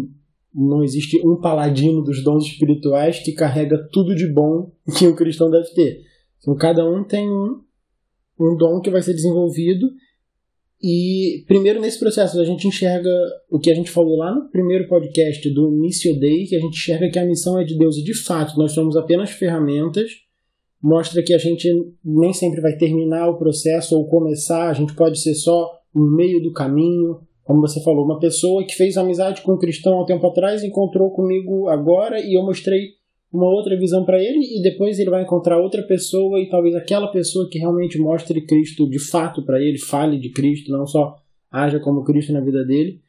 não 0.54 0.82
existe 0.82 1.20
um 1.26 1.36
paladino 1.36 2.02
dos 2.02 2.24
dons 2.24 2.46
espirituais 2.46 3.18
que 3.18 3.32
carrega 3.32 3.86
tudo 3.92 4.14
de 4.14 4.26
bom 4.26 4.72
que 4.98 5.06
um 5.06 5.14
cristão 5.14 5.50
deve 5.50 5.68
ter. 5.70 6.02
Então, 6.38 6.56
cada 6.56 6.88
um 6.88 7.04
tem 7.04 7.30
um, 7.30 7.60
um 8.40 8.56
dom 8.56 8.80
que 8.80 8.90
vai 8.90 9.02
ser 9.02 9.12
desenvolvido 9.12 9.86
e 10.82 11.44
primeiro 11.46 11.80
nesse 11.80 11.98
processo 11.98 12.38
a 12.38 12.44
gente 12.44 12.68
enxerga 12.68 13.10
o 13.50 13.58
que 13.58 13.70
a 13.70 13.74
gente 13.74 13.90
falou 13.90 14.16
lá 14.18 14.34
no 14.34 14.50
primeiro 14.50 14.86
podcast 14.86 15.48
do 15.50 15.70
Missio 15.70 16.18
Day, 16.18 16.44
que 16.46 16.54
a 16.54 16.60
gente 16.60 16.74
enxerga 16.74 17.10
que 17.10 17.18
a 17.18 17.24
missão 17.24 17.58
é 17.58 17.64
de 17.64 17.76
Deus 17.76 17.96
e 17.96 18.04
de 18.04 18.14
fato 18.14 18.58
nós 18.58 18.72
somos 18.72 18.96
apenas 18.96 19.30
ferramentas. 19.30 20.10
Mostra 20.82 21.22
que 21.22 21.32
a 21.32 21.38
gente 21.38 21.68
nem 22.04 22.32
sempre 22.32 22.60
vai 22.60 22.76
terminar 22.76 23.28
o 23.28 23.38
processo 23.38 23.96
ou 23.96 24.06
começar, 24.06 24.68
a 24.68 24.74
gente 24.74 24.94
pode 24.94 25.18
ser 25.20 25.34
só 25.34 25.75
no 25.96 26.14
meio 26.14 26.42
do 26.42 26.52
caminho. 26.52 27.20
Como 27.42 27.60
você 27.60 27.82
falou, 27.82 28.04
uma 28.04 28.18
pessoa 28.18 28.64
que 28.64 28.74
fez 28.74 28.96
amizade 28.96 29.40
com 29.42 29.54
um 29.54 29.58
cristão 29.58 29.94
há 29.94 30.02
um 30.02 30.06
tempo 30.06 30.26
atrás 30.26 30.62
encontrou 30.62 31.10
comigo 31.10 31.68
agora 31.68 32.20
e 32.20 32.36
eu 32.36 32.44
mostrei 32.44 32.96
uma 33.32 33.46
outra 33.46 33.76
visão 33.78 34.04
para 34.04 34.18
ele 34.18 34.40
e 34.58 34.62
depois 34.62 34.98
ele 34.98 35.10
vai 35.10 35.22
encontrar 35.22 35.58
outra 35.58 35.82
pessoa 35.82 36.40
e 36.40 36.48
talvez 36.48 36.74
aquela 36.74 37.08
pessoa 37.08 37.48
que 37.50 37.58
realmente 37.58 37.98
mostre 37.98 38.44
Cristo 38.44 38.88
de 38.88 38.98
fato 38.98 39.44
para 39.44 39.60
ele, 39.60 39.78
fale 39.78 40.18
de 40.18 40.30
Cristo, 40.30 40.70
não 40.70 40.86
só 40.86 41.16
haja 41.50 41.80
como 41.80 42.04
Cristo 42.04 42.32
na 42.32 42.40
vida 42.40 42.64
dele. 42.64 43.00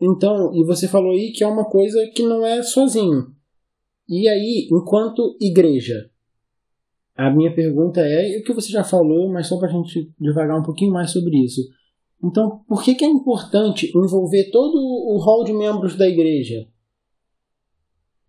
Então, 0.00 0.52
e 0.54 0.64
você 0.64 0.88
falou 0.88 1.12
aí 1.12 1.30
que 1.30 1.44
é 1.44 1.46
uma 1.46 1.64
coisa 1.64 1.98
que 2.14 2.22
não 2.22 2.44
é 2.44 2.62
sozinho. 2.62 3.28
E 4.08 4.28
aí, 4.28 4.68
enquanto 4.70 5.36
igreja, 5.40 6.10
a 7.16 7.30
minha 7.30 7.54
pergunta 7.54 8.00
é, 8.00 8.38
o 8.38 8.42
que 8.42 8.52
você 8.52 8.70
já 8.70 8.82
falou, 8.82 9.32
mas 9.32 9.46
só 9.46 9.58
para 9.58 9.68
a 9.68 9.72
gente 9.72 10.12
devagar 10.20 10.58
um 10.58 10.62
pouquinho 10.62 10.92
mais 10.92 11.10
sobre 11.10 11.36
isso. 11.42 11.62
Então, 12.24 12.64
por 12.66 12.82
que, 12.82 12.94
que 12.94 13.04
é 13.04 13.08
importante 13.08 13.92
envolver 13.94 14.50
todo 14.50 14.76
o 14.76 15.18
rol 15.18 15.44
de 15.44 15.52
membros 15.52 15.94
da 15.96 16.08
igreja? 16.08 16.66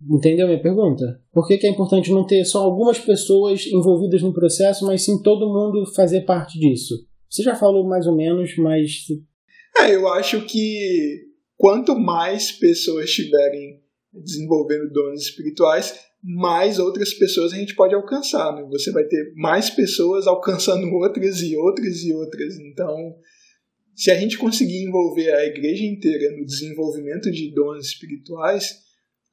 Entendeu 0.01 0.47
minha 0.47 0.62
pergunta? 0.62 1.21
Por 1.31 1.47
que, 1.47 1.58
que 1.58 1.65
é 1.65 1.69
importante 1.69 2.12
não 2.12 2.27
ter 2.27 2.43
só 2.43 2.62
algumas 2.62 2.99
pessoas 2.99 3.65
envolvidas 3.65 4.21
no 4.21 4.34
processo, 4.34 4.86
mas 4.86 5.03
sim 5.03 5.21
todo 5.21 5.47
mundo 5.47 5.86
fazer 5.95 6.21
parte 6.21 6.60
disso? 6.60 7.08
Você 7.29 7.41
já 7.41 7.55
falou 7.55 7.88
mais 7.88 8.05
ou 8.05 8.15
menos, 8.15 8.55
mas. 8.58 9.05
É, 9.77 9.95
eu 9.95 10.08
acho 10.10 10.45
que 10.45 11.23
quanto 11.58 11.97
mais 11.97 12.51
pessoas 12.51 13.05
estiverem 13.05 13.81
desenvolvendo 14.13 14.91
dons 14.91 15.21
espirituais, 15.21 15.97
mais 16.21 16.79
outras 16.79 17.13
pessoas 17.13 17.53
a 17.53 17.58
gente 17.58 17.75
pode 17.75 17.95
alcançar. 17.95 18.53
Né? 18.53 18.63
Você 18.71 18.91
vai 18.91 19.05
ter 19.05 19.34
mais 19.36 19.69
pessoas 19.69 20.27
alcançando 20.27 20.88
outras 20.95 21.41
e 21.41 21.55
outras 21.55 22.03
e 22.03 22.13
outras. 22.13 22.60
Então, 22.60 23.15
se 23.95 24.12
a 24.12 24.19
gente 24.19 24.38
conseguir 24.38 24.84
envolver 24.84 25.31
a 25.34 25.45
igreja 25.45 25.86
inteira 25.86 26.36
no 26.38 26.45
desenvolvimento 26.45 27.31
de 27.31 27.53
dons 27.53 27.86
espirituais, 27.86 28.81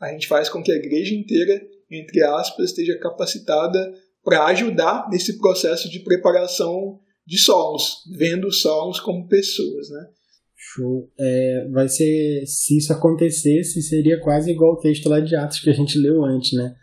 a 0.01 0.09
gente 0.13 0.29
faz 0.29 0.49
com 0.49 0.63
que 0.63 0.71
a 0.71 0.77
igreja 0.77 1.15
inteira, 1.15 1.61
entre 1.91 2.23
aspas, 2.23 2.71
esteja 2.71 2.97
capacitada 2.99 3.93
para 4.23 4.47
ajudar 4.47 5.09
nesse 5.11 5.39
processo 5.39 5.91
de 5.91 5.99
preparação 6.01 7.01
de 7.27 7.39
solos, 7.39 8.05
vendo 8.17 8.47
os 8.47 8.61
solos 8.61 9.01
como 9.01 9.29
pessoas, 9.29 9.91
né? 9.91 10.07
Show. 10.55 11.11
É, 11.19 11.69
vai 11.73 11.89
ser, 11.89 12.45
se 12.47 12.79
isso 12.79 12.93
acontecesse, 12.93 13.83
seria 13.83 14.21
quase 14.21 14.53
igual 14.53 14.75
o 14.75 14.81
texto 14.81 15.09
lá 15.09 15.19
de 15.19 15.35
Atos 15.35 15.59
que 15.59 15.71
a 15.71 15.75
gente 15.75 15.99
leu 15.99 16.25
antes, 16.25 16.53
né? 16.53 16.75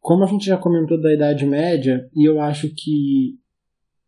Como 0.00 0.24
a 0.24 0.26
gente 0.26 0.46
já 0.46 0.56
comentou 0.56 1.00
da 1.00 1.12
Idade 1.12 1.46
Média, 1.46 2.08
e 2.16 2.28
eu 2.28 2.40
acho 2.40 2.68
que 2.74 3.38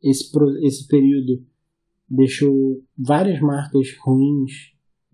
esse, 0.03 0.31
esse 0.64 0.88
período 0.88 1.45
deixou 2.14 2.83
várias 2.96 3.40
marcas 3.40 3.88
ruins 4.05 4.53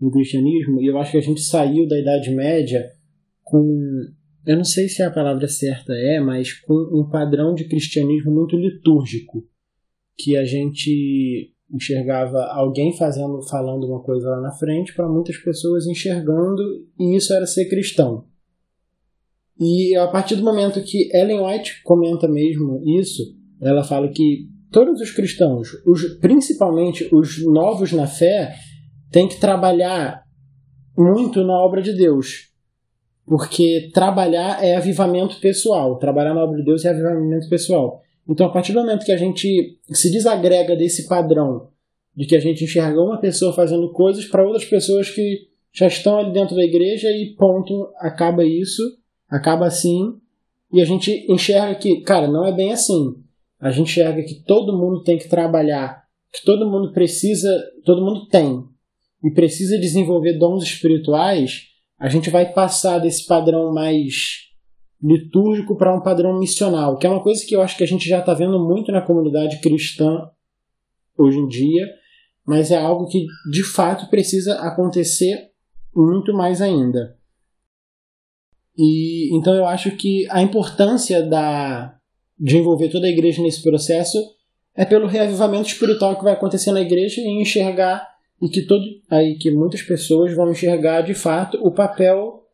no 0.00 0.10
cristianismo, 0.10 0.80
e 0.80 0.86
eu 0.86 0.98
acho 0.98 1.12
que 1.12 1.18
a 1.18 1.22
gente 1.22 1.40
saiu 1.40 1.86
da 1.86 1.98
Idade 1.98 2.30
Média 2.30 2.84
com 3.42 3.66
eu 4.46 4.56
não 4.56 4.64
sei 4.64 4.88
se 4.88 5.02
a 5.02 5.10
palavra 5.10 5.46
certa 5.46 5.92
é, 5.92 6.18
mas 6.20 6.54
com 6.54 6.72
um 6.72 7.06
padrão 7.10 7.54
de 7.54 7.68
cristianismo 7.68 8.32
muito 8.32 8.56
litúrgico, 8.56 9.46
que 10.16 10.38
a 10.38 10.44
gente 10.44 11.52
enxergava 11.70 12.44
alguém 12.46 12.96
fazendo, 12.96 13.42
falando 13.42 13.84
uma 13.84 14.02
coisa 14.02 14.30
lá 14.30 14.40
na 14.40 14.52
frente 14.52 14.94
para 14.94 15.06
muitas 15.06 15.36
pessoas 15.36 15.86
enxergando 15.86 16.62
e 16.98 17.14
isso 17.14 17.34
era 17.34 17.46
ser 17.46 17.68
cristão. 17.68 18.24
E 19.60 19.94
a 19.96 20.06
partir 20.06 20.36
do 20.36 20.44
momento 20.44 20.82
que 20.82 21.14
Ellen 21.14 21.40
White 21.42 21.82
comenta 21.82 22.26
mesmo 22.26 22.82
isso, 22.86 23.22
ela 23.60 23.84
fala 23.84 24.08
que 24.08 24.48
todos 24.70 25.00
os 25.00 25.10
cristãos, 25.10 25.68
os, 25.86 26.02
principalmente 26.20 27.08
os 27.12 27.44
novos 27.44 27.92
na 27.92 28.06
fé, 28.06 28.54
têm 29.10 29.28
que 29.28 29.40
trabalhar 29.40 30.22
muito 30.96 31.44
na 31.44 31.54
obra 31.58 31.80
de 31.80 31.92
Deus 31.92 32.48
porque 33.28 33.90
trabalhar 33.92 34.64
é 34.64 34.74
avivamento 34.74 35.38
pessoal. 35.38 35.98
Trabalhar 35.98 36.34
na 36.34 36.42
obra 36.42 36.56
de 36.56 36.64
Deus 36.64 36.84
é 36.84 36.88
avivamento 36.88 37.48
pessoal. 37.48 38.00
Então, 38.26 38.46
a 38.46 38.50
partir 38.50 38.72
do 38.72 38.80
momento 38.80 39.04
que 39.04 39.12
a 39.12 39.16
gente 39.16 39.78
se 39.90 40.10
desagrega 40.10 40.74
desse 40.74 41.06
padrão 41.06 41.68
de 42.16 42.26
que 42.26 42.34
a 42.34 42.40
gente 42.40 42.64
enxerga 42.64 43.00
uma 43.00 43.20
pessoa 43.20 43.52
fazendo 43.52 43.92
coisas 43.92 44.24
para 44.24 44.44
outras 44.44 44.64
pessoas 44.64 45.08
que 45.10 45.46
já 45.72 45.86
estão 45.86 46.18
ali 46.18 46.32
dentro 46.32 46.56
da 46.56 46.64
igreja 46.64 47.08
e 47.10 47.34
ponto, 47.36 47.92
acaba 47.98 48.44
isso, 48.44 48.82
acaba 49.28 49.66
assim, 49.66 50.14
e 50.72 50.80
a 50.80 50.84
gente 50.84 51.26
enxerga 51.30 51.74
que, 51.76 52.00
cara, 52.00 52.26
não 52.26 52.44
é 52.44 52.52
bem 52.52 52.72
assim. 52.72 53.14
A 53.60 53.70
gente 53.70 53.90
enxerga 53.90 54.22
que 54.22 54.42
todo 54.44 54.76
mundo 54.76 55.02
tem 55.02 55.18
que 55.18 55.28
trabalhar, 55.28 56.04
que 56.32 56.44
todo 56.44 56.70
mundo 56.70 56.92
precisa, 56.92 57.50
todo 57.84 58.04
mundo 58.04 58.26
tem 58.28 58.64
e 59.24 59.30
precisa 59.30 59.78
desenvolver 59.78 60.38
dons 60.38 60.62
espirituais 60.62 61.68
a 61.98 62.08
gente 62.08 62.30
vai 62.30 62.52
passar 62.52 63.00
desse 63.00 63.26
padrão 63.26 63.72
mais 63.72 64.46
litúrgico 65.02 65.76
para 65.76 65.94
um 65.94 66.00
padrão 66.00 66.38
missional, 66.38 66.96
que 66.96 67.06
é 67.06 67.10
uma 67.10 67.22
coisa 67.22 67.44
que 67.44 67.54
eu 67.54 67.60
acho 67.60 67.76
que 67.76 67.84
a 67.84 67.86
gente 67.86 68.08
já 68.08 68.20
está 68.20 68.34
vendo 68.34 68.58
muito 68.58 68.92
na 68.92 69.02
comunidade 69.02 69.60
cristã 69.60 70.30
hoje 71.16 71.38
em 71.38 71.48
dia, 71.48 71.86
mas 72.46 72.70
é 72.70 72.78
algo 72.78 73.08
que 73.08 73.26
de 73.50 73.64
fato 73.64 74.08
precisa 74.08 74.60
acontecer 74.60 75.50
muito 75.94 76.32
mais 76.32 76.62
ainda. 76.62 77.16
E 78.76 79.36
então 79.36 79.54
eu 79.54 79.66
acho 79.66 79.90
que 79.96 80.26
a 80.30 80.40
importância 80.40 81.20
da 81.22 81.97
de 82.38 82.56
envolver 82.56 82.88
toda 82.88 83.06
a 83.06 83.10
igreja 83.10 83.42
nesse 83.42 83.62
processo 83.62 84.18
é 84.74 84.84
pelo 84.84 85.06
reavivamento 85.06 85.68
espiritual 85.68 86.16
que 86.16 86.24
vai 86.24 86.32
acontecer 86.32 86.70
na 86.70 86.80
igreja 86.80 87.20
e 87.20 87.42
enxergar 87.42 88.06
e 88.40 88.48
que 88.48 88.62
todo 88.62 88.84
aí 89.10 89.36
que 89.36 89.50
muitas 89.50 89.82
pessoas 89.82 90.34
vão 90.34 90.50
enxergar 90.50 91.02
de 91.02 91.14
fato 91.14 91.58
o 91.60 91.72
papel 91.72 92.44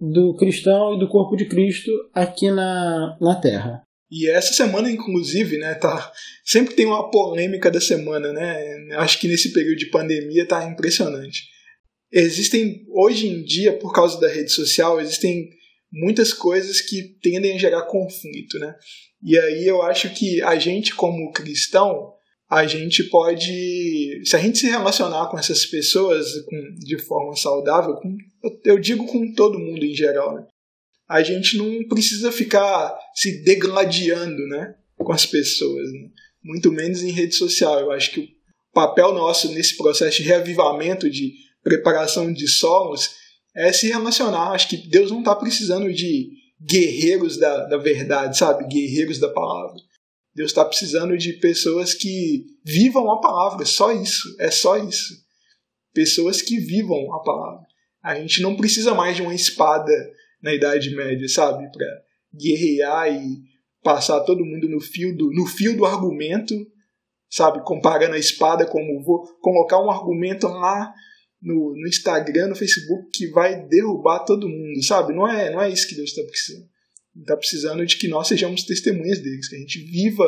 do 0.00 0.34
cristão 0.34 0.94
e 0.94 0.98
do 0.98 1.08
corpo 1.08 1.36
de 1.36 1.46
Cristo 1.46 1.90
aqui 2.12 2.50
na, 2.50 3.16
na 3.20 3.34
Terra. 3.36 3.82
E 4.10 4.28
essa 4.30 4.54
semana, 4.54 4.90
inclusive, 4.90 5.58
né, 5.58 5.74
tá, 5.74 6.10
sempre 6.44 6.74
tem 6.74 6.86
uma 6.86 7.10
polêmica 7.10 7.70
da 7.70 7.80
semana, 7.80 8.32
né? 8.32 8.96
Acho 8.96 9.20
que 9.20 9.28
nesse 9.28 9.52
período 9.52 9.76
de 9.76 9.90
pandemia 9.90 10.46
tá 10.46 10.64
impressionante. 10.64 11.42
Existem, 12.10 12.86
hoje 12.88 13.28
em 13.28 13.44
dia, 13.44 13.76
por 13.76 13.92
causa 13.92 14.18
da 14.18 14.28
rede 14.28 14.50
social, 14.50 14.98
existem 14.98 15.50
muitas 15.92 16.32
coisas 16.32 16.80
que 16.80 17.02
tendem 17.22 17.54
a 17.54 17.58
gerar 17.58 17.82
conflito, 17.82 18.58
né? 18.58 18.74
E 19.22 19.38
aí 19.38 19.66
eu 19.66 19.82
acho 19.82 20.10
que 20.10 20.42
a 20.42 20.58
gente, 20.58 20.94
como 20.94 21.32
cristão, 21.32 22.12
a 22.48 22.66
gente 22.66 23.04
pode, 23.04 24.22
se 24.24 24.34
a 24.34 24.38
gente 24.38 24.58
se 24.58 24.66
relacionar 24.66 25.28
com 25.28 25.38
essas 25.38 25.66
pessoas 25.66 26.26
com, 26.42 26.74
de 26.78 26.98
forma 26.98 27.36
saudável, 27.36 27.94
com, 27.94 28.16
eu 28.64 28.78
digo 28.78 29.06
com 29.06 29.32
todo 29.34 29.58
mundo 29.58 29.84
em 29.84 29.94
geral, 29.94 30.34
né? 30.34 30.46
a 31.08 31.22
gente 31.22 31.56
não 31.56 31.88
precisa 31.88 32.30
ficar 32.30 32.96
se 33.14 33.42
degladiando 33.42 34.46
né, 34.48 34.74
com 34.96 35.10
as 35.12 35.24
pessoas, 35.24 35.90
né? 35.92 36.08
muito 36.44 36.70
menos 36.70 37.02
em 37.02 37.10
rede 37.10 37.34
social. 37.34 37.80
Eu 37.80 37.90
acho 37.90 38.12
que 38.12 38.20
o 38.20 38.28
papel 38.74 39.12
nosso 39.14 39.52
nesse 39.52 39.76
processo 39.76 40.18
de 40.18 40.24
reavivamento, 40.24 41.08
de 41.10 41.32
preparação 41.62 42.32
de 42.32 42.46
solos, 42.46 43.10
é 43.58 43.72
se 43.72 43.88
relacionar. 43.88 44.52
Acho 44.52 44.68
que 44.68 44.76
Deus 44.76 45.10
não 45.10 45.18
está 45.18 45.34
precisando 45.34 45.92
de 45.92 46.30
guerreiros 46.60 47.36
da, 47.36 47.66
da 47.66 47.76
verdade, 47.76 48.38
sabe? 48.38 48.64
Guerreiros 48.66 49.18
da 49.18 49.28
palavra. 49.28 49.76
Deus 50.34 50.50
está 50.50 50.64
precisando 50.64 51.18
de 51.18 51.32
pessoas 51.34 51.92
que 51.92 52.46
vivam 52.64 53.10
a 53.10 53.20
palavra, 53.20 53.64
só 53.66 53.92
isso, 53.92 54.36
é 54.38 54.50
só 54.50 54.76
isso. 54.76 55.12
Pessoas 55.92 56.40
que 56.40 56.58
vivam 56.58 57.12
a 57.12 57.20
palavra. 57.20 57.66
A 58.02 58.14
gente 58.14 58.40
não 58.40 58.56
precisa 58.56 58.94
mais 58.94 59.16
de 59.16 59.22
uma 59.22 59.34
espada 59.34 59.92
na 60.40 60.54
Idade 60.54 60.94
Média, 60.94 61.28
sabe? 61.28 61.68
Para 61.72 61.86
guerrear 62.32 63.12
e 63.12 63.40
passar 63.82 64.20
todo 64.20 64.44
mundo 64.44 64.68
no 64.68 64.80
fio 64.80 65.16
do, 65.16 65.32
no 65.32 65.46
fio 65.46 65.76
do 65.76 65.84
argumento, 65.84 66.54
sabe? 67.28 67.64
Comparando 67.64 68.14
a 68.14 68.18
espada 68.18 68.64
como 68.66 69.02
vou 69.02 69.24
colocar 69.40 69.82
um 69.82 69.90
argumento 69.90 70.46
lá 70.46 70.94
no, 71.40 71.74
no 71.74 71.86
Instagram, 71.86 72.48
no 72.48 72.56
Facebook 72.56 73.10
que 73.12 73.28
vai 73.28 73.66
derrubar 73.66 74.20
todo 74.20 74.48
mundo, 74.48 74.82
sabe? 74.84 75.14
Não 75.14 75.28
é, 75.28 75.50
não 75.50 75.62
é 75.62 75.70
isso 75.70 75.88
que 75.88 75.94
Deus 75.94 76.10
está 76.10 76.22
precisando. 76.22 76.68
Ele 77.14 77.24
está 77.24 77.36
precisando 77.36 77.86
de 77.86 77.96
que 77.96 78.08
nós 78.08 78.28
sejamos 78.28 78.64
testemunhas 78.64 79.20
deles, 79.20 79.48
que 79.48 79.56
a 79.56 79.58
gente 79.58 79.78
viva 79.80 80.24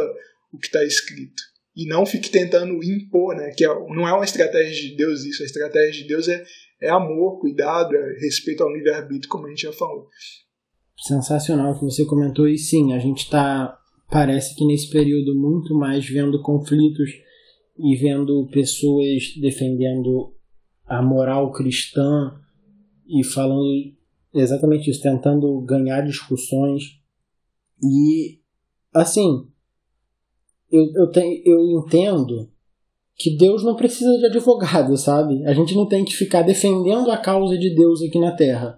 o 0.53 0.59
que 0.59 0.67
está 0.67 0.85
escrito 0.85 1.43
e 1.77 1.87
não 1.87 2.05
fique 2.05 2.29
tentando 2.31 2.83
impor, 2.83 3.35
né? 3.35 3.53
Que 3.57 3.65
é, 3.65 3.69
não 3.69 4.07
é 4.07 4.13
uma 4.13 4.25
estratégia 4.25 4.91
de 4.91 4.97
Deus 4.97 5.25
isso. 5.25 5.43
A 5.43 5.47
estratégia 5.47 6.03
de 6.03 6.09
Deus 6.09 6.29
é, 6.29 6.45
é 6.81 6.91
amor, 6.91 7.41
cuidado, 7.41 7.95
é 7.95 8.19
respeito 8.21 8.63
ao 8.63 8.73
livre-arbítrio, 8.73 9.29
como 9.29 9.47
a 9.47 9.51
gente 9.51 9.63
já 9.63 9.73
falou. 9.73 10.09
Sensacional 10.99 11.79
que 11.79 11.85
você 11.85 12.05
comentou, 12.05 12.47
e 12.47 12.59
sim, 12.59 12.93
a 12.93 12.99
gente 12.99 13.25
está, 13.25 13.79
parece 14.11 14.55
que 14.55 14.67
nesse 14.67 14.91
período, 14.91 15.35
muito 15.35 15.75
mais 15.75 16.07
vendo 16.07 16.43
conflitos 16.43 17.11
e 17.79 17.97
vendo 17.97 18.47
pessoas 18.53 19.35
defendendo 19.41 20.35
a 20.91 21.01
moral 21.01 21.53
cristã 21.53 22.35
e 23.07 23.23
falando 23.23 23.95
exatamente 24.35 24.91
isso, 24.91 25.01
tentando 25.01 25.61
ganhar 25.61 26.01
discussões. 26.01 27.01
E, 27.81 28.41
assim, 28.93 29.49
eu, 30.71 30.85
eu, 30.97 31.11
tenho, 31.13 31.41
eu 31.47 31.65
entendo 31.79 32.51
que 33.17 33.37
Deus 33.37 33.63
não 33.63 33.77
precisa 33.77 34.19
de 34.19 34.27
advogado, 34.27 34.97
sabe? 34.97 35.45
A 35.47 35.55
gente 35.55 35.77
não 35.77 35.87
tem 35.87 36.05
que 36.05 36.15
ficar 36.15 36.43
defendendo 36.43 37.09
a 37.11 37.17
causa 37.17 37.57
de 37.57 37.73
Deus 37.73 38.03
aqui 38.03 38.19
na 38.19 38.33
Terra. 38.33 38.77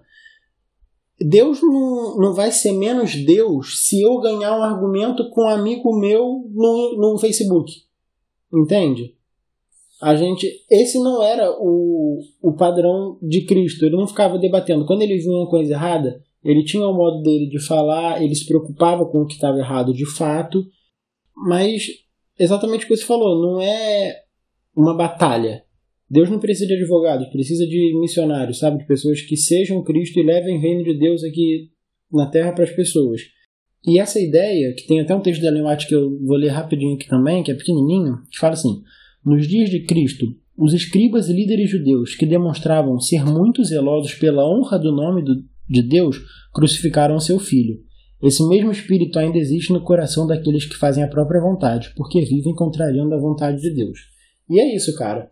Deus 1.19 1.61
não, 1.61 2.17
não 2.17 2.33
vai 2.33 2.51
ser 2.51 2.73
menos 2.73 3.15
Deus 3.15 3.87
se 3.87 4.01
eu 4.01 4.19
ganhar 4.19 4.55
um 4.57 4.63
argumento 4.63 5.29
com 5.31 5.45
um 5.45 5.49
amigo 5.49 5.97
meu 5.97 6.47
no, 6.51 6.97
no 6.97 7.17
Facebook. 7.17 7.71
Entende? 8.53 9.15
A 10.03 10.15
gente. 10.15 10.47
Esse 10.69 10.99
não 10.99 11.23
era 11.23 11.49
o, 11.51 12.19
o 12.41 12.53
padrão 12.53 13.17
de 13.21 13.45
Cristo. 13.45 13.85
Ele 13.85 13.95
não 13.95 14.07
ficava 14.07 14.37
debatendo. 14.37 14.85
Quando 14.85 15.01
ele 15.01 15.17
via 15.17 15.31
uma 15.31 15.49
coisa 15.49 15.71
errada, 15.71 16.21
ele 16.43 16.63
tinha 16.65 16.85
o 16.85 16.93
modo 16.93 17.21
dele 17.21 17.47
de 17.47 17.59
falar, 17.65 18.21
ele 18.21 18.35
se 18.35 18.45
preocupava 18.45 19.05
com 19.05 19.21
o 19.21 19.25
que 19.25 19.35
estava 19.35 19.57
errado 19.57 19.93
de 19.93 20.05
fato. 20.05 20.65
Mas, 21.35 21.87
exatamente 22.37 22.83
o 22.83 22.87
que 22.87 22.97
você 22.97 23.05
falou, 23.05 23.41
não 23.41 23.61
é 23.61 24.23
uma 24.75 24.93
batalha. 24.93 25.63
Deus 26.09 26.29
não 26.29 26.37
precisa 26.37 26.67
de 26.67 26.75
advogados, 26.75 27.27
precisa 27.29 27.65
de 27.65 27.97
missionários, 27.99 28.59
sabe? 28.59 28.79
De 28.79 28.85
pessoas 28.85 29.21
que 29.21 29.37
sejam 29.37 29.83
Cristo 29.83 30.19
e 30.19 30.23
levem 30.23 30.57
o 30.57 30.61
reino 30.61 30.83
de 30.83 30.99
Deus 30.99 31.23
aqui 31.23 31.71
na 32.11 32.27
terra 32.29 32.51
para 32.51 32.65
as 32.65 32.71
pessoas. 32.71 33.21
E 33.85 33.99
essa 33.99 34.19
ideia, 34.19 34.73
que 34.75 34.85
tem 34.85 34.99
até 34.99 35.15
um 35.15 35.21
texto 35.21 35.41
da 35.41 35.47
Ellen 35.47 35.65
White 35.65 35.87
que 35.87 35.95
eu 35.95 36.19
vou 36.19 36.37
ler 36.37 36.49
rapidinho 36.49 36.95
aqui 36.95 37.07
também, 37.07 37.41
que 37.41 37.51
é 37.51 37.55
pequenininho, 37.55 38.21
que 38.29 38.37
fala 38.37 38.53
assim: 38.53 38.81
Nos 39.25 39.47
dias 39.47 39.69
de 39.69 39.85
Cristo, 39.85 40.35
os 40.57 40.73
escribas 40.73 41.29
e 41.29 41.33
líderes 41.33 41.69
judeus 41.69 42.15
que 42.15 42.25
demonstravam 42.25 42.99
ser 42.99 43.25
muito 43.25 43.63
zelosos 43.63 44.13
pela 44.13 44.47
honra 44.47 44.77
do 44.77 44.91
nome 44.91 45.23
de 45.69 45.81
Deus 45.81 46.21
crucificaram 46.53 47.19
seu 47.19 47.39
filho. 47.39 47.79
Esse 48.21 48.47
mesmo 48.47 48.71
espírito 48.71 49.19
ainda 49.19 49.37
existe 49.37 49.73
no 49.73 49.83
coração 49.83 50.25
daqueles 50.25 50.65
que 50.65 50.77
fazem 50.77 51.03
a 51.03 51.09
própria 51.09 51.41
vontade, 51.41 51.93
porque 51.95 52.21
vivem 52.21 52.53
contrariando 52.55 53.13
a 53.13 53.19
vontade 53.19 53.61
de 53.61 53.73
Deus. 53.73 53.99
E 54.49 54.59
é 54.59 54.75
isso, 54.75 54.95
cara. 54.95 55.29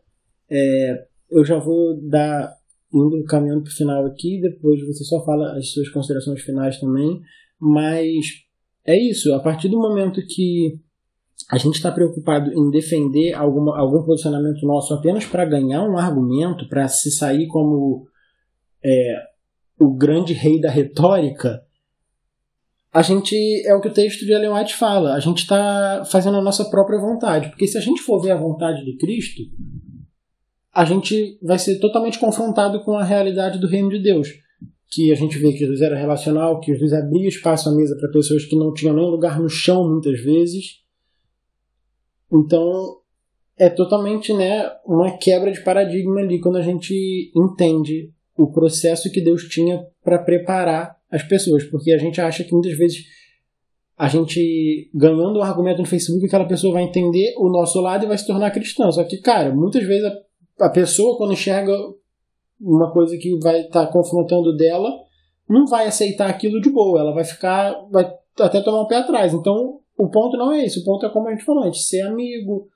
É, 0.49 1.05
eu 1.29 1.45
já 1.45 1.57
vou 1.57 2.01
dar 2.09 2.53
indo 2.93 3.23
caminhando 3.25 3.63
para 3.63 3.71
o 3.71 3.75
final 3.75 4.05
aqui, 4.05 4.41
depois 4.41 4.85
você 4.85 5.03
só 5.05 5.23
fala 5.23 5.57
as 5.57 5.71
suas 5.71 5.87
considerações 5.89 6.41
finais 6.41 6.77
também, 6.79 7.21
mas 7.57 8.25
é 8.85 8.97
isso, 8.97 9.33
a 9.33 9.39
partir 9.39 9.69
do 9.69 9.79
momento 9.79 10.21
que 10.27 10.77
a 11.49 11.57
gente 11.57 11.75
está 11.75 11.91
preocupado 11.91 12.51
em 12.53 12.69
defender 12.69 13.33
alguma, 13.33 13.77
algum 13.77 14.03
posicionamento 14.03 14.65
nosso 14.65 14.93
apenas 14.93 15.25
para 15.25 15.45
ganhar 15.45 15.83
um 15.83 15.97
argumento, 15.97 16.67
para 16.67 16.87
se 16.87 17.11
sair 17.11 17.47
como 17.47 18.07
é, 18.83 19.15
o 19.79 19.93
grande 19.93 20.33
rei 20.33 20.59
da 20.59 20.69
retórica, 20.69 21.61
a 22.93 23.01
gente 23.01 23.35
é 23.65 23.73
o 23.73 23.79
que 23.79 23.87
o 23.87 23.93
texto 23.93 24.25
de 24.25 24.33
Ellen 24.33 24.51
White 24.51 24.75
fala, 24.75 25.13
a 25.13 25.19
gente 25.19 25.39
está 25.39 26.03
fazendo 26.05 26.37
a 26.37 26.41
nossa 26.41 26.65
própria 26.65 26.99
vontade, 26.99 27.49
porque 27.49 27.65
se 27.65 27.77
a 27.77 27.81
gente 27.81 28.01
for 28.01 28.21
ver 28.21 28.31
a 28.31 28.37
vontade 28.37 28.83
de 28.83 28.97
Cristo, 28.97 29.43
a 30.73 30.83
gente 30.83 31.37
vai 31.41 31.57
ser 31.57 31.79
totalmente 31.79 32.19
confrontado 32.19 32.83
com 32.83 32.97
a 32.97 33.03
realidade 33.03 33.59
do 33.59 33.67
reino 33.67 33.89
de 33.89 33.99
Deus, 33.99 34.27
que 34.89 35.09
a 35.09 35.15
gente 35.15 35.37
vê 35.37 35.53
que 35.53 35.59
Jesus 35.59 35.79
era 35.79 35.97
relacional, 35.97 36.59
que 36.59 36.73
Jesus 36.73 36.91
abria 36.91 37.29
espaço 37.29 37.69
à 37.69 37.75
mesa 37.75 37.95
para 37.97 38.11
pessoas 38.11 38.43
que 38.43 38.57
não 38.57 38.73
tinham 38.73 38.93
nem 38.93 39.09
lugar 39.09 39.39
no 39.39 39.49
chão 39.49 39.89
muitas 39.89 40.19
vezes. 40.21 40.80
Então 42.32 42.97
é 43.57 43.69
totalmente 43.69 44.34
né, 44.34 44.71
uma 44.86 45.17
quebra 45.17 45.51
de 45.51 45.63
paradigma 45.63 46.21
ali 46.21 46.39
quando 46.39 46.57
a 46.57 46.61
gente 46.61 47.32
entende 47.36 48.11
o 48.38 48.51
processo 48.51 49.11
que 49.11 49.21
Deus 49.21 49.43
tinha 49.43 49.86
para 50.03 50.17
preparar 50.17 50.95
as 51.11 51.23
pessoas, 51.23 51.63
porque 51.65 51.91
a 51.91 51.97
gente 51.97 52.19
acha 52.19 52.43
que 52.43 52.53
muitas 52.53 52.75
vezes 52.77 53.05
a 53.97 54.07
gente 54.07 54.89
ganhando 54.95 55.38
um 55.38 55.43
argumento 55.43 55.79
no 55.79 55.88
Facebook, 55.88 56.25
aquela 56.25 56.47
pessoa 56.47 56.73
vai 56.73 56.84
entender 56.84 57.36
o 57.38 57.49
nosso 57.49 57.79
lado 57.79 58.03
e 58.03 58.07
vai 58.07 58.17
se 58.17 58.25
tornar 58.25 58.49
cristã. 58.49 58.91
Só 58.91 59.03
que, 59.03 59.17
cara, 59.17 59.53
muitas 59.53 59.84
vezes 59.84 60.05
a, 60.05 60.65
a 60.65 60.69
pessoa, 60.69 61.17
quando 61.17 61.34
enxerga 61.34 61.77
uma 62.59 62.91
coisa 62.91 63.15
que 63.17 63.38
vai 63.38 63.61
estar 63.61 63.86
tá 63.86 63.91
confrontando 63.91 64.57
dela, 64.57 64.91
não 65.47 65.67
vai 65.67 65.86
aceitar 65.86 66.27
aquilo 66.27 66.59
de 66.59 66.71
boa, 66.71 66.99
ela 66.99 67.13
vai 67.13 67.23
ficar, 67.23 67.75
vai 67.91 68.11
até 68.39 68.59
tomar 68.61 68.82
um 68.82 68.88
pé 68.88 68.95
atrás. 68.95 69.36
Então, 69.36 69.80
o 70.02 70.10
ponto 70.10 70.36
não 70.36 70.52
é 70.52 70.66
esse, 70.66 70.80
o 70.80 70.84
ponto 70.84 71.06
é 71.06 71.10
como 71.10 71.28
a 71.28 71.32
gente 71.32 71.45
falou, 71.45 71.64
a 71.64 71.68
gente 71.68 71.84
ser 71.84 72.02
amigo, 72.02 72.68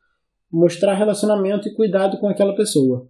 mostrar 0.52 0.94
relacionamento 0.94 1.68
e 1.68 1.74
cuidado 1.74 2.20
com 2.20 2.28
aquela 2.28 2.56
pessoa. 2.56 3.10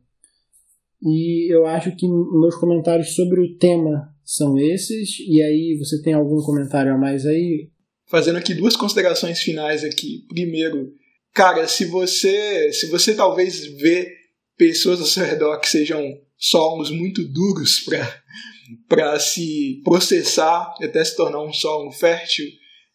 E 1.01 1.53
eu 1.53 1.65
acho 1.65 1.95
que 1.95 2.07
meus 2.07 2.55
comentários 2.55 3.13
sobre 3.13 3.41
o 3.41 3.57
tema 3.57 4.09
são 4.23 4.57
esses. 4.57 5.19
E 5.19 5.41
aí, 5.43 5.77
você 5.77 6.01
tem 6.01 6.13
algum 6.13 6.41
comentário 6.41 6.93
a 6.93 6.97
mais 6.97 7.25
aí? 7.25 7.69
Fazendo 8.07 8.37
aqui 8.37 8.53
duas 8.53 8.75
considerações 8.75 9.41
finais 9.41 9.83
aqui. 9.83 10.25
Primeiro, 10.27 10.93
cara, 11.33 11.67
se 11.67 11.85
você, 11.85 12.71
se 12.71 12.87
você 12.87 13.13
talvez 13.13 13.65
vê 13.79 14.11
pessoas 14.57 14.99
ao 14.99 15.05
seu 15.05 15.25
redor 15.25 15.59
que 15.59 15.67
sejam 15.67 16.01
solos 16.37 16.89
muito 16.89 17.27
duros 17.27 17.81
para 17.85 18.25
para 18.87 19.19
se 19.19 19.79
processar 19.83 20.73
até 20.81 21.03
se 21.03 21.15
tornar 21.15 21.43
um 21.43 21.53
solo 21.53 21.91
fértil, 21.91 22.47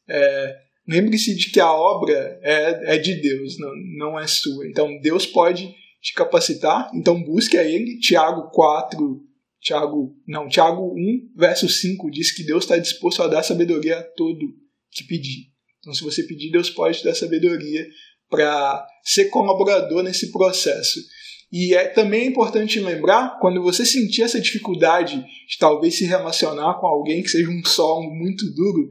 é, 0.08 0.56
lembre-se 0.90 1.36
de 1.36 1.50
que 1.50 1.60
a 1.60 1.72
obra 1.72 2.12
é, 2.42 2.94
é 2.94 2.98
de 2.98 3.14
Deus, 3.14 3.58
não, 3.58 3.70
não 3.96 4.20
é 4.20 4.26
sua. 4.26 4.66
Então 4.66 4.98
Deus 5.00 5.24
pode 5.24 5.72
te 6.02 6.12
capacitar, 6.14 6.90
então 6.94 7.22
busque 7.22 7.56
a 7.56 7.64
Ele. 7.64 8.00
Tiago 8.00 8.50
4, 8.50 9.20
Tiago, 9.60 10.16
não, 10.26 10.48
Tiago 10.48 10.92
1, 10.94 11.32
verso 11.36 11.68
5 11.68 12.10
diz 12.10 12.32
que 12.32 12.42
Deus 12.42 12.64
está 12.64 12.76
disposto 12.76 13.22
a 13.22 13.28
dar 13.28 13.42
sabedoria 13.42 13.98
a 13.98 14.02
todo 14.02 14.54
que 14.90 15.04
pedir. 15.04 15.50
Então, 15.78 15.94
se 15.94 16.02
você 16.02 16.24
pedir, 16.24 16.50
Deus 16.50 16.68
pode 16.68 16.98
te 16.98 17.04
dar 17.04 17.14
sabedoria 17.14 17.86
para 18.28 18.86
ser 19.04 19.26
colaborador 19.26 20.02
nesse 20.02 20.30
processo. 20.32 21.00
E 21.52 21.74
é 21.74 21.88
também 21.88 22.28
importante 22.28 22.78
lembrar, 22.78 23.38
quando 23.40 23.62
você 23.62 23.84
sentir 23.84 24.22
essa 24.22 24.40
dificuldade 24.40 25.16
de 25.16 25.58
talvez 25.58 25.96
se 25.98 26.04
relacionar 26.04 26.78
com 26.80 26.86
alguém 26.86 27.22
que 27.22 27.28
seja 27.28 27.50
um 27.50 27.64
solo 27.64 28.08
muito 28.14 28.44
duro, 28.54 28.88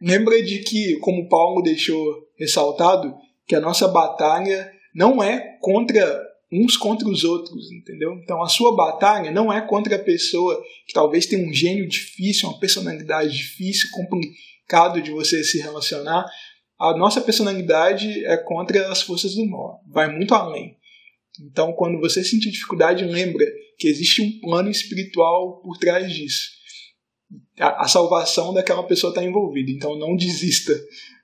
lembra 0.00 0.42
de 0.42 0.60
que, 0.60 0.96
como 0.98 1.28
Paulo 1.28 1.62
deixou 1.62 2.26
ressaltado, 2.38 3.14
que 3.46 3.54
a 3.54 3.60
nossa 3.60 3.88
batalha 3.88 4.72
não 4.94 5.22
é 5.22 5.58
contra 5.60 6.24
uns 6.52 6.76
contra 6.76 7.08
os 7.08 7.24
outros, 7.24 7.72
entendeu? 7.72 8.14
Então 8.22 8.42
a 8.42 8.48
sua 8.48 8.74
batalha 8.74 9.30
não 9.30 9.52
é 9.52 9.60
contra 9.60 9.96
a 9.96 9.98
pessoa 9.98 10.62
que 10.86 10.92
talvez 10.92 11.26
tenha 11.26 11.46
um 11.46 11.52
gênio 11.52 11.88
difícil, 11.88 12.48
uma 12.48 12.60
personalidade 12.60 13.36
difícil, 13.36 13.90
complicado 13.92 15.02
de 15.02 15.10
você 15.10 15.42
se 15.42 15.60
relacionar, 15.60 16.24
a 16.78 16.96
nossa 16.96 17.20
personalidade 17.20 18.24
é 18.26 18.36
contra 18.36 18.90
as 18.92 19.02
forças 19.02 19.34
do 19.34 19.46
mal, 19.46 19.80
vai 19.88 20.14
muito 20.14 20.34
além. 20.34 20.76
Então, 21.40 21.72
quando 21.72 22.00
você 22.00 22.22
sentir 22.22 22.50
dificuldade, 22.50 23.04
lembra 23.04 23.44
que 23.78 23.88
existe 23.88 24.22
um 24.22 24.40
plano 24.40 24.70
espiritual 24.70 25.60
por 25.62 25.76
trás 25.78 26.10
disso. 26.12 26.50
A, 27.58 27.84
a 27.84 27.88
salvação 27.88 28.52
daquela 28.52 28.82
pessoa 28.82 29.10
está 29.10 29.24
envolvida, 29.24 29.70
então 29.70 29.98
não 29.98 30.16
desista 30.16 30.72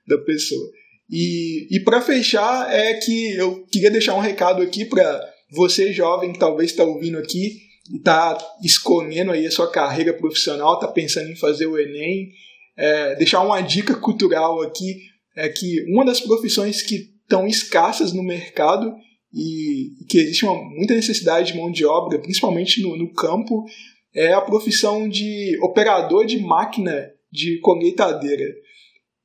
da 0.07 0.17
pessoa. 0.17 0.69
E, 1.09 1.67
e 1.69 1.79
para 1.81 2.01
fechar, 2.01 2.73
é 2.73 2.95
que 2.95 3.35
eu 3.35 3.65
queria 3.67 3.91
deixar 3.91 4.15
um 4.15 4.19
recado 4.19 4.61
aqui 4.61 4.85
para 4.85 5.21
você, 5.51 5.93
jovem, 5.93 6.33
que 6.33 6.39
talvez 6.39 6.71
está 6.71 6.83
ouvindo 6.83 7.17
aqui, 7.17 7.61
está 7.93 8.37
escolhendo 8.63 9.31
aí 9.31 9.45
a 9.45 9.51
sua 9.51 9.69
carreira 9.69 10.13
profissional, 10.13 10.75
está 10.75 10.87
pensando 10.87 11.29
em 11.29 11.35
fazer 11.35 11.67
o 11.67 11.77
Enem, 11.77 12.31
é, 12.75 13.15
deixar 13.15 13.41
uma 13.41 13.61
dica 13.61 13.95
cultural 13.95 14.61
aqui, 14.61 15.01
é 15.35 15.49
que 15.49 15.83
uma 15.89 16.05
das 16.05 16.19
profissões 16.19 16.81
que 16.81 17.11
estão 17.21 17.45
escassas 17.47 18.13
no 18.13 18.23
mercado 18.23 18.93
e 19.33 20.05
que 20.07 20.19
existe 20.19 20.45
uma, 20.45 20.55
muita 20.75 20.93
necessidade 20.93 21.51
de 21.51 21.57
mão 21.57 21.71
de 21.71 21.85
obra, 21.85 22.19
principalmente 22.19 22.81
no, 22.81 22.95
no 22.95 23.11
campo, 23.13 23.65
é 24.13 24.33
a 24.33 24.41
profissão 24.41 25.09
de 25.09 25.57
operador 25.61 26.25
de 26.25 26.39
máquina 26.39 27.11
de 27.31 27.59
colheitadeira. 27.59 28.45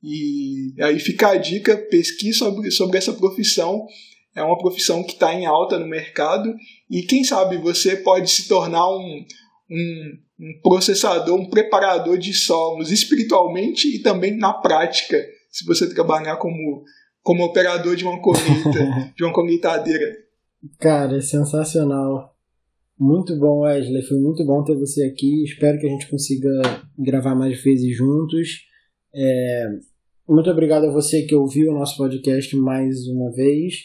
E 0.01 0.73
aí 0.81 0.99
fica 0.99 1.29
a 1.29 1.37
dica, 1.37 1.77
pesquise 1.77 2.37
sobre, 2.37 2.71
sobre 2.71 2.97
essa 2.97 3.13
profissão. 3.13 3.85
É 4.35 4.41
uma 4.41 4.57
profissão 4.57 5.03
que 5.03 5.13
está 5.13 5.33
em 5.33 5.45
alta 5.45 5.77
no 5.77 5.85
mercado 5.85 6.53
e 6.89 7.03
quem 7.03 7.23
sabe 7.23 7.57
você 7.57 7.97
pode 7.97 8.31
se 8.31 8.47
tornar 8.47 8.89
um, 8.89 9.25
um, 9.69 10.17
um 10.39 10.61
processador, 10.63 11.37
um 11.37 11.49
preparador 11.49 12.17
de 12.17 12.33
solos 12.33 12.91
espiritualmente 12.91 13.93
e 13.93 14.01
também 14.01 14.37
na 14.37 14.53
prática, 14.53 15.17
se 15.51 15.65
você 15.65 15.93
trabalhar 15.93 16.37
como, 16.37 16.83
como 17.21 17.43
operador 17.43 17.95
de 17.95 18.05
uma 18.05 18.21
colheita, 18.21 19.13
de 19.15 19.23
uma 19.23 19.33
colheitadeira. 19.33 20.15
Cara, 20.79 21.17
é 21.17 21.21
sensacional. 21.21 22.33
Muito 22.99 23.37
bom, 23.39 23.61
Wesley. 23.61 24.01
Foi 24.01 24.19
muito 24.19 24.45
bom 24.45 24.61
ter 24.63 24.75
você 24.75 25.05
aqui. 25.05 25.43
Espero 25.43 25.79
que 25.79 25.87
a 25.87 25.89
gente 25.89 26.09
consiga 26.09 26.49
gravar 26.97 27.33
mais 27.33 27.63
vezes 27.63 27.95
juntos. 27.95 28.65
É... 29.15 29.67
Muito 30.27 30.49
obrigado 30.49 30.85
a 30.85 30.91
você 30.91 31.23
que 31.23 31.33
ouviu 31.33 31.71
o 31.71 31.73
nosso 31.73 31.95
podcast 31.95 32.53
mais 32.57 33.07
uma 33.07 33.31
vez. 33.31 33.75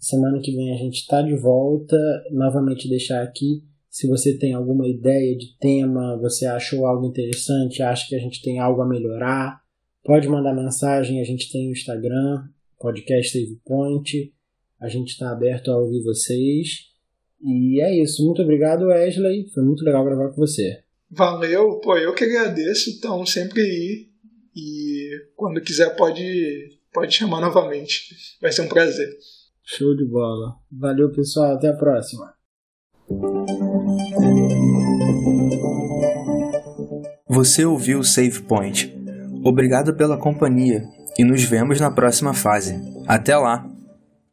Semana 0.00 0.40
que 0.40 0.50
vem 0.50 0.72
a 0.72 0.76
gente 0.76 0.94
está 0.94 1.20
de 1.20 1.36
volta. 1.36 1.96
Novamente 2.30 2.88
deixar 2.88 3.22
aqui, 3.22 3.62
se 3.90 4.08
você 4.08 4.36
tem 4.38 4.54
alguma 4.54 4.88
ideia 4.88 5.36
de 5.36 5.56
tema, 5.58 6.18
você 6.18 6.46
achou 6.46 6.86
algo 6.86 7.06
interessante, 7.06 7.82
acha 7.82 8.08
que 8.08 8.16
a 8.16 8.18
gente 8.18 8.42
tem 8.42 8.58
algo 8.58 8.80
a 8.80 8.88
melhorar, 8.88 9.60
pode 10.02 10.26
mandar 10.26 10.54
mensagem. 10.54 11.20
A 11.20 11.24
gente 11.24 11.52
tem 11.52 11.68
o 11.68 11.72
Instagram, 11.72 12.48
podcast 12.80 13.30
Save 13.30 13.60
Point. 13.64 14.32
A 14.80 14.88
gente 14.88 15.10
está 15.10 15.30
aberto 15.30 15.70
a 15.70 15.78
ouvir 15.78 16.02
vocês. 16.02 16.93
E 17.44 17.80
é 17.82 18.02
isso. 18.02 18.24
Muito 18.24 18.40
obrigado, 18.40 18.86
Wesley. 18.86 19.50
Foi 19.52 19.62
muito 19.62 19.84
legal 19.84 20.02
gravar 20.04 20.30
com 20.30 20.36
você. 20.36 20.78
Valeu, 21.10 21.78
pô, 21.80 21.96
eu 21.98 22.14
que 22.14 22.24
agradeço. 22.24 22.90
Então, 22.90 23.24
sempre 23.26 23.60
aí. 23.60 24.08
E 24.56 25.10
quando 25.36 25.60
quiser, 25.60 25.94
pode, 25.94 26.78
pode 26.92 27.14
chamar 27.14 27.40
novamente. 27.42 28.14
Vai 28.40 28.50
ser 28.50 28.62
um 28.62 28.68
prazer. 28.68 29.08
Show 29.62 29.94
de 29.94 30.06
bola. 30.06 30.54
Valeu, 30.72 31.12
pessoal. 31.12 31.54
Até 31.54 31.68
a 31.68 31.76
próxima. 31.76 32.32
Você 37.28 37.64
ouviu 37.64 37.98
o 37.98 38.04
Save 38.04 38.42
Point. 38.42 38.94
Obrigado 39.44 39.94
pela 39.94 40.16
companhia 40.16 40.82
e 41.18 41.24
nos 41.24 41.42
vemos 41.42 41.78
na 41.78 41.90
próxima 41.90 42.32
fase. 42.32 42.74
Até 43.06 43.36
lá! 43.36 43.73